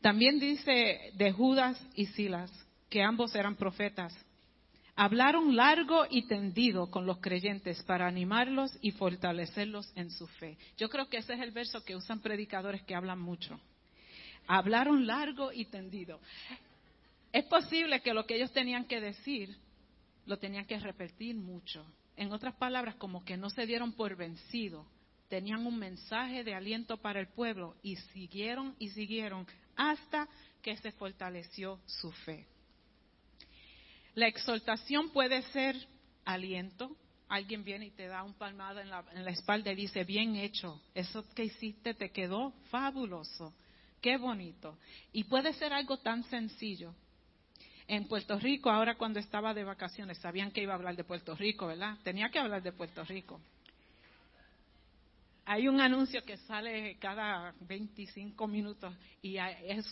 También 0.03 0.37
dice 0.37 1.13
de 1.13 1.31
Judas 1.31 1.81
y 1.95 2.07
Silas, 2.07 2.51
que 2.89 3.01
ambos 3.01 3.33
eran 3.35 3.55
profetas. 3.55 4.13
Hablaron 4.97 5.55
largo 5.55 6.05
y 6.09 6.27
tendido 6.27 6.91
con 6.91 7.05
los 7.05 7.19
creyentes 7.19 7.81
para 7.83 8.05
animarlos 8.05 8.77
y 8.81 8.91
fortalecerlos 8.91 9.89
en 9.95 10.11
su 10.11 10.27
fe. 10.27 10.57
Yo 10.77 10.89
creo 10.89 11.07
que 11.07 11.19
ese 11.19 11.35
es 11.35 11.39
el 11.39 11.51
verso 11.51 11.85
que 11.85 11.95
usan 11.95 12.19
predicadores 12.19 12.83
que 12.83 12.95
hablan 12.95 13.21
mucho. 13.21 13.57
Hablaron 14.45 15.07
largo 15.07 15.53
y 15.53 15.63
tendido. 15.67 16.19
Es 17.31 17.45
posible 17.45 18.01
que 18.01 18.13
lo 18.13 18.25
que 18.25 18.35
ellos 18.35 18.51
tenían 18.51 18.83
que 18.83 18.99
decir 18.99 19.55
lo 20.25 20.37
tenían 20.37 20.65
que 20.65 20.77
repetir 20.79 21.37
mucho 21.37 21.85
en 22.17 22.33
otras 22.33 22.55
palabras, 22.55 22.95
como 22.95 23.23
que 23.23 23.37
no 23.37 23.49
se 23.49 23.65
dieron 23.65 23.93
por 23.93 24.17
vencido. 24.17 24.85
Tenían 25.33 25.65
un 25.65 25.79
mensaje 25.79 26.43
de 26.43 26.53
aliento 26.53 26.97
para 26.97 27.19
el 27.19 27.25
pueblo 27.25 27.75
y 27.81 27.95
siguieron 27.95 28.75
y 28.77 28.89
siguieron 28.89 29.47
hasta 29.75 30.29
que 30.61 30.77
se 30.77 30.91
fortaleció 30.91 31.79
su 31.87 32.11
fe. 32.11 32.45
La 34.13 34.27
exhortación 34.27 35.09
puede 35.09 35.41
ser 35.51 35.75
aliento. 36.23 36.95
Alguien 37.29 37.63
viene 37.63 37.87
y 37.87 37.89
te 37.89 38.05
da 38.05 38.21
un 38.21 38.35
palmado 38.35 38.79
en 38.79 38.91
la, 38.91 39.03
en 39.11 39.25
la 39.25 39.31
espalda 39.31 39.71
y 39.71 39.75
dice, 39.75 40.03
bien 40.03 40.35
hecho, 40.35 40.79
eso 40.93 41.25
que 41.33 41.45
hiciste 41.45 41.95
te 41.95 42.11
quedó 42.11 42.51
fabuloso, 42.69 43.55
qué 44.01 44.17
bonito. 44.17 44.77
Y 45.13 45.23
puede 45.23 45.53
ser 45.53 45.73
algo 45.73 45.97
tan 45.97 46.23
sencillo. 46.25 46.93
En 47.87 48.07
Puerto 48.07 48.37
Rico, 48.37 48.69
ahora 48.69 48.99
cuando 48.99 49.19
estaba 49.19 49.55
de 49.55 49.63
vacaciones, 49.63 50.19
sabían 50.19 50.51
que 50.51 50.61
iba 50.61 50.73
a 50.73 50.75
hablar 50.75 50.95
de 50.95 51.03
Puerto 51.03 51.33
Rico, 51.33 51.65
¿verdad? 51.65 51.97
Tenía 52.03 52.29
que 52.29 52.37
hablar 52.37 52.61
de 52.61 52.71
Puerto 52.71 53.03
Rico. 53.03 53.41
Hay 55.45 55.67
un 55.67 55.81
anuncio 55.81 56.23
que 56.23 56.37
sale 56.37 56.97
cada 56.99 57.53
25 57.61 58.47
minutos 58.47 58.93
y 59.21 59.37
es, 59.37 59.85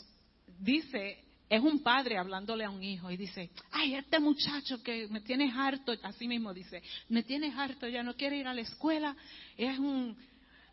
dice 0.60 1.26
es 1.52 1.62
un 1.62 1.84
padre 1.84 2.18
hablándole 2.18 2.64
a 2.64 2.70
un 2.70 2.82
hijo 2.82 3.12
y 3.12 3.18
dice, 3.18 3.50
ay, 3.72 3.96
este 3.96 4.22
muchacho 4.22 4.82
que 4.82 5.10
me 5.10 5.20
tienes 5.20 5.54
harto, 5.54 5.92
así 6.02 6.26
mismo 6.26 6.54
dice, 6.54 6.82
me 7.10 7.24
tienes 7.24 7.54
harto, 7.58 7.90
ya 7.90 8.04
no 8.04 8.16
quiere 8.16 8.38
ir 8.38 8.48
a 8.48 8.54
la 8.54 8.62
escuela, 8.62 9.18
es 9.58 9.78
un, 9.78 10.18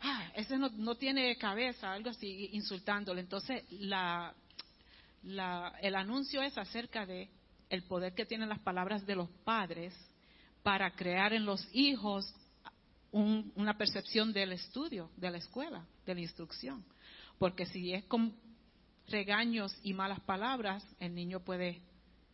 ah, 0.01 0.31
ese 0.37 0.57
no, 0.57 0.69
no 0.69 0.95
tiene 0.95 1.37
cabeza, 1.37 1.93
algo 1.93 2.11
así, 2.11 2.51
insultándole. 2.53 3.23
Entonces, 3.23 3.65
la, 3.71 4.33
la, 5.25 5.75
el 5.83 5.97
anuncio 5.97 6.43
es 6.43 6.57
acerca 6.57 7.05
de 7.05 7.29
el 7.71 7.83
poder 7.83 8.15
que 8.15 8.25
tienen 8.25 8.49
las 8.49 8.61
palabras 8.61 9.05
de 9.05 9.17
los 9.17 9.29
padres 9.45 9.93
para 10.63 10.93
crear 10.93 11.33
en 11.33 11.45
los 11.45 11.69
hijos 11.73 12.33
una 13.13 13.77
percepción 13.77 14.33
del 14.33 14.53
estudio, 14.53 15.11
de 15.17 15.31
la 15.31 15.39
escuela, 15.39 15.87
de 16.05 16.15
la 16.15 16.21
instrucción. 16.21 16.85
Porque 17.39 17.67
si 17.67 17.93
es 17.95 18.05
con 18.05 18.35
regaños 19.09 19.75
y 19.83 19.95
malas 19.95 20.21
palabras, 20.21 20.85
el 21.01 21.15
niño 21.15 21.41
puede 21.41 21.81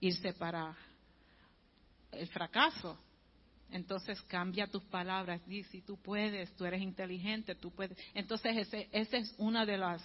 irse 0.00 0.32
para 0.32 0.76
el 2.12 2.26
fracaso. 2.28 2.98
Entonces 3.70 4.20
cambia 4.22 4.66
tus 4.66 4.84
palabras, 4.84 5.44
di 5.46 5.64
si 5.64 5.80
tú 5.80 5.96
puedes, 5.96 6.54
tú 6.56 6.64
eres 6.64 6.82
inteligente, 6.82 7.54
tú 7.54 7.70
puedes. 7.70 7.96
Entonces 8.12 8.56
ese, 8.56 8.88
ese 8.92 9.18
es 9.18 9.34
una 9.38 9.64
de 9.66 9.78
las, 9.78 10.02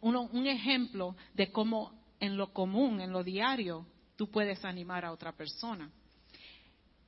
un 0.00 0.46
ejemplo 0.46 1.16
de 1.34 1.50
cómo 1.50 1.92
en 2.20 2.36
lo 2.36 2.52
común, 2.52 3.00
en 3.00 3.12
lo 3.12 3.22
diario, 3.22 3.86
tú 4.16 4.30
puedes 4.30 4.64
animar 4.64 5.04
a 5.04 5.12
otra 5.12 5.32
persona 5.32 5.90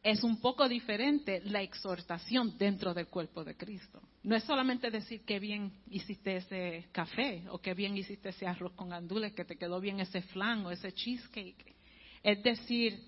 es 0.02 0.22
un 0.24 0.40
poco 0.40 0.68
diferente 0.68 1.42
la 1.44 1.60
exhortación 1.60 2.56
dentro 2.56 2.94
del 2.94 3.08
cuerpo 3.08 3.44
de 3.44 3.56
Cristo. 3.56 4.00
No 4.22 4.34
es 4.34 4.44
solamente 4.44 4.90
decir 4.90 5.24
que 5.24 5.38
bien 5.38 5.72
hiciste 5.90 6.36
ese 6.36 6.88
café 6.92 7.44
o 7.50 7.58
que 7.58 7.74
bien 7.74 7.96
hiciste 7.96 8.30
ese 8.30 8.46
arroz 8.46 8.72
con 8.72 8.88
gandules, 8.88 9.34
que 9.34 9.44
te 9.44 9.56
quedó 9.56 9.80
bien 9.80 10.00
ese 10.00 10.22
flan 10.22 10.64
o 10.64 10.70
ese 10.70 10.92
cheesecake. 10.92 11.76
Es 12.22 12.42
decir, 12.42 12.98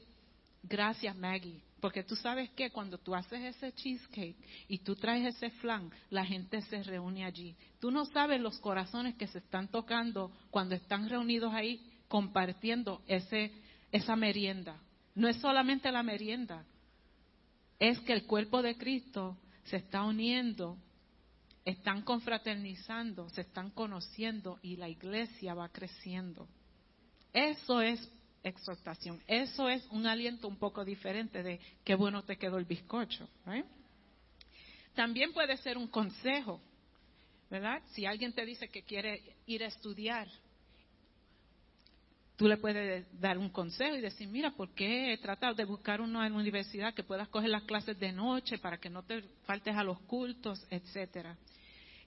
gracias 0.63 1.17
Maggie, 1.17 1.63
porque 1.81 2.03
tú 2.03 2.15
sabes 2.15 2.51
que 2.51 2.71
cuando 2.71 2.99
tú 2.99 3.15
haces 3.15 3.57
ese 3.57 3.73
cheesecake 3.73 4.37
y 4.69 4.79
tú 4.79 4.95
traes 4.95 5.35
ese 5.35 5.51
flan, 5.51 5.91
la 6.11 6.25
gente 6.25 6.61
se 6.63 6.83
reúne 6.83 7.25
allí. 7.25 7.57
Tú 7.81 7.91
no 7.91 8.05
sabes 8.05 8.41
los 8.41 8.59
corazones 8.59 9.15
que 9.17 9.27
se 9.27 9.39
están 9.39 9.69
tocando 9.69 10.31
cuando 10.51 10.75
están 10.75 11.09
reunidos 11.09 11.55
ahí 11.55 11.81
compartiendo 12.09 13.03
ese, 13.07 13.51
esa 13.91 14.15
merienda. 14.15 14.79
No 15.15 15.29
es 15.29 15.37
solamente 15.39 15.91
la 15.91 16.03
merienda, 16.03 16.65
es 17.83 17.99
que 18.03 18.13
el 18.13 18.27
cuerpo 18.29 18.63
de 18.63 18.77
Cristo 18.77 19.37
se 19.65 19.79
está 19.79 20.05
uniendo, 20.05 20.79
están 21.65 22.03
confraternizando, 22.03 23.29
se 23.31 23.41
están 23.41 23.71
conociendo 23.71 24.61
y 24.63 24.77
la 24.77 24.89
iglesia 24.89 25.53
va 25.55 25.69
creciendo. 25.69 26.47
Eso 27.33 27.83
es 27.83 28.09
exhortación, 28.45 29.21
eso 29.27 29.69
es 29.69 29.85
un 29.91 30.07
aliento 30.07 30.47
un 30.47 30.59
poco 30.59 30.85
diferente 30.85 31.43
de 31.43 31.59
qué 31.83 31.97
bueno 31.97 32.23
te 32.23 32.37
quedó 32.37 32.57
el 32.59 32.67
bizcocho. 32.67 33.29
También 34.95 35.33
puede 35.33 35.57
ser 35.57 35.77
un 35.77 35.89
consejo, 35.89 36.61
¿verdad? 37.51 37.83
Si 37.95 38.07
alguien 38.07 38.33
te 38.33 38.47
dice 38.47 38.69
que 38.69 38.85
quiere 38.85 39.35
ir 39.47 39.65
a 39.65 39.67
estudiar 39.67 40.29
Tú 42.43 42.49
le 42.49 42.57
puedes 42.57 43.07
dar 43.21 43.39
un 43.39 43.51
consejo 43.51 43.95
y 43.95 44.01
decir, 44.01 44.27
mira, 44.27 44.51
¿por 44.51 44.75
qué 44.75 45.17
tratar 45.23 45.55
de 45.55 45.65
buscar 45.65 46.01
la 46.01 46.27
universidad 46.27 46.93
que 46.93 47.05
puedas 47.05 47.29
coger 47.29 47.51
las 47.51 47.63
clases 47.63 47.97
de 48.01 48.11
noche 48.11 48.59
para 48.59 48.79
que 48.79 48.91
no 48.91 49.05
te 49.05 49.23
faltes 49.45 49.77
a 49.77 49.85
los 49.85 50.01
cultos, 50.01 50.67
etcétera? 50.69 51.39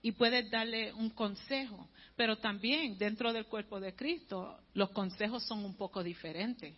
Y 0.01 0.11
puedes 0.11 0.51
darle 0.51 0.91
un 0.91 1.11
consejo, 1.11 1.87
pero 2.17 2.35
también 2.39 2.97
dentro 2.97 3.31
del 3.31 3.45
cuerpo 3.45 3.79
de 3.79 3.95
Cristo 3.95 4.59
los 4.73 4.89
consejos 4.89 5.41
son 5.45 5.63
un 5.63 5.77
poco 5.77 6.03
diferentes. 6.03 6.75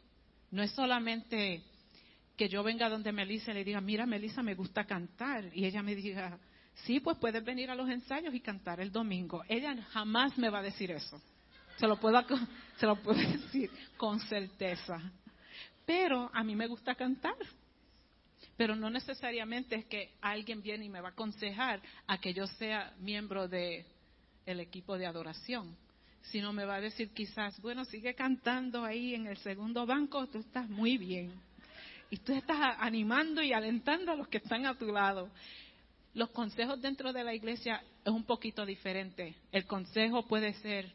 No 0.52 0.62
es 0.62 0.70
solamente 0.74 1.64
que 2.36 2.50
yo 2.50 2.62
venga 2.62 2.90
donde 2.90 3.12
Melissa 3.12 3.50
y 3.50 3.56
le 3.56 3.64
diga, 3.64 3.82
mira, 3.82 4.06
Melissa, 4.06 4.44
me 4.44 4.54
gusta 4.54 4.86
cantar, 4.86 5.46
y 5.52 5.66
ella 5.66 5.82
me 5.82 5.96
diga, 5.96 6.38
sí, 6.86 7.00
pues 7.00 7.18
puedes 7.18 7.44
venir 7.44 7.72
a 7.72 7.76
los 7.76 7.90
ensayos 7.90 8.36
y 8.36 8.40
cantar 8.40 8.80
el 8.82 8.92
domingo. 8.92 9.44
Ella 9.50 9.76
jamás 9.94 10.38
me 10.38 10.52
va 10.52 10.60
a 10.60 10.62
decir 10.62 10.92
eso. 10.92 11.20
Se 11.78 11.88
lo 11.88 11.98
puedo, 11.98 12.22
se 12.78 12.86
lo 12.86 12.96
puedo 12.98 13.20
decir 13.32 13.70
con 13.98 14.20
certeza. 14.20 15.00
Pero 15.86 16.30
a 16.34 16.44
mí 16.44 16.56
me 16.56 16.68
gusta 16.68 16.96
cantar. 16.96 17.36
Pero 18.56 18.76
no 18.76 18.90
necesariamente 18.90 19.76
es 19.76 19.86
que 19.86 20.12
alguien 20.22 20.62
viene 20.62 20.86
y 20.86 20.90
me 20.90 21.00
va 21.00 21.10
a 21.10 21.12
aconsejar 21.12 21.80
a 22.08 22.18
que 22.18 22.34
yo 22.34 22.48
sea 22.48 22.94
miembro 23.00 23.48
del 23.48 23.86
el 24.46 24.60
equipo 24.60 24.98
de 24.98 25.06
adoración, 25.06 25.76
sino 26.24 26.54
me 26.54 26.66
va 26.66 26.76
a 26.76 26.82
decir 26.82 27.12
quizás, 27.14 27.60
bueno, 27.62 27.86
sigue 27.86 28.16
cantando 28.16 28.84
ahí 28.84 29.14
en 29.14 29.28
el 29.28 29.38
segundo 29.38 29.86
banco, 29.86 30.26
tú 30.28 30.40
estás 30.40 30.70
muy 30.70 30.98
bien. 30.98 31.34
Y 32.10 32.18
tú 32.18 32.34
estás 32.34 32.78
animando 32.80 33.44
y 33.44 33.54
alentando 33.54 34.12
a 34.12 34.16
los 34.16 34.28
que 34.30 34.38
están 34.38 34.66
a 34.66 34.78
tu 34.78 34.88
lado. 34.88 35.30
Los 36.14 36.30
consejos 36.30 36.82
dentro 36.82 37.12
de 37.12 37.24
la 37.24 37.34
iglesia 37.34 37.84
es 38.04 38.12
un 38.12 38.24
poquito 38.24 38.66
diferente. 38.66 39.36
El 39.52 39.66
consejo 39.66 40.26
puede 40.26 40.54
ser, 40.54 40.92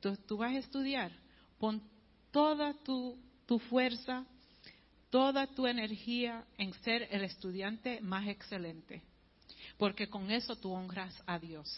tú, 0.00 0.36
vas 0.36 0.52
a 0.52 0.58
estudiar, 0.58 1.12
pon 1.58 1.82
toda 2.30 2.74
tu, 2.84 3.18
tu 3.46 3.58
fuerza, 3.58 4.24
toda 5.10 5.46
tu 5.46 5.66
energía 5.66 6.44
en 6.58 6.72
ser 6.84 7.08
el 7.10 7.24
estudiante 7.24 8.00
más 8.00 8.28
excelente, 8.28 9.02
porque 9.78 10.08
con 10.08 10.30
eso 10.30 10.56
tú 10.56 10.72
honras 10.72 11.14
a 11.26 11.38
Dios. 11.38 11.68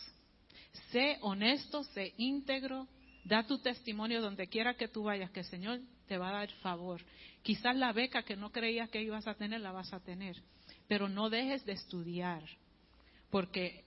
Sé 0.91 1.19
honesto, 1.21 1.85
sé 1.85 2.15
íntegro, 2.17 2.87
da 3.25 3.47
tu 3.47 3.59
testimonio 3.59 4.21
donde 4.21 4.49
quiera 4.49 4.75
que 4.75 4.89
tú 4.89 5.05
vayas, 5.05 5.31
que 5.31 5.41
el 5.41 5.47
Señor 5.47 5.81
te 6.07 6.19
va 6.19 6.31
a 6.31 6.39
dar 6.39 6.51
favor. 6.63 7.01
Quizás 7.43 7.77
la 7.77 7.93
beca 7.93 8.23
que 8.23 8.37
no 8.37 8.51
creías 8.51 8.91
que 8.91 9.03
ibas 9.03 9.27
a 9.27 9.35
tener, 9.35 9.61
la 9.61 9.73
vas 9.73 9.93
a 9.93 10.01
tener, 10.01 10.43
pero 10.87 11.09
no 11.09 11.31
dejes 11.31 11.65
de 11.65 11.73
estudiar, 11.73 12.43
porque 13.31 13.85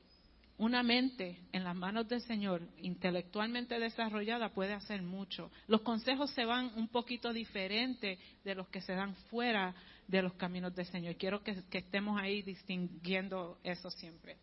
una 0.61 0.83
mente 0.83 1.39
en 1.53 1.63
las 1.63 1.75
manos 1.75 2.07
del 2.07 2.21
Señor, 2.21 2.61
intelectualmente 2.77 3.79
desarrollada, 3.79 4.53
puede 4.53 4.73
hacer 4.73 5.01
mucho. 5.01 5.49
Los 5.65 5.81
consejos 5.81 6.29
se 6.35 6.45
van 6.45 6.71
un 6.75 6.87
poquito 6.87 7.33
diferente 7.33 8.19
de 8.43 8.53
los 8.53 8.67
que 8.69 8.79
se 8.79 8.93
dan 8.93 9.15
fuera 9.31 9.73
de 10.07 10.21
los 10.21 10.33
caminos 10.33 10.75
del 10.75 10.85
Señor. 10.85 11.15
Quiero 11.15 11.41
que, 11.41 11.63
estemos 11.71 12.21
ahí 12.21 12.43
distinguiendo 12.43 13.57
eso 13.63 13.89
siempre. 13.89 14.37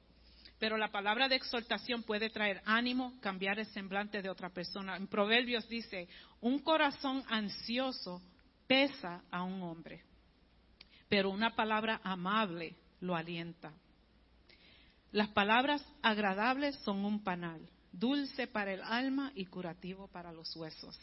Pero 0.58 0.76
la 0.76 0.90
palabra 0.90 1.28
de 1.28 1.36
exhortación 1.36 2.02
puede 2.02 2.30
traer 2.30 2.62
ánimo, 2.64 3.14
cambiar 3.20 3.60
el 3.60 3.66
semblante 3.66 4.20
de 4.20 4.28
otra 4.28 4.50
persona. 4.50 4.96
En 4.96 5.06
Proverbios 5.06 5.68
dice, 5.68 6.08
un 6.40 6.58
corazón 6.58 7.22
ansioso 7.28 8.20
pesa 8.66 9.22
a 9.30 9.44
un 9.44 9.62
hombre, 9.62 10.02
pero 11.08 11.30
una 11.30 11.54
palabra 11.54 12.00
amable 12.02 12.74
lo 12.98 13.14
alienta. 13.14 13.72
Las 15.12 15.28
palabras 15.28 15.82
agradables 16.02 16.76
son 16.84 17.04
un 17.04 17.22
panal, 17.22 17.66
dulce 17.92 18.46
para 18.46 18.72
el 18.72 18.82
alma 18.82 19.32
y 19.34 19.46
curativo 19.46 20.08
para 20.08 20.32
los 20.32 20.54
huesos. 20.54 20.98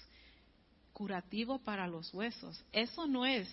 Curativo 0.94 1.60
para 1.60 1.88
los 1.88 2.14
huesos. 2.14 2.64
Eso 2.72 3.08
no 3.08 3.26
es 3.26 3.50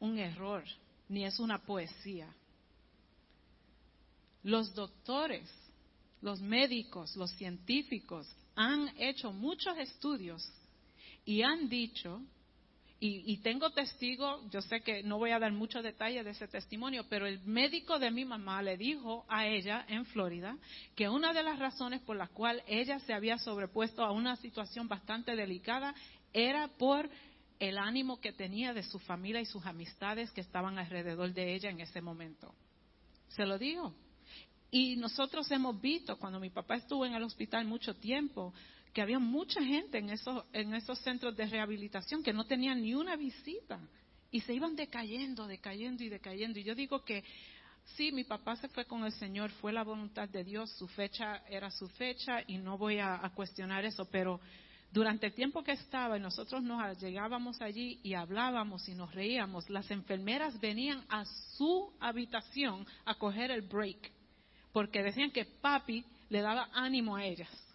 un 0.00 0.18
error, 0.18 0.64
ni 1.08 1.24
es 1.24 1.38
una 1.38 1.58
poesía. 1.58 2.34
Los 4.42 4.74
doctores, 4.74 5.50
los 6.22 6.40
médicos, 6.40 7.14
los 7.16 7.30
científicos 7.32 8.26
han 8.54 8.90
hecho 8.96 9.32
muchos 9.32 9.76
estudios 9.76 10.48
y 11.24 11.42
han 11.42 11.68
dicho 11.68 12.22
y, 12.98 13.36
tengo 13.38 13.68
testigo, 13.70 14.40
yo 14.48 14.62
sé 14.62 14.80
que 14.80 15.02
no 15.02 15.18
voy 15.18 15.30
a 15.30 15.38
dar 15.38 15.52
muchos 15.52 15.82
detalles 15.82 16.24
de 16.24 16.30
ese 16.30 16.48
testimonio, 16.48 17.04
pero 17.10 17.26
el 17.26 17.40
médico 17.40 17.98
de 17.98 18.10
mi 18.10 18.24
mamá 18.24 18.62
le 18.62 18.78
dijo 18.78 19.26
a 19.28 19.46
ella 19.46 19.84
en 19.86 20.06
Florida 20.06 20.56
que 20.94 21.10
una 21.10 21.34
de 21.34 21.42
las 21.42 21.58
razones 21.58 22.00
por 22.00 22.16
las 22.16 22.30
cuales 22.30 22.64
ella 22.66 22.98
se 23.00 23.12
había 23.12 23.36
sobrepuesto 23.36 24.02
a 24.02 24.12
una 24.12 24.36
situación 24.36 24.88
bastante 24.88 25.36
delicada 25.36 25.94
era 26.32 26.68
por 26.68 27.10
el 27.58 27.76
ánimo 27.76 28.18
que 28.18 28.32
tenía 28.32 28.72
de 28.72 28.82
su 28.82 28.98
familia 28.98 29.42
y 29.42 29.46
sus 29.46 29.66
amistades 29.66 30.30
que 30.32 30.40
estaban 30.40 30.78
alrededor 30.78 31.34
de 31.34 31.54
ella 31.54 31.68
en 31.68 31.80
ese 31.80 32.00
momento. 32.00 32.54
Se 33.28 33.44
lo 33.44 33.58
digo. 33.58 33.94
Y 34.70 34.96
nosotros 34.96 35.50
hemos 35.50 35.80
visto, 35.80 36.18
cuando 36.18 36.40
mi 36.40 36.50
papá 36.50 36.76
estuvo 36.76 37.04
en 37.04 37.14
el 37.14 37.22
hospital 37.22 37.66
mucho 37.66 37.94
tiempo, 37.94 38.54
que 38.96 39.02
había 39.02 39.18
mucha 39.18 39.62
gente 39.62 39.98
en 39.98 40.08
esos, 40.08 40.42
en 40.54 40.72
esos 40.74 40.98
centros 41.00 41.36
de 41.36 41.44
rehabilitación 41.44 42.22
que 42.22 42.32
no 42.32 42.46
tenían 42.46 42.80
ni 42.80 42.94
una 42.94 43.14
visita 43.14 43.78
y 44.30 44.40
se 44.40 44.54
iban 44.54 44.74
decayendo, 44.74 45.46
decayendo 45.46 46.02
y 46.02 46.08
decayendo. 46.08 46.58
Y 46.58 46.64
yo 46.64 46.74
digo 46.74 47.04
que 47.04 47.22
sí, 47.94 48.10
mi 48.10 48.24
papá 48.24 48.56
se 48.56 48.68
fue 48.68 48.86
con 48.86 49.04
el 49.04 49.12
Señor, 49.12 49.50
fue 49.50 49.70
la 49.70 49.84
voluntad 49.84 50.30
de 50.30 50.44
Dios, 50.44 50.70
su 50.78 50.88
fecha 50.88 51.42
era 51.50 51.70
su 51.70 51.90
fecha 51.90 52.42
y 52.46 52.56
no 52.56 52.78
voy 52.78 52.98
a, 52.98 53.22
a 53.22 53.34
cuestionar 53.34 53.84
eso, 53.84 54.08
pero 54.10 54.40
durante 54.90 55.26
el 55.26 55.34
tiempo 55.34 55.62
que 55.62 55.72
estaba 55.72 56.16
y 56.16 56.20
nosotros 56.22 56.62
nos 56.62 56.98
llegábamos 56.98 57.60
allí 57.60 58.00
y 58.02 58.14
hablábamos 58.14 58.88
y 58.88 58.94
nos 58.94 59.14
reíamos, 59.14 59.68
las 59.68 59.90
enfermeras 59.90 60.58
venían 60.58 61.04
a 61.10 61.26
su 61.58 61.92
habitación 62.00 62.86
a 63.04 63.14
coger 63.16 63.50
el 63.50 63.60
break, 63.60 64.10
porque 64.72 65.02
decían 65.02 65.32
que 65.32 65.44
papi 65.44 66.02
le 66.30 66.40
daba 66.40 66.70
ánimo 66.72 67.14
a 67.14 67.26
ellas 67.26 67.65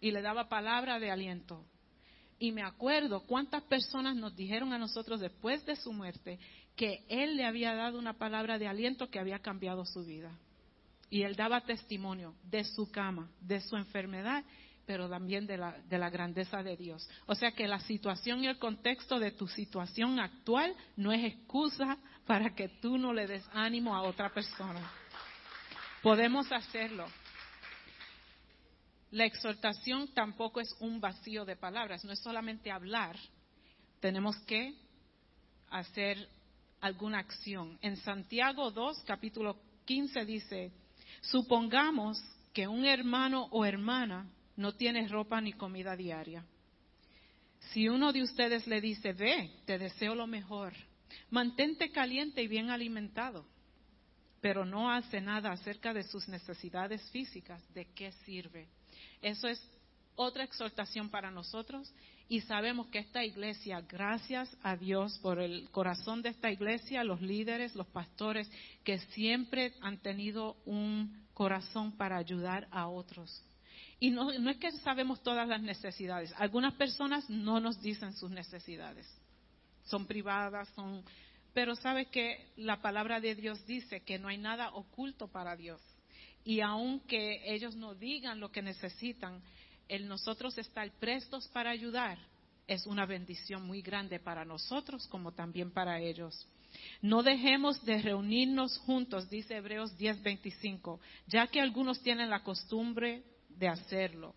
y 0.00 0.10
le 0.10 0.22
daba 0.22 0.48
palabra 0.48 0.98
de 0.98 1.10
aliento. 1.10 1.64
Y 2.38 2.52
me 2.52 2.62
acuerdo 2.62 3.20
cuántas 3.26 3.62
personas 3.64 4.16
nos 4.16 4.36
dijeron 4.36 4.72
a 4.72 4.78
nosotros 4.78 5.20
después 5.20 5.64
de 5.66 5.76
su 5.76 5.92
muerte 5.92 6.38
que 6.76 7.04
él 7.08 7.36
le 7.36 7.44
había 7.44 7.74
dado 7.74 7.98
una 7.98 8.12
palabra 8.12 8.58
de 8.58 8.68
aliento 8.68 9.10
que 9.10 9.18
había 9.18 9.40
cambiado 9.40 9.84
su 9.84 10.04
vida. 10.04 10.30
Y 11.10 11.22
él 11.22 11.34
daba 11.34 11.62
testimonio 11.62 12.34
de 12.44 12.64
su 12.64 12.90
cama, 12.90 13.30
de 13.40 13.60
su 13.60 13.76
enfermedad 13.76 14.44
pero 14.88 15.06
también 15.06 15.46
de 15.46 15.58
la, 15.58 15.76
de 15.86 15.98
la 15.98 16.08
grandeza 16.08 16.62
de 16.62 16.74
Dios. 16.74 17.06
O 17.26 17.34
sea 17.34 17.52
que 17.52 17.68
la 17.68 17.78
situación 17.80 18.42
y 18.42 18.46
el 18.46 18.58
contexto 18.58 19.18
de 19.18 19.32
tu 19.32 19.46
situación 19.46 20.18
actual 20.18 20.74
no 20.96 21.12
es 21.12 21.22
excusa 21.26 21.98
para 22.26 22.54
que 22.54 22.70
tú 22.70 22.96
no 22.96 23.12
le 23.12 23.26
des 23.26 23.44
ánimo 23.52 23.94
a 23.94 24.00
otra 24.00 24.32
persona. 24.32 24.90
Podemos 26.02 26.50
hacerlo. 26.50 27.04
La 29.10 29.24
exhortación 29.24 30.08
tampoco 30.12 30.60
es 30.60 30.68
un 30.80 31.00
vacío 31.00 31.44
de 31.44 31.56
palabras, 31.56 32.04
no 32.04 32.12
es 32.12 32.20
solamente 32.20 32.70
hablar, 32.70 33.16
tenemos 34.00 34.36
que 34.46 34.74
hacer 35.70 36.28
alguna 36.80 37.18
acción. 37.18 37.78
En 37.80 37.96
Santiago 37.96 38.70
2, 38.70 39.02
capítulo 39.06 39.56
15 39.86 40.24
dice, 40.26 40.72
supongamos 41.22 42.22
que 42.52 42.68
un 42.68 42.84
hermano 42.84 43.48
o 43.50 43.64
hermana 43.64 44.30
no 44.56 44.74
tienes 44.74 45.10
ropa 45.10 45.40
ni 45.40 45.52
comida 45.54 45.96
diaria. 45.96 46.44
Si 47.72 47.88
uno 47.88 48.12
de 48.12 48.22
ustedes 48.22 48.66
le 48.66 48.80
dice, 48.80 49.12
ve, 49.14 49.50
te 49.64 49.78
deseo 49.78 50.14
lo 50.14 50.26
mejor, 50.26 50.74
mantente 51.30 51.90
caliente 51.90 52.42
y 52.42 52.48
bien 52.48 52.70
alimentado, 52.70 53.46
pero 54.40 54.64
no 54.64 54.90
hace 54.90 55.20
nada 55.20 55.50
acerca 55.50 55.92
de 55.94 56.04
sus 56.04 56.28
necesidades 56.28 57.02
físicas, 57.10 57.62
¿de 57.74 57.86
qué 57.94 58.12
sirve? 58.24 58.68
Eso 59.22 59.48
es 59.48 59.60
otra 60.16 60.44
exhortación 60.44 61.08
para 61.10 61.30
nosotros 61.30 61.92
y 62.28 62.42
sabemos 62.42 62.88
que 62.88 62.98
esta 62.98 63.24
iglesia, 63.24 63.80
gracias 63.80 64.54
a 64.62 64.76
Dios 64.76 65.18
por 65.20 65.40
el 65.40 65.70
corazón 65.70 66.20
de 66.20 66.28
esta 66.28 66.50
iglesia, 66.50 67.02
los 67.02 67.22
líderes, 67.22 67.74
los 67.74 67.86
pastores, 67.86 68.50
que 68.84 68.98
siempre 68.98 69.72
han 69.80 69.98
tenido 69.98 70.56
un 70.66 71.26
corazón 71.32 71.92
para 71.92 72.18
ayudar 72.18 72.68
a 72.70 72.88
otros. 72.88 73.42
Y 73.98 74.10
no, 74.10 74.30
es 74.30 74.56
que 74.58 74.70
sabemos 74.72 75.22
todas 75.22 75.48
las 75.48 75.62
necesidades. 75.62 76.32
Algunas 76.36 76.74
personas 76.74 77.28
no 77.30 77.60
nos 77.60 77.80
dicen 77.80 78.12
sus 78.12 78.30
necesidades. 78.30 79.06
Son 79.84 80.06
privadas, 80.06 80.68
son... 80.74 81.02
Pero 81.54 81.74
sabe 81.74 82.06
que 82.06 82.52
la 82.56 82.82
palabra 82.82 83.20
de 83.20 83.34
Dios 83.34 83.64
dice 83.66 84.00
que 84.00 84.18
no 84.18 84.28
hay 84.28 84.36
nada 84.36 84.70
oculto 84.74 85.28
para 85.28 85.56
Dios. 85.56 85.80
Y 86.48 86.62
aunque 86.62 87.42
ellos 87.44 87.76
no 87.76 87.94
digan 87.94 88.40
lo 88.40 88.50
que 88.50 88.62
necesitan, 88.62 89.42
el 89.86 90.08
nosotros 90.08 90.56
estar 90.56 90.90
prestos 90.92 91.46
para 91.48 91.68
ayudar 91.68 92.16
es 92.66 92.86
una 92.86 93.04
bendición 93.04 93.66
muy 93.66 93.82
grande 93.82 94.18
para 94.18 94.46
nosotros 94.46 95.06
como 95.08 95.32
también 95.32 95.70
para 95.70 96.00
ellos. 96.00 96.48
No 97.02 97.22
dejemos 97.22 97.84
de 97.84 98.00
reunirnos 98.00 98.78
juntos, 98.78 99.28
dice 99.28 99.56
Hebreos 99.56 99.94
10:25, 99.98 100.98
ya 101.26 101.48
que 101.48 101.60
algunos 101.60 102.00
tienen 102.00 102.30
la 102.30 102.42
costumbre 102.42 103.24
de 103.50 103.68
hacerlo. 103.68 104.34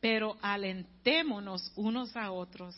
Pero 0.00 0.38
alentémonos 0.40 1.74
unos 1.76 2.16
a 2.16 2.32
otros 2.32 2.74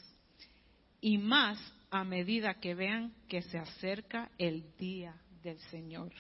y 1.01 1.19
más 1.19 1.57
a 1.89 2.03
medida 2.03 2.55
que 2.55 2.75
vean 2.75 3.15
que 3.29 3.43
se 3.43 3.59
acerca 3.59 4.33
el 4.39 4.77
día 4.77 5.15
del 5.41 5.61
Señor. 5.71 6.13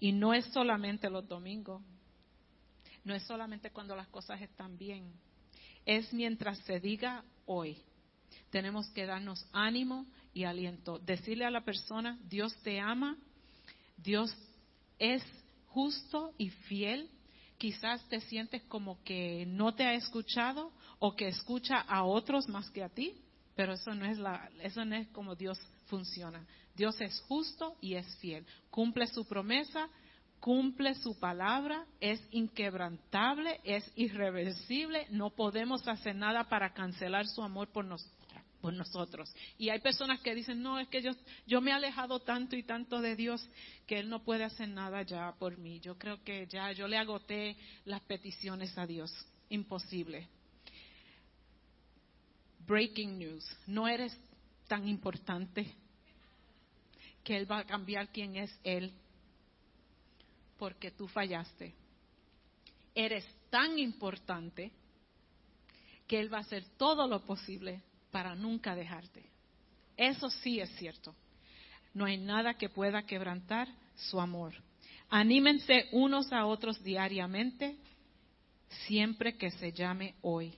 Y 0.00 0.10
no 0.10 0.34
es 0.34 0.44
solamente 0.46 1.08
los 1.08 1.28
domingos, 1.28 1.80
no 3.04 3.14
es 3.14 3.22
solamente 3.24 3.70
cuando 3.70 3.96
las 3.96 4.08
cosas 4.08 4.40
están 4.40 4.78
bien, 4.78 5.12
es 5.84 6.12
mientras 6.12 6.58
se 6.60 6.80
diga 6.80 7.24
hoy. 7.46 7.78
Tenemos 8.50 8.88
que 8.90 9.06
darnos 9.06 9.44
ánimo 9.52 10.06
y 10.32 10.44
aliento. 10.44 10.98
Decirle 10.98 11.44
a 11.44 11.50
la 11.50 11.64
persona, 11.64 12.18
Dios 12.24 12.54
te 12.62 12.80
ama, 12.80 13.16
Dios 13.96 14.34
es 14.98 15.22
justo 15.66 16.32
y 16.38 16.50
fiel 16.50 17.10
quizás 17.62 18.04
te 18.08 18.20
sientes 18.20 18.60
como 18.64 19.00
que 19.04 19.46
no 19.46 19.72
te 19.72 19.84
ha 19.84 19.94
escuchado 19.94 20.72
o 20.98 21.14
que 21.14 21.28
escucha 21.28 21.78
a 21.78 22.02
otros 22.02 22.48
más 22.48 22.68
que 22.70 22.82
a 22.82 22.88
ti, 22.88 23.14
pero 23.54 23.74
eso 23.74 23.94
no 23.94 24.04
es 24.04 24.18
la, 24.18 24.50
eso 24.62 24.84
no 24.84 24.96
es 24.96 25.06
como 25.10 25.36
Dios 25.36 25.60
funciona. 25.86 26.44
Dios 26.74 27.00
es 27.00 27.20
justo 27.28 27.76
y 27.80 27.94
es 27.94 28.16
fiel. 28.16 28.44
Cumple 28.68 29.06
su 29.06 29.24
promesa, 29.26 29.88
cumple 30.42 30.96
su 30.96 31.16
palabra, 31.20 31.86
es 32.00 32.20
inquebrantable, 32.32 33.60
es 33.62 33.88
irreversible. 33.94 35.06
No 35.10 35.30
podemos 35.30 35.86
hacer 35.86 36.16
nada 36.16 36.48
para 36.48 36.74
cancelar 36.74 37.28
su 37.28 37.42
amor 37.42 37.68
por 37.68 37.84
nosotros 37.84 38.18
por 38.60 38.72
nosotros. 38.72 39.34
Y 39.58 39.70
hay 39.70 39.80
personas 39.80 40.20
que 40.20 40.36
dicen, 40.36 40.62
no, 40.62 40.78
es 40.78 40.86
que 40.86 41.02
yo, 41.02 41.10
yo 41.48 41.60
me 41.60 41.72
he 41.72 41.74
alejado 41.74 42.20
tanto 42.20 42.54
y 42.54 42.62
tanto 42.62 43.00
de 43.00 43.16
Dios 43.16 43.44
que 43.88 43.98
Él 43.98 44.08
no 44.08 44.22
puede 44.22 44.44
hacer 44.44 44.68
nada 44.68 45.02
ya 45.02 45.32
por 45.32 45.58
mí. 45.58 45.80
Yo 45.80 45.98
creo 45.98 46.22
que 46.22 46.46
ya 46.46 46.70
yo 46.70 46.86
le 46.86 46.96
agoté 46.96 47.56
las 47.84 48.00
peticiones 48.02 48.78
a 48.78 48.86
Dios. 48.86 49.12
Imposible. 49.48 50.28
Breaking 52.64 53.18
news. 53.18 53.44
No 53.66 53.88
eres 53.88 54.16
tan 54.68 54.86
importante 54.86 55.66
que 57.24 57.36
Él 57.36 57.50
va 57.50 57.58
a 57.58 57.64
cambiar 57.64 58.12
quién 58.12 58.36
es 58.36 58.56
Él 58.62 58.92
porque 60.62 60.92
tú 60.92 61.08
fallaste. 61.08 61.74
Eres 62.94 63.26
tan 63.50 63.80
importante 63.80 64.70
que 66.06 66.20
Él 66.20 66.32
va 66.32 66.38
a 66.38 66.42
hacer 66.42 66.64
todo 66.76 67.08
lo 67.08 67.26
posible 67.26 67.82
para 68.12 68.36
nunca 68.36 68.76
dejarte. 68.76 69.28
Eso 69.96 70.30
sí 70.30 70.60
es 70.60 70.70
cierto. 70.76 71.16
No 71.94 72.04
hay 72.04 72.16
nada 72.16 72.54
que 72.54 72.68
pueda 72.68 73.02
quebrantar 73.02 73.66
su 73.96 74.20
amor. 74.20 74.54
Anímense 75.08 75.88
unos 75.90 76.32
a 76.32 76.46
otros 76.46 76.80
diariamente, 76.84 77.76
siempre 78.86 79.36
que 79.36 79.50
se 79.50 79.72
llame 79.72 80.14
hoy. 80.22 80.54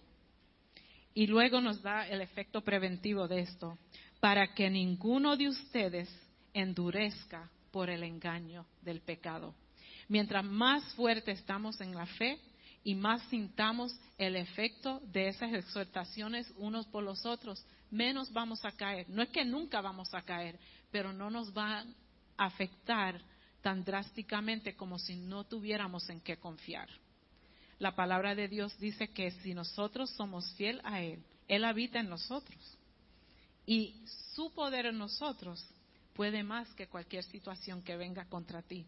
Y 1.14 1.28
luego 1.28 1.62
nos 1.62 1.80
da 1.80 2.06
el 2.06 2.20
efecto 2.20 2.60
preventivo 2.60 3.26
de 3.26 3.40
esto, 3.40 3.78
para 4.20 4.52
que 4.52 4.68
ninguno 4.68 5.34
de 5.38 5.48
ustedes 5.48 6.10
endurezca 6.52 7.50
por 7.70 7.88
el 7.88 8.02
engaño 8.02 8.66
del 8.82 9.00
pecado. 9.00 9.54
Mientras 10.08 10.44
más 10.44 10.84
fuerte 10.94 11.32
estamos 11.32 11.80
en 11.80 11.94
la 11.94 12.06
fe, 12.06 12.38
y 12.84 12.94
más 12.94 13.22
sintamos 13.30 13.98
el 14.18 14.36
efecto 14.36 15.00
de 15.06 15.28
esas 15.28 15.52
exhortaciones 15.54 16.52
unos 16.58 16.86
por 16.86 17.02
los 17.02 17.24
otros, 17.24 17.64
menos 17.90 18.30
vamos 18.30 18.62
a 18.64 18.72
caer. 18.72 19.08
No 19.08 19.22
es 19.22 19.30
que 19.30 19.44
nunca 19.44 19.80
vamos 19.80 20.12
a 20.12 20.22
caer, 20.22 20.58
pero 20.90 21.12
no 21.12 21.30
nos 21.30 21.56
va 21.56 21.80
a 21.80 22.44
afectar 22.44 23.20
tan 23.62 23.82
drásticamente 23.82 24.76
como 24.76 24.98
si 24.98 25.16
no 25.16 25.44
tuviéramos 25.44 26.08
en 26.10 26.20
qué 26.20 26.36
confiar. 26.36 26.88
La 27.78 27.96
palabra 27.96 28.34
de 28.34 28.48
Dios 28.48 28.78
dice 28.78 29.08
que 29.08 29.30
si 29.30 29.54
nosotros 29.54 30.10
somos 30.10 30.52
fiel 30.52 30.80
a 30.84 31.00
Él, 31.00 31.24
Él 31.48 31.64
habita 31.64 31.98
en 31.98 32.10
nosotros. 32.10 32.78
Y 33.66 33.94
su 34.34 34.52
poder 34.52 34.86
en 34.86 34.98
nosotros 34.98 35.66
puede 36.12 36.42
más 36.42 36.72
que 36.74 36.86
cualquier 36.86 37.24
situación 37.24 37.82
que 37.82 37.96
venga 37.96 38.26
contra 38.26 38.60
ti. 38.60 38.84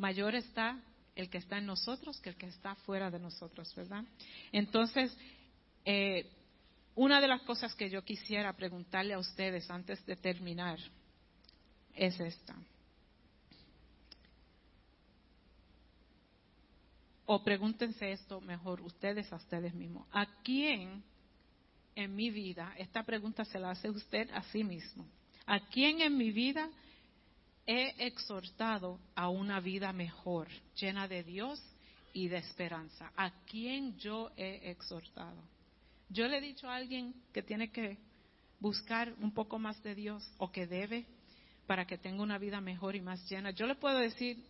Mayor 0.00 0.34
está 0.34 0.80
el 1.14 1.28
que 1.28 1.36
está 1.36 1.58
en 1.58 1.66
nosotros 1.66 2.18
que 2.22 2.30
el 2.30 2.36
que 2.36 2.46
está 2.46 2.74
fuera 2.74 3.10
de 3.10 3.18
nosotros, 3.18 3.74
¿verdad? 3.74 4.02
Entonces, 4.50 5.14
eh, 5.84 6.26
una 6.94 7.20
de 7.20 7.28
las 7.28 7.42
cosas 7.42 7.74
que 7.74 7.90
yo 7.90 8.02
quisiera 8.02 8.50
preguntarle 8.54 9.12
a 9.12 9.18
ustedes 9.18 9.70
antes 9.70 10.04
de 10.06 10.16
terminar 10.16 10.78
es 11.94 12.18
esta. 12.18 12.56
O 17.26 17.44
pregúntense 17.44 18.10
esto 18.10 18.40
mejor 18.40 18.80
ustedes 18.80 19.30
a 19.30 19.36
ustedes 19.36 19.74
mismos. 19.74 20.08
¿A 20.12 20.24
quién 20.42 21.04
en 21.94 22.16
mi 22.16 22.30
vida, 22.30 22.72
esta 22.78 23.02
pregunta 23.02 23.44
se 23.44 23.58
la 23.58 23.72
hace 23.72 23.90
usted 23.90 24.30
a 24.32 24.42
sí 24.44 24.64
mismo. 24.64 25.06
¿A 25.44 25.60
quién 25.68 26.00
en 26.00 26.16
mi 26.16 26.30
vida 26.30 26.70
he 27.70 27.94
exhortado 28.04 28.98
a 29.14 29.28
una 29.28 29.60
vida 29.60 29.92
mejor, 29.92 30.48
llena 30.74 31.06
de 31.06 31.22
Dios 31.22 31.62
y 32.12 32.26
de 32.26 32.38
esperanza? 32.38 33.12
¿A 33.16 33.30
quién 33.46 33.96
yo 33.96 34.32
he 34.36 34.72
exhortado? 34.72 35.40
Yo 36.08 36.26
le 36.26 36.38
he 36.38 36.40
dicho 36.40 36.68
a 36.68 36.74
alguien 36.74 37.14
que 37.32 37.44
tiene 37.44 37.70
que 37.70 37.96
buscar 38.58 39.14
un 39.20 39.32
poco 39.32 39.60
más 39.60 39.80
de 39.84 39.94
Dios 39.94 40.28
o 40.38 40.50
que 40.50 40.66
debe 40.66 41.06
para 41.68 41.86
que 41.86 41.96
tenga 41.96 42.24
una 42.24 42.38
vida 42.38 42.60
mejor 42.60 42.96
y 42.96 43.00
más 43.00 43.24
llena. 43.30 43.52
Yo 43.52 43.66
le 43.68 43.76
puedo 43.76 43.98
decir 43.98 44.44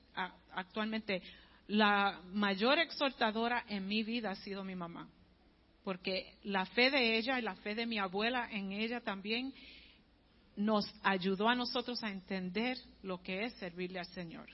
actualmente, 0.55 1.23
la 1.66 2.23
mayor 2.33 2.79
exhortadora 2.79 3.66
en 3.68 3.87
mi 3.87 4.03
vida 4.03 4.31
ha 4.31 4.37
sido 4.37 4.64
mi 4.64 4.75
mamá, 4.75 5.11
porque 5.85 6.39
la 6.45 6.64
fe 6.64 6.91
de 6.91 7.18
ella 7.18 7.39
y 7.39 7.43
la 7.43 7.57
fe 7.57 7.75
de 7.75 7.85
mi 7.85 7.99
abuela 7.99 8.49
en 8.51 8.73
ella 8.73 9.03
también 9.03 9.53
nos 10.61 10.85
ayudó 11.03 11.49
a 11.49 11.55
nosotros 11.55 12.03
a 12.05 12.11
entender 12.11 12.77
lo 13.03 13.23
que 13.23 13.45
es 13.45 13.55
servirle 13.55 13.99
al 13.99 14.07
Señor. 14.07 14.49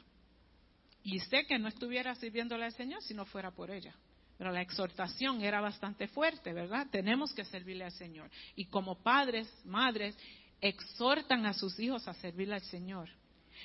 Y 1.03 1.19
sé 1.21 1.47
que 1.47 1.59
no 1.59 1.69
estuviera 1.69 2.15
sirviéndole 2.15 2.65
al 2.65 2.73
Señor 2.73 3.03
si 3.03 3.15
no 3.15 3.25
fuera 3.25 3.51
por 3.51 3.71
ella. 3.71 3.95
Pero 4.39 4.53
la 4.53 4.61
exhortación 4.61 5.41
era 5.43 5.61
bastante 5.61 6.09
fuerte, 6.09 6.53
¿verdad? 6.53 6.87
Tenemos 6.91 7.33
que 7.33 7.45
servirle 7.45 7.85
al 7.85 7.93
Señor. 7.93 8.31
Y 8.55 8.67
como 8.67 9.03
padres, 9.03 9.49
madres, 9.65 10.17
exhortan 10.61 11.47
a 11.47 11.55
sus 11.55 11.79
hijos 11.79 12.07
a 12.07 12.15
servirle 12.15 12.55
al 12.55 12.63
Señor. 12.63 13.09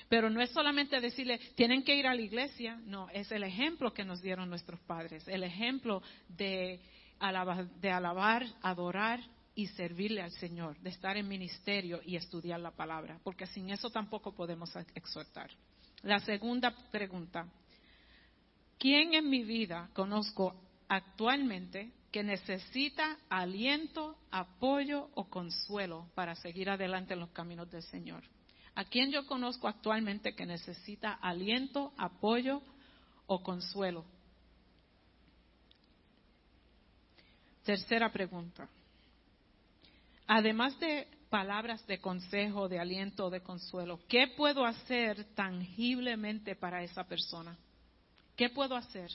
Pero 0.07 0.29
no 0.29 0.41
es 0.41 0.49
solamente 0.51 0.99
decirle, 1.01 1.39
tienen 1.55 1.83
que 1.83 1.95
ir 1.95 2.07
a 2.07 2.15
la 2.15 2.21
iglesia, 2.21 2.79
no, 2.85 3.09
es 3.09 3.31
el 3.31 3.43
ejemplo 3.43 3.93
que 3.93 4.05
nos 4.05 4.21
dieron 4.21 4.49
nuestros 4.49 4.79
padres, 4.81 5.27
el 5.27 5.43
ejemplo 5.43 6.01
de 6.29 6.79
alabar, 7.19 7.67
de 7.67 7.91
alabar, 7.91 8.45
adorar 8.61 9.19
y 9.61 9.67
servirle 9.67 10.23
al 10.23 10.31
Señor, 10.31 10.79
de 10.79 10.89
estar 10.89 11.17
en 11.17 11.27
ministerio 11.27 12.01
y 12.03 12.15
estudiar 12.15 12.59
la 12.59 12.71
palabra, 12.71 13.19
porque 13.23 13.45
sin 13.45 13.69
eso 13.69 13.91
tampoco 13.91 14.33
podemos 14.33 14.75
exhortar. 14.95 15.51
La 16.01 16.19
segunda 16.19 16.73
pregunta, 16.89 17.45
¿quién 18.79 19.13
en 19.13 19.29
mi 19.29 19.43
vida 19.43 19.91
conozco 19.93 20.55
actualmente 20.87 21.91
que 22.11 22.23
necesita 22.23 23.19
aliento, 23.29 24.17
apoyo 24.31 25.11
o 25.13 25.29
consuelo 25.29 26.09
para 26.15 26.33
seguir 26.33 26.71
adelante 26.71 27.13
en 27.13 27.19
los 27.19 27.29
caminos 27.29 27.69
del 27.69 27.83
Señor? 27.83 28.23
¿A 28.73 28.85
quién 28.85 29.11
yo 29.11 29.27
conozco 29.27 29.67
actualmente 29.67 30.33
que 30.33 30.47
necesita 30.47 31.13
aliento, 31.13 31.93
apoyo 31.97 32.63
o 33.27 33.43
consuelo? 33.43 34.05
Tercera 37.63 38.11
pregunta. 38.11 38.67
Además 40.33 40.79
de 40.79 41.09
palabras 41.29 41.85
de 41.87 41.99
consejo, 41.99 42.69
de 42.69 42.79
aliento, 42.79 43.29
de 43.29 43.41
consuelo, 43.41 43.99
¿qué 44.07 44.27
puedo 44.27 44.65
hacer 44.65 45.25
tangiblemente 45.35 46.55
para 46.55 46.81
esa 46.83 47.03
persona? 47.03 47.57
¿Qué 48.37 48.49
puedo 48.49 48.77
hacer? 48.77 49.11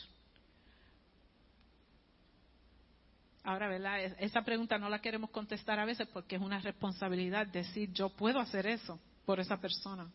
Ahora, 3.45 3.67
¿verdad? 3.67 3.99
Esa 4.19 4.43
pregunta 4.43 4.77
no 4.77 4.91
la 4.91 5.01
queremos 5.01 5.31
contestar 5.31 5.81
a 5.81 5.87
veces 5.87 6.07
porque 6.09 6.37
es 6.37 6.43
una 6.43 6.61
responsabilidad 6.61 7.47
decir, 7.47 7.91
yo 7.95 8.11
puedo 8.11 8.39
hacer 8.39 8.67
eso 8.67 9.01
por 9.25 9.41
esa 9.41 9.57
persona. 9.57 10.13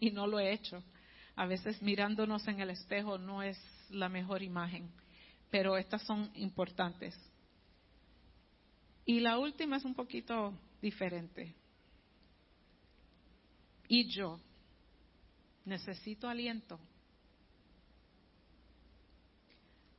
Y 0.00 0.10
no 0.10 0.26
lo 0.26 0.40
he 0.40 0.50
hecho. 0.50 0.82
A 1.36 1.46
veces 1.46 1.80
mirándonos 1.80 2.48
en 2.48 2.58
el 2.58 2.70
espejo 2.70 3.16
no 3.16 3.44
es 3.44 3.56
la 3.90 4.08
mejor 4.08 4.42
imagen, 4.42 4.90
pero 5.52 5.76
estas 5.76 6.02
son 6.02 6.32
importantes. 6.34 7.16
Y 9.06 9.20
la 9.20 9.38
última 9.38 9.76
es 9.76 9.84
un 9.84 9.94
poquito 9.94 10.52
diferente. 10.82 11.54
Y 13.88 14.08
yo 14.08 14.40
necesito 15.64 16.28
aliento. 16.28 16.80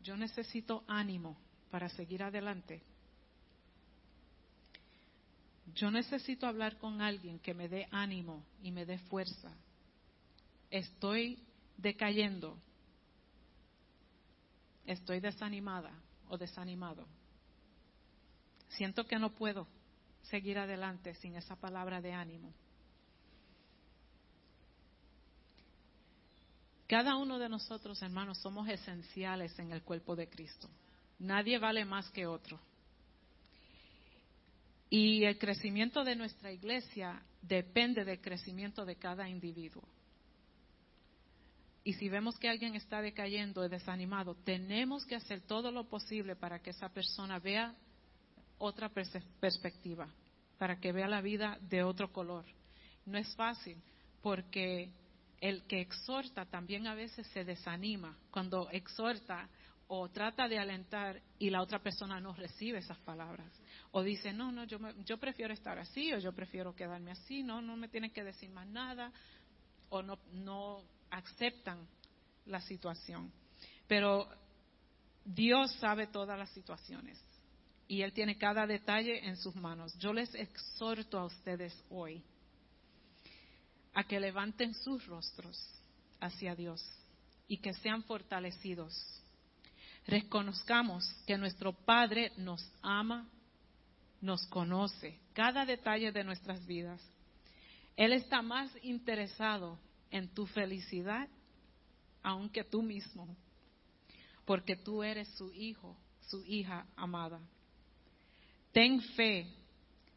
Yo 0.02 0.18
necesito 0.18 0.84
ánimo 0.88 1.38
para 1.72 1.88
seguir 1.88 2.22
adelante. 2.22 2.84
Yo 5.74 5.90
necesito 5.90 6.46
hablar 6.46 6.78
con 6.78 7.02
alguien 7.02 7.40
que 7.40 7.54
me 7.54 7.70
dé 7.70 7.88
ánimo 7.92 8.44
y 8.62 8.72
me 8.72 8.86
dé 8.86 8.98
fuerza. 9.00 9.56
Estoy 10.70 11.40
decayendo. 11.78 12.58
Estoy 14.86 15.22
desanimada 15.22 15.92
o 16.30 16.38
desanimado. 16.38 17.06
Siento 18.70 19.06
que 19.06 19.18
no 19.18 19.34
puedo 19.34 19.68
seguir 20.24 20.58
adelante 20.58 21.16
sin 21.16 21.36
esa 21.36 21.56
palabra 21.56 22.02
de 22.02 22.14
ánimo. 22.14 22.54
Cada 26.88 27.18
uno 27.18 27.38
de 27.38 27.50
nosotros, 27.50 28.02
hermanos, 28.02 28.38
somos 28.38 28.68
esenciales 28.70 29.58
en 29.60 29.74
el 29.74 29.84
cuerpo 29.84 30.16
de 30.16 30.30
Cristo. 30.30 30.70
Nadie 31.20 31.60
vale 31.60 31.84
más 31.84 32.10
que 32.12 32.26
otro. 32.26 32.60
Y 34.90 35.26
el 35.26 35.38
crecimiento 35.38 36.06
de 36.06 36.16
nuestra 36.16 36.52
iglesia 36.52 37.22
depende 37.42 38.06
del 38.06 38.22
crecimiento 38.22 38.86
de 38.86 38.96
cada 38.96 39.28
individuo. 39.28 39.84
Y 41.84 41.94
si 41.94 42.08
vemos 42.08 42.38
que 42.38 42.50
alguien 42.50 42.76
está 42.76 43.02
decayendo 43.02 43.66
y 43.66 43.70
desanimado, 43.70 44.36
tenemos 44.46 45.06
que 45.06 45.16
hacer 45.16 45.42
todo 45.42 45.72
lo 45.72 45.90
posible 45.90 46.36
para 46.36 46.60
que 46.60 46.70
esa 46.70 46.90
persona 46.90 47.40
vea 47.40 47.76
otra 48.58 48.90
perspectiva, 48.90 50.08
para 50.58 50.80
que 50.80 50.92
vea 50.92 51.08
la 51.08 51.22
vida 51.22 51.58
de 51.62 51.84
otro 51.84 52.12
color. 52.12 52.46
No 53.06 53.18
es 53.18 53.34
fácil, 53.36 53.82
porque 54.22 54.92
el 55.40 55.64
que 55.64 55.82
exhorta 55.82 56.46
también 56.46 56.88
a 56.88 56.96
veces 56.96 57.28
se 57.28 57.44
desanima. 57.44 58.18
Cuando 58.32 58.70
exhorta 58.72 59.48
o 59.88 60.10
trata 60.10 60.48
de 60.48 60.60
alentar 60.60 61.22
y 61.40 61.50
la 61.50 61.62
otra 61.62 61.80
persona 61.80 62.20
no 62.20 62.34
recibe 62.34 62.80
esas 62.80 62.98
palabras 63.00 63.50
o 63.92 64.04
dice, 64.04 64.34
no, 64.34 64.52
no, 64.52 64.66
yo, 64.66 64.80
yo 65.06 65.18
prefiero 65.18 65.54
estar 65.54 65.80
así 65.80 66.12
o 66.14 66.20
yo 66.20 66.34
prefiero 66.34 66.76
quedarme 66.76 67.12
así, 67.12 67.42
no, 67.42 67.62
no 67.62 67.78
me 67.78 67.88
tienen 67.88 68.12
que 68.12 68.24
decir 68.24 68.50
más 68.50 68.68
nada 68.68 69.12
o 69.90 70.02
no, 70.02 70.20
no 70.34 70.84
aceptan 71.10 71.88
la 72.46 72.60
situación. 72.60 73.32
Pero 73.88 74.28
Dios 75.24 75.74
sabe 75.80 76.08
todas 76.08 76.38
las 76.38 76.50
situaciones 76.50 77.18
y 77.88 78.02
Él 78.02 78.14
tiene 78.14 78.38
cada 78.38 78.68
detalle 78.68 79.26
en 79.28 79.38
sus 79.38 79.56
manos. 79.56 79.98
Yo 80.00 80.14
les 80.14 80.34
exhorto 80.36 81.18
a 81.18 81.26
ustedes 81.26 81.74
hoy 81.90 82.24
a 83.94 84.04
que 84.04 84.20
levanten 84.20 84.74
sus 84.74 85.06
rostros 85.08 85.58
hacia 86.20 86.56
Dios 86.56 86.84
y 87.48 87.58
que 87.58 87.74
sean 87.74 88.04
fortalecidos. 88.04 88.94
Reconozcamos 90.06 91.06
que 91.26 91.38
nuestro 91.38 91.74
Padre 91.74 92.32
nos 92.38 92.62
ama 92.82 93.28
nos 94.22 94.46
conoce, 94.48 95.20
cada 95.34 95.66
detalle 95.66 96.12
de 96.12 96.24
nuestras 96.24 96.66
vidas. 96.66 97.02
Él 97.96 98.14
está 98.14 98.42
más 98.42 98.72
interesado 98.84 99.80
en 100.12 100.30
tu 100.30 100.46
felicidad 100.46 101.28
aunque 102.24 102.64
tú 102.64 102.82
mismo, 102.82 103.28
porque 104.44 104.76
tú 104.76 105.02
eres 105.02 105.30
su 105.38 105.54
hijo, 105.54 105.96
su 106.28 106.44
hija 106.46 106.86
amada. 106.98 107.40
Ten 108.78 109.02
fe 109.02 109.48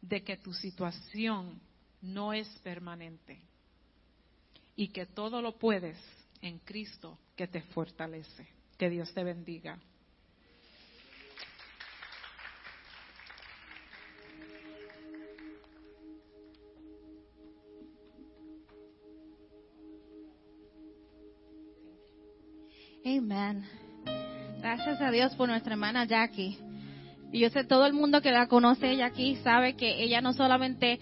de 0.03 0.23
que 0.23 0.37
tu 0.37 0.53
situación 0.53 1.59
no 2.03 2.35
es 2.35 2.47
permanente 2.59 3.41
y 4.77 4.89
que 4.89 5.07
todo 5.07 5.41
lo 5.41 5.57
puedes 5.57 5.97
en 6.43 6.59
Cristo 6.59 7.19
que 7.35 7.47
te 7.47 7.63
fortalece. 7.63 8.47
Que 8.77 8.91
Dios 8.91 9.15
te 9.15 9.25
bendiga. 9.25 9.79
Amén. 23.07 23.65
Gracias 24.59 25.01
a 25.01 25.11
Dios 25.11 25.35
por 25.35 25.49
nuestra 25.49 25.73
hermana 25.73 26.05
Jackie. 26.05 26.70
Y 27.33 27.41
yo 27.41 27.51
sé, 27.51 27.65
todo 27.65 27.87
el 27.87 27.93
mundo 27.93 28.21
que 28.21 28.33
la 28.33 28.49
conoce 28.49 28.91
ella 28.91 29.07
aquí 29.07 29.37
sabe 29.37 29.77
que 29.77 30.03
ella 30.03 30.21
no 30.21 30.33
solamente 30.33 30.99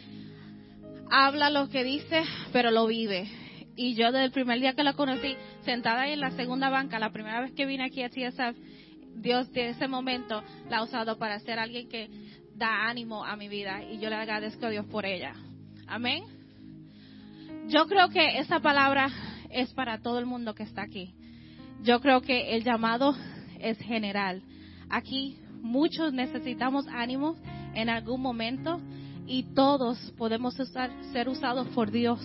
habla 1.11 1.51
lo 1.51 1.69
que 1.69 1.85
dice, 1.85 2.23
pero 2.53 2.71
lo 2.71 2.87
vive. 2.87 3.29
Y 3.77 3.95
yo 3.95 4.13
desde 4.13 4.25
el 4.25 4.33
primer 4.33 4.61
día 4.61 4.75
que 4.75 4.83
la 4.83 4.93
conocí, 4.93 5.37
sentada 5.65 6.03
ahí 6.03 6.13
en 6.13 6.21
la 6.21 6.33
segunda 6.33 6.69
banca, 6.69 6.99
la 6.99 7.13
primera 7.13 7.41
vez 7.41 7.53
que 7.53 7.65
vine 7.65 7.85
aquí 7.85 8.03
a 8.03 8.11
TSF, 8.11 8.57
Dios 9.17 9.51
de 9.53 9.71
ese 9.71 9.89
momento 9.89 10.43
la 10.69 10.79
ha 10.79 10.83
usado 10.83 11.19
para 11.19 11.39
ser 11.41 11.59
alguien 11.59 11.89
que 11.89 12.11
da 12.55 12.89
ánimo 12.89 13.25
a 13.25 13.37
mi 13.37 13.49
vida. 13.49 13.83
Y 13.85 13.99
yo 13.99 14.11
le 14.11 14.17
agradezco 14.17 14.67
a 14.67 14.71
Dios 14.71 14.87
por 14.87 15.07
ella. 15.07 15.35
Amén. 15.87 16.25
Yo 17.69 17.87
creo 17.87 18.09
que 18.11 18.39
esa 18.39 18.61
palabra 18.61 19.11
es 19.51 19.73
para 19.73 20.01
todo 20.01 20.19
el 20.19 20.27
mundo 20.27 20.55
que 20.55 20.65
está 20.65 20.83
aquí 20.83 21.15
yo 21.83 22.01
creo 22.01 22.21
que 22.21 22.57
el 22.57 22.65
llamado 22.65 23.15
es 23.61 23.79
general. 23.79 24.43
Aquí 24.91 25.39
muchos 25.63 26.13
necesitamos 26.13 26.87
ánimo 26.89 27.37
en 27.75 27.89
algún 27.89 28.21
momento 28.21 28.81
y 29.27 29.43
todos 29.55 29.99
podemos 30.17 30.55
ser 31.13 31.29
usados 31.29 31.69
por 31.69 31.91
Dios 31.91 32.21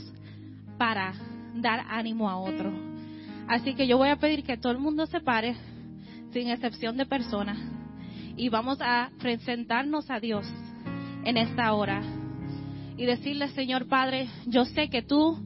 para 0.77 1.13
dar 1.55 1.85
ánimo 1.89 2.29
a 2.29 2.37
otro. 2.37 2.71
Así 3.47 3.73
que 3.73 3.87
yo 3.87 3.97
voy 3.97 4.09
a 4.09 4.15
pedir 4.15 4.43
que 4.43 4.57
todo 4.57 4.71
el 4.71 4.79
mundo 4.79 5.05
se 5.05 5.19
pare, 5.19 5.55
sin 6.31 6.49
excepción 6.49 6.97
de 6.97 7.05
personas, 7.05 7.57
y 8.35 8.49
vamos 8.49 8.79
a 8.81 9.11
presentarnos 9.19 10.09
a 10.09 10.19
Dios 10.19 10.47
en 11.25 11.37
esta 11.37 11.73
hora 11.73 12.01
y 12.97 13.05
decirle, 13.05 13.49
Señor 13.49 13.87
Padre, 13.87 14.29
yo 14.45 14.65
sé 14.65 14.89
que 14.89 15.01
tú 15.01 15.37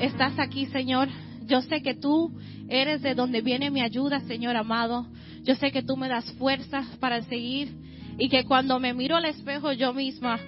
estás 0.00 0.38
aquí, 0.38 0.66
Señor. 0.66 1.08
Yo 1.46 1.60
sé 1.62 1.82
que 1.82 1.94
tú 1.94 2.32
eres 2.68 3.02
de 3.02 3.14
donde 3.14 3.40
viene 3.40 3.70
mi 3.70 3.82
ayuda, 3.82 4.20
Señor 4.20 4.56
amado. 4.56 5.06
Yo 5.42 5.54
sé 5.56 5.72
que 5.72 5.82
tú 5.82 5.96
me 5.96 6.08
das 6.08 6.30
fuerzas 6.34 6.86
para 6.98 7.22
seguir 7.22 7.74
y 8.18 8.28
que 8.28 8.44
cuando 8.44 8.78
me 8.78 8.94
miro 8.94 9.16
al 9.16 9.24
espejo 9.24 9.72
yo 9.72 9.92
misma 9.92 10.38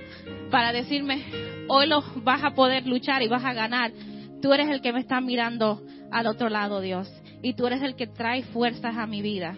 para 0.50 0.72
decirme, 0.72 1.24
hoy 1.68 1.88
lo 1.88 2.02
vas 2.22 2.44
a 2.44 2.54
poder 2.54 2.86
luchar 2.86 3.22
y 3.22 3.28
vas 3.28 3.44
a 3.44 3.52
ganar, 3.52 3.92
tú 4.40 4.52
eres 4.52 4.68
el 4.68 4.80
que 4.80 4.92
me 4.92 5.00
está 5.00 5.20
mirando 5.20 5.82
al 6.10 6.26
otro 6.26 6.48
lado, 6.48 6.80
Dios. 6.80 7.10
Y 7.42 7.54
tú 7.54 7.66
eres 7.66 7.82
el 7.82 7.96
que 7.96 8.06
trae 8.06 8.42
fuerzas 8.44 8.96
a 8.96 9.06
mi 9.06 9.20
vida. 9.20 9.56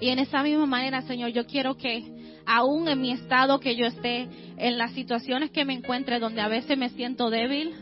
Y 0.00 0.08
en 0.08 0.18
esa 0.18 0.42
misma 0.42 0.66
manera, 0.66 1.02
Señor, 1.02 1.30
yo 1.30 1.46
quiero 1.46 1.76
que 1.76 2.04
aún 2.46 2.88
en 2.88 3.00
mi 3.00 3.12
estado 3.12 3.60
que 3.60 3.76
yo 3.76 3.86
esté, 3.86 4.28
en 4.56 4.78
las 4.78 4.92
situaciones 4.92 5.50
que 5.50 5.64
me 5.64 5.74
encuentre 5.74 6.18
donde 6.18 6.40
a 6.40 6.48
veces 6.48 6.78
me 6.78 6.88
siento 6.90 7.28
débil, 7.28 7.74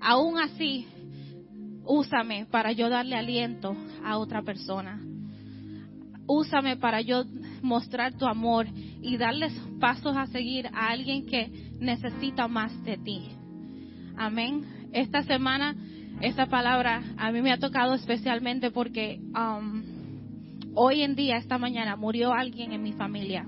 aún 0.00 0.38
así, 0.38 0.86
úsame 1.84 2.46
para 2.50 2.72
yo 2.72 2.88
darle 2.88 3.16
aliento 3.16 3.76
a 4.04 4.18
otra 4.18 4.42
persona. 4.42 5.00
Úsame 6.26 6.76
para 6.76 7.00
yo 7.00 7.24
mostrar 7.62 8.16
tu 8.16 8.26
amor 8.26 8.66
y 9.00 9.16
darles 9.16 9.52
pasos 9.80 10.16
a 10.16 10.26
seguir 10.26 10.68
a 10.68 10.88
alguien 10.88 11.26
que 11.26 11.50
necesita 11.80 12.48
más 12.48 12.82
de 12.84 12.96
ti. 12.98 13.28
Amén. 14.16 14.64
Esta 14.92 15.22
semana, 15.22 15.74
esta 16.20 16.46
palabra 16.46 17.02
a 17.16 17.32
mí 17.32 17.42
me 17.42 17.52
ha 17.52 17.58
tocado 17.58 17.94
especialmente 17.94 18.70
porque 18.70 19.20
um, 19.34 19.82
hoy 20.74 21.02
en 21.02 21.14
día, 21.14 21.36
esta 21.36 21.58
mañana, 21.58 21.96
murió 21.96 22.32
alguien 22.32 22.72
en 22.72 22.82
mi 22.82 22.92
familia 22.92 23.46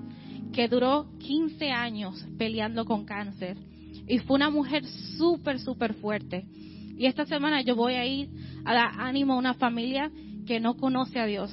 que 0.53 0.67
duró 0.67 1.07
15 1.19 1.71
años 1.71 2.25
peleando 2.37 2.85
con 2.85 3.05
cáncer 3.05 3.57
y 4.07 4.19
fue 4.19 4.35
una 4.35 4.49
mujer 4.49 4.85
súper, 5.17 5.59
súper 5.59 5.93
fuerte. 5.95 6.45
Y 6.97 7.07
esta 7.07 7.25
semana 7.25 7.61
yo 7.61 7.75
voy 7.75 7.93
a 7.93 8.05
ir 8.05 8.29
a 8.63 8.73
dar 8.73 8.91
ánimo 8.99 9.33
a 9.33 9.37
una 9.37 9.53
familia 9.55 10.11
que 10.45 10.59
no 10.59 10.75
conoce 10.75 11.19
a 11.19 11.25
Dios. 11.25 11.51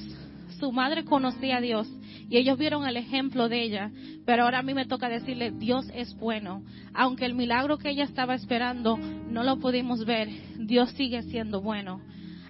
Su 0.63 0.71
madre 0.71 1.03
conocía 1.03 1.57
a 1.57 1.59
Dios 1.59 1.89
y 2.29 2.37
ellos 2.37 2.57
vieron 2.57 2.87
el 2.87 2.95
ejemplo 2.95 3.49
de 3.49 3.63
ella, 3.63 3.91
pero 4.25 4.43
ahora 4.43 4.59
a 4.59 4.63
mí 4.63 4.73
me 4.73 4.85
toca 4.85 5.09
decirle, 5.09 5.51
Dios 5.51 5.85
es 5.93 6.15
bueno. 6.15 6.63
Aunque 6.93 7.25
el 7.25 7.33
milagro 7.33 7.77
que 7.77 7.89
ella 7.89 8.05
estaba 8.05 8.33
esperando 8.33 8.97
no 8.97 9.43
lo 9.43 9.59
pudimos 9.59 10.05
ver, 10.05 10.29
Dios 10.55 10.89
sigue 10.91 11.21
siendo 11.23 11.59
bueno. 11.59 11.99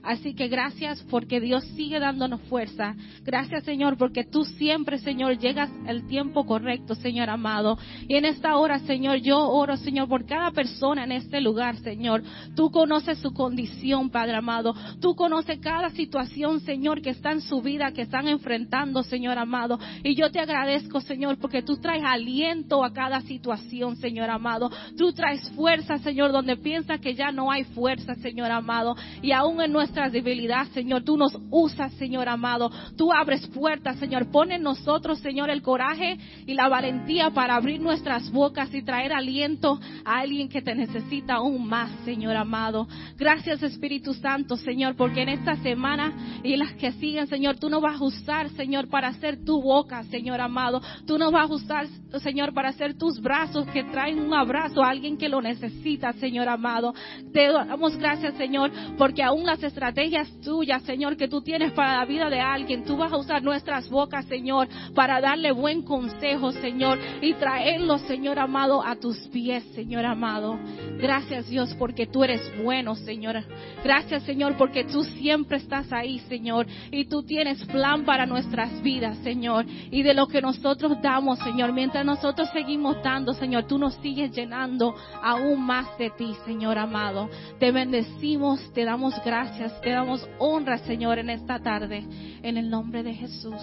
Así 0.04 0.36
que 0.36 0.50
gracias 0.50 1.02
porque 1.10 1.40
Dios 1.40 1.64
sigue 1.76 1.98
dándonos 1.98 2.42
fuerza. 2.42 2.94
Gracias 3.24 3.64
Señor 3.64 3.98
porque 3.98 4.26
tú 4.26 4.44
siempre 4.44 4.98
Señor 4.98 5.38
llegas 5.38 5.72
el 5.88 6.06
tiempo 6.08 6.46
correcto 6.46 6.94
Señor 6.94 7.30
amado. 7.30 7.78
Y 8.10 8.16
en 8.16 8.26
esta 8.26 8.58
hora 8.58 8.80
Señor 8.80 9.18
yo 9.18 9.40
oro 9.40 9.78
Señor 9.78 10.10
por 10.10 10.26
cada 10.26 10.52
persona 10.52 11.06
en 11.06 11.14
este 11.14 11.40
lugar 11.40 11.78
Señor. 11.78 12.22
Tú 12.54 12.70
conoces 12.70 13.18
su 13.20 13.34
condición 13.34 14.10
Padre 14.10 14.36
amado. 14.36 14.74
Tú 15.00 15.16
conoces 15.16 15.60
cada 15.60 15.90
situación 15.92 16.60
Señor 16.60 17.02
que 17.02 17.12
está 17.12 17.32
en 17.32 17.40
su 17.40 17.62
vida, 17.62 17.94
que 17.94 18.02
están 18.02 18.28
enfrentando 18.28 19.04
Señor 19.04 19.38
amado. 19.38 19.80
Y 20.04 20.16
yo 20.16 20.30
te 20.32 20.42
agradezco 20.42 21.00
Señor 21.00 21.38
porque 21.38 21.62
tú 21.62 21.78
traes 21.78 22.04
aliento 22.04 22.84
a 22.84 22.92
cada 22.92 23.22
situación 23.22 23.96
Señor 23.96 24.30
amado. 24.30 24.70
Tú 24.98 25.14
traes 25.14 25.50
fuerza 25.52 25.98
Señor 26.00 26.34
donde 26.34 26.58
piensa 26.58 26.98
que 26.98 27.16
ya 27.16 27.32
no 27.32 27.50
hay 27.50 27.64
fuerza 27.64 28.16
Señor 28.16 28.52
amado. 28.52 28.98
Y 29.22 29.32
aún 29.32 29.62
en 29.62 29.72
nuestra 29.72 29.93
debilidad, 30.10 30.68
Señor. 30.74 31.04
Tú 31.04 31.18
nos 31.18 31.38
usas, 31.50 31.94
Señor 31.94 32.28
amado. 32.30 32.72
Tú 32.98 33.12
abres 33.12 33.48
puertas, 33.48 33.98
Señor. 33.98 34.32
Pone 34.32 34.56
en 34.56 34.64
nosotros, 34.64 35.20
Señor, 35.20 35.50
el 35.50 35.62
coraje 35.62 36.18
y 36.46 36.54
la 36.54 36.68
valentía 36.68 37.30
para 37.30 37.56
abrir 37.56 37.80
nuestras 37.80 38.32
bocas 38.32 38.74
y 38.74 38.82
traer 38.82 39.14
aliento 39.14 39.80
a 40.06 40.20
alguien 40.20 40.50
que 40.50 40.62
te 40.62 40.76
necesita 40.76 41.36
aún 41.36 41.68
más, 41.68 41.92
Señor 42.04 42.36
amado. 42.36 42.88
Gracias, 43.18 43.64
Espíritu 43.64 44.14
Santo, 44.14 44.58
Señor, 44.58 44.96
porque 44.96 45.22
en 45.22 45.30
esta 45.30 45.56
semana 45.58 46.42
y 46.44 46.56
las 46.56 46.74
que 46.74 46.92
siguen, 46.94 47.28
Señor, 47.28 47.58
tú 47.58 47.70
nos 47.70 47.82
vas 47.82 48.02
a 48.02 48.04
usar, 48.04 48.50
Señor, 48.50 48.90
para 48.90 49.10
hacer 49.10 49.44
tu 49.46 49.62
boca, 49.62 50.04
Señor 50.06 50.42
amado. 50.42 50.82
Tú 51.06 51.18
nos 51.18 51.32
vas 51.32 51.50
a 51.50 51.54
usar, 51.54 51.88
Señor, 52.22 52.54
para 52.54 52.70
hacer 52.70 52.98
tus 52.98 53.22
brazos 53.22 53.68
que 53.68 53.84
traen 53.84 54.20
un 54.20 54.34
abrazo 54.34 54.84
a 54.84 54.90
alguien 54.90 55.18
que 55.18 55.30
lo 55.30 55.42
necesita, 55.42 56.14
Señor 56.14 56.50
amado. 56.50 56.94
Te 57.32 57.52
damos 57.52 57.98
gracias, 57.98 58.36
Señor, 58.36 58.72
porque 58.98 59.24
aún 59.24 59.46
las 59.46 59.62
estrategias 59.64 59.83
estrategias 59.84 60.30
tuyas, 60.40 60.82
Señor, 60.84 61.18
que 61.18 61.28
tú 61.28 61.42
tienes 61.42 61.74
para 61.74 61.98
la 61.98 62.06
vida 62.06 62.30
de 62.30 62.40
alguien. 62.40 62.86
Tú 62.86 62.96
vas 62.96 63.12
a 63.12 63.18
usar 63.18 63.44
nuestras 63.44 63.90
bocas, 63.90 64.26
Señor, 64.28 64.70
para 64.96 65.20
darle 65.20 65.52
buen 65.52 65.82
consejo, 65.82 66.54
Señor, 66.54 66.98
y 67.22 67.34
traerlo, 67.34 67.98
Señor 67.98 68.40
amado, 68.40 68.82
a 68.82 68.96
tus 68.96 69.18
pies, 69.28 69.62
Señor 69.76 70.06
amado. 70.06 70.58
Gracias, 70.98 71.50
Dios, 71.50 71.76
porque 71.78 72.08
tú 72.08 72.24
eres 72.24 72.42
bueno, 72.64 72.96
Señor. 72.96 73.44
Gracias, 73.84 74.24
Señor, 74.24 74.56
porque 74.56 74.86
tú 74.86 75.04
siempre 75.04 75.58
estás 75.58 75.92
ahí, 75.92 76.20
Señor, 76.30 76.66
y 76.90 77.04
tú 77.04 77.22
tienes 77.22 77.62
plan 77.66 78.06
para 78.06 78.26
nuestras 78.26 78.82
vidas, 78.82 79.18
Señor. 79.18 79.66
Y 79.92 80.02
de 80.02 80.14
lo 80.14 80.28
que 80.28 80.42
nosotros 80.42 80.98
damos, 81.02 81.40
Señor, 81.40 81.74
mientras 81.74 82.06
nosotros 82.06 82.48
seguimos 82.54 83.04
dando, 83.04 83.34
Señor, 83.34 83.66
tú 83.66 83.78
nos 83.78 83.96
sigues 83.96 84.32
llenando 84.32 84.96
aún 85.22 85.62
más 85.62 85.98
de 85.98 86.10
ti, 86.12 86.34
Señor 86.46 86.78
amado. 86.78 87.30
Te 87.60 87.74
bendecimos, 87.74 88.72
te 88.72 88.86
damos 88.86 89.14
gracias 89.26 89.73
te 89.82 89.90
damos 89.90 90.28
honra, 90.40 90.78
Señor, 90.80 91.20
en 91.20 91.30
esta 91.30 91.60
tarde, 91.60 92.06
en 92.44 92.58
el 92.58 92.70
nombre 92.70 93.04
de 93.04 93.14
Jesús. 93.14 93.62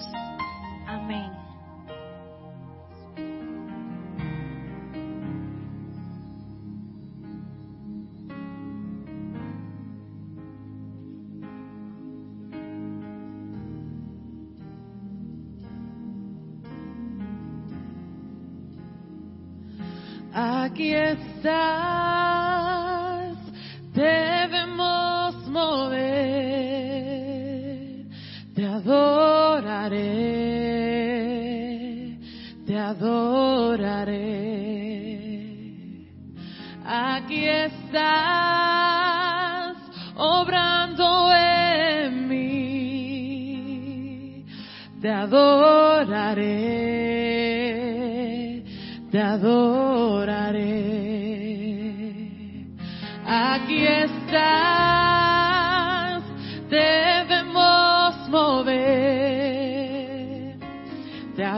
Amén. 0.86 1.40
Aquí 20.32 20.94
estás, 20.94 21.50
adoraré, 28.80 29.98
te 32.66 32.76
adoraré. 32.78 34.20
Aquí 36.84 37.46
estás 37.46 38.06
obrando 40.16 41.32
en 41.34 42.28
mí, 42.28 43.66
te 45.00 45.10
adoraré, 45.10 46.54
te 49.10 49.20
adoraré. 49.20 50.70
Aquí 53.26 53.86
estás, 53.86 54.99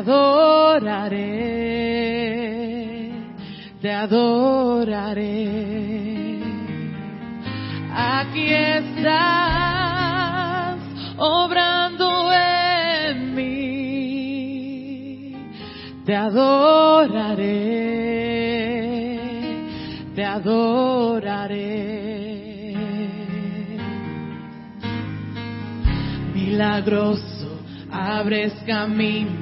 adoraré, 0.03 1.23
te 3.81 3.93
adoraré. 3.93 5.63
Aquí 7.95 8.53
estás, 8.53 9.19
obrando 11.19 12.33
en 12.33 13.35
mí, 13.35 15.37
te 16.05 16.17
adoraré, 16.17 17.61
te 20.15 20.25
adoraré. 20.25 21.71
Milagroso, 26.35 27.61
abres 27.91 28.55
camino, 28.67 29.41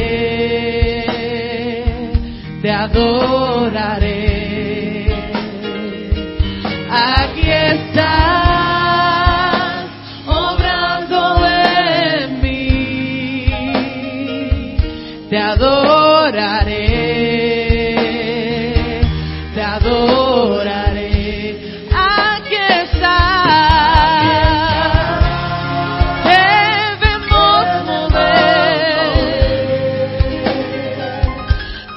te 2.61 2.69
adoraré. 2.71 4.16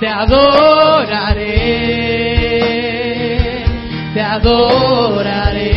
Te 0.00 0.08
adoraré, 0.08 1.44
te 4.14 4.20
adoraré. 4.20 5.69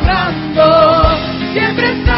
Estás 0.00 0.34
sobrando. 0.54 1.52
Siempre 1.52 1.92
estás, 1.92 2.11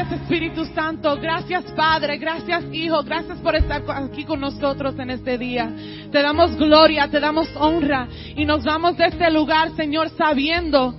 Gracias, 0.00 0.22
Espíritu 0.22 0.64
Santo. 0.74 1.14
Gracias, 1.20 1.62
Padre. 1.76 2.16
Gracias, 2.16 2.64
Hijo. 2.72 3.02
Gracias 3.02 3.36
por 3.40 3.54
estar 3.54 3.82
aquí 3.90 4.24
con 4.24 4.40
nosotros 4.40 4.98
en 4.98 5.10
este 5.10 5.36
día. 5.36 5.70
Te 6.10 6.22
damos 6.22 6.56
gloria, 6.56 7.06
te 7.10 7.20
damos 7.20 7.46
honra. 7.54 8.08
Y 8.34 8.46
nos 8.46 8.64
vamos 8.64 8.96
de 8.96 9.08
este 9.08 9.30
lugar, 9.30 9.76
Señor, 9.76 10.08
sabiendo 10.16 10.94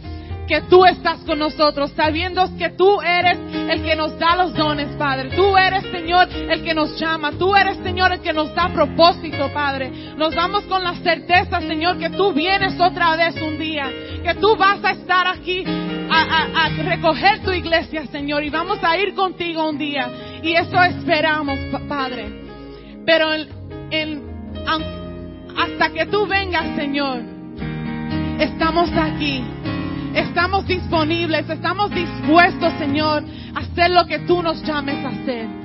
que 0.47 0.61
tú 0.69 0.85
estás 0.85 1.17
con 1.21 1.39
nosotros, 1.39 1.91
sabiendo 1.95 2.47
que 2.57 2.69
tú 2.69 3.01
eres 3.01 3.39
el 3.71 3.81
que 3.81 3.95
nos 3.95 4.19
da 4.19 4.35
los 4.35 4.53
dones, 4.53 4.95
Padre. 4.97 5.31
Tú 5.35 5.57
eres, 5.57 5.83
Señor, 5.91 6.27
el 6.29 6.63
que 6.63 6.75
nos 6.75 6.99
llama. 6.99 7.31
Tú 7.31 7.55
eres, 7.55 7.77
Señor, 7.77 8.11
el 8.11 8.21
que 8.21 8.33
nos 8.33 8.53
da 8.53 8.69
propósito, 8.71 9.49
Padre. 9.51 10.13
Nos 10.15 10.35
vamos 10.35 10.63
con 10.65 10.83
la 10.83 10.93
certeza, 10.97 11.59
Señor, 11.61 11.97
que 11.97 12.11
tú 12.11 12.33
vienes 12.33 12.79
otra 12.79 13.15
vez 13.15 13.33
un 13.41 13.57
día, 13.57 13.89
que 14.23 14.35
tú 14.35 14.55
vas 14.55 14.83
a 14.83 14.91
estar 14.91 15.25
aquí 15.25 15.63
a, 16.21 16.69
recoger 16.69 17.41
tu 17.43 17.51
iglesia, 17.51 18.05
Señor, 18.07 18.43
y 18.43 18.49
vamos 18.49 18.79
a 18.83 18.97
ir 18.97 19.13
contigo 19.13 19.69
un 19.69 19.77
día. 19.77 20.09
Y 20.43 20.53
eso 20.53 20.81
esperamos, 20.83 21.57
pa- 21.71 21.79
Padre. 21.87 22.29
Pero 23.05 23.29
hasta 25.57 25.89
que 25.93 26.05
tú 26.05 26.25
vengas, 26.27 26.75
Señor, 26.75 27.21
estamos 28.39 28.89
aquí 28.93 29.43
estamos 30.15 30.67
disponibles, 30.67 31.49
estamos 31.49 31.89
dispuestos, 31.91 32.73
Señor, 32.79 33.23
a 33.55 33.59
hacer 33.59 33.91
lo 33.91 34.05
que 34.05 34.19
tú 34.19 34.41
nos 34.43 34.61
llames 34.63 35.05
a 35.05 35.09
hacer. 35.09 35.60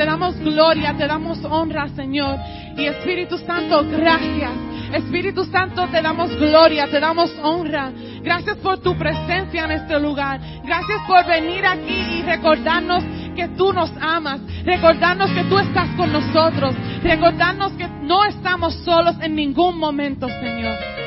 Te 0.00 0.06
damos 0.06 0.34
gloria, 0.38 0.96
te 0.96 1.06
damos 1.06 1.44
honra, 1.44 1.86
Señor. 1.90 2.38
Y 2.74 2.86
Espíritu 2.86 3.36
Santo, 3.36 3.84
gracias. 3.84 4.50
Espíritu 4.94 5.44
Santo, 5.44 5.86
te 5.88 6.00
damos 6.00 6.34
gloria, 6.38 6.86
te 6.90 6.98
damos 6.98 7.30
honra. 7.42 7.92
Gracias 8.22 8.56
por 8.56 8.78
tu 8.78 8.96
presencia 8.96 9.66
en 9.66 9.72
este 9.72 10.00
lugar. 10.00 10.40
Gracias 10.64 11.02
por 11.06 11.26
venir 11.26 11.66
aquí 11.66 11.92
y 11.92 12.22
recordarnos 12.22 13.04
que 13.36 13.46
tú 13.58 13.74
nos 13.74 13.92
amas. 14.00 14.40
Recordarnos 14.64 15.30
que 15.32 15.44
tú 15.44 15.58
estás 15.58 15.90
con 15.98 16.10
nosotros. 16.10 16.74
Recordarnos 17.02 17.72
que 17.72 17.86
no 17.86 18.24
estamos 18.24 18.72
solos 18.76 19.16
en 19.20 19.34
ningún 19.34 19.76
momento, 19.76 20.28
Señor. 20.28 20.99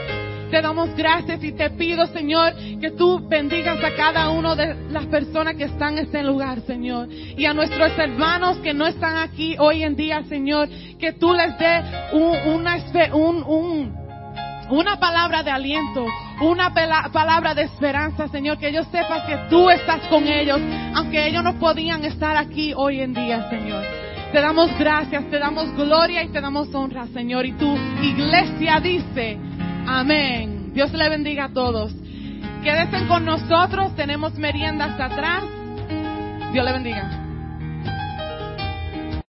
Te 0.53 0.61
damos 0.61 0.95
gracias 0.95 1.43
y 1.43 1.51
te 1.53 1.67
pido, 1.71 2.05
Señor, 2.05 2.53
que 2.79 2.91
tú 2.91 3.27
bendigas 3.27 3.83
a 3.83 3.95
cada 3.95 4.29
uno 4.29 4.55
de 4.55 4.75
las 4.91 5.07
personas 5.07 5.55
que 5.55 5.63
están 5.63 5.97
en 5.97 6.05
este 6.05 6.21
lugar, 6.21 6.61
Señor. 6.67 7.09
Y 7.09 7.47
a 7.47 7.55
nuestros 7.55 7.97
hermanos 7.97 8.57
que 8.57 8.71
no 8.71 8.85
están 8.85 9.17
aquí 9.17 9.55
hoy 9.57 9.81
en 9.81 9.95
día, 9.95 10.21
Señor, 10.29 10.69
que 10.99 11.11
tú 11.13 11.33
les 11.33 11.57
dé 11.57 11.81
una, 12.11 12.77
una 14.69 14.99
palabra 14.99 15.41
de 15.41 15.49
aliento, 15.49 16.05
una 16.39 16.71
palabra 16.71 17.55
de 17.55 17.63
esperanza, 17.63 18.27
Señor, 18.27 18.59
que 18.59 18.69
ellos 18.69 18.85
sepan 18.91 19.25
que 19.25 19.35
tú 19.49 19.71
estás 19.71 20.01
con 20.07 20.27
ellos, 20.27 20.61
aunque 20.93 21.29
ellos 21.29 21.43
no 21.43 21.55
podían 21.55 22.05
estar 22.05 22.37
aquí 22.37 22.75
hoy 22.75 22.99
en 22.99 23.15
día, 23.15 23.49
Señor. 23.49 23.83
Te 24.33 24.41
damos 24.41 24.69
gracias, 24.79 25.29
te 25.29 25.37
damos 25.37 25.75
gloria 25.75 26.23
y 26.23 26.29
te 26.29 26.41
damos 26.41 26.73
honra, 26.73 27.05
Señor. 27.07 27.45
Y 27.45 27.53
tu 27.53 27.75
iglesia 28.01 28.79
dice, 28.79 29.37
Amén. 29.87 30.73
Dios 30.73 30.91
le 30.93 31.09
bendiga 31.09 31.45
a 31.45 31.53
todos. 31.53 31.93
Quédense 32.63 33.07
con 33.07 33.25
nosotros. 33.25 33.95
Tenemos 33.95 34.33
meriendas 34.35 34.99
atrás. 34.99 35.43
Dios 36.51 36.65
le 36.65 36.71
bendiga. 36.71 37.32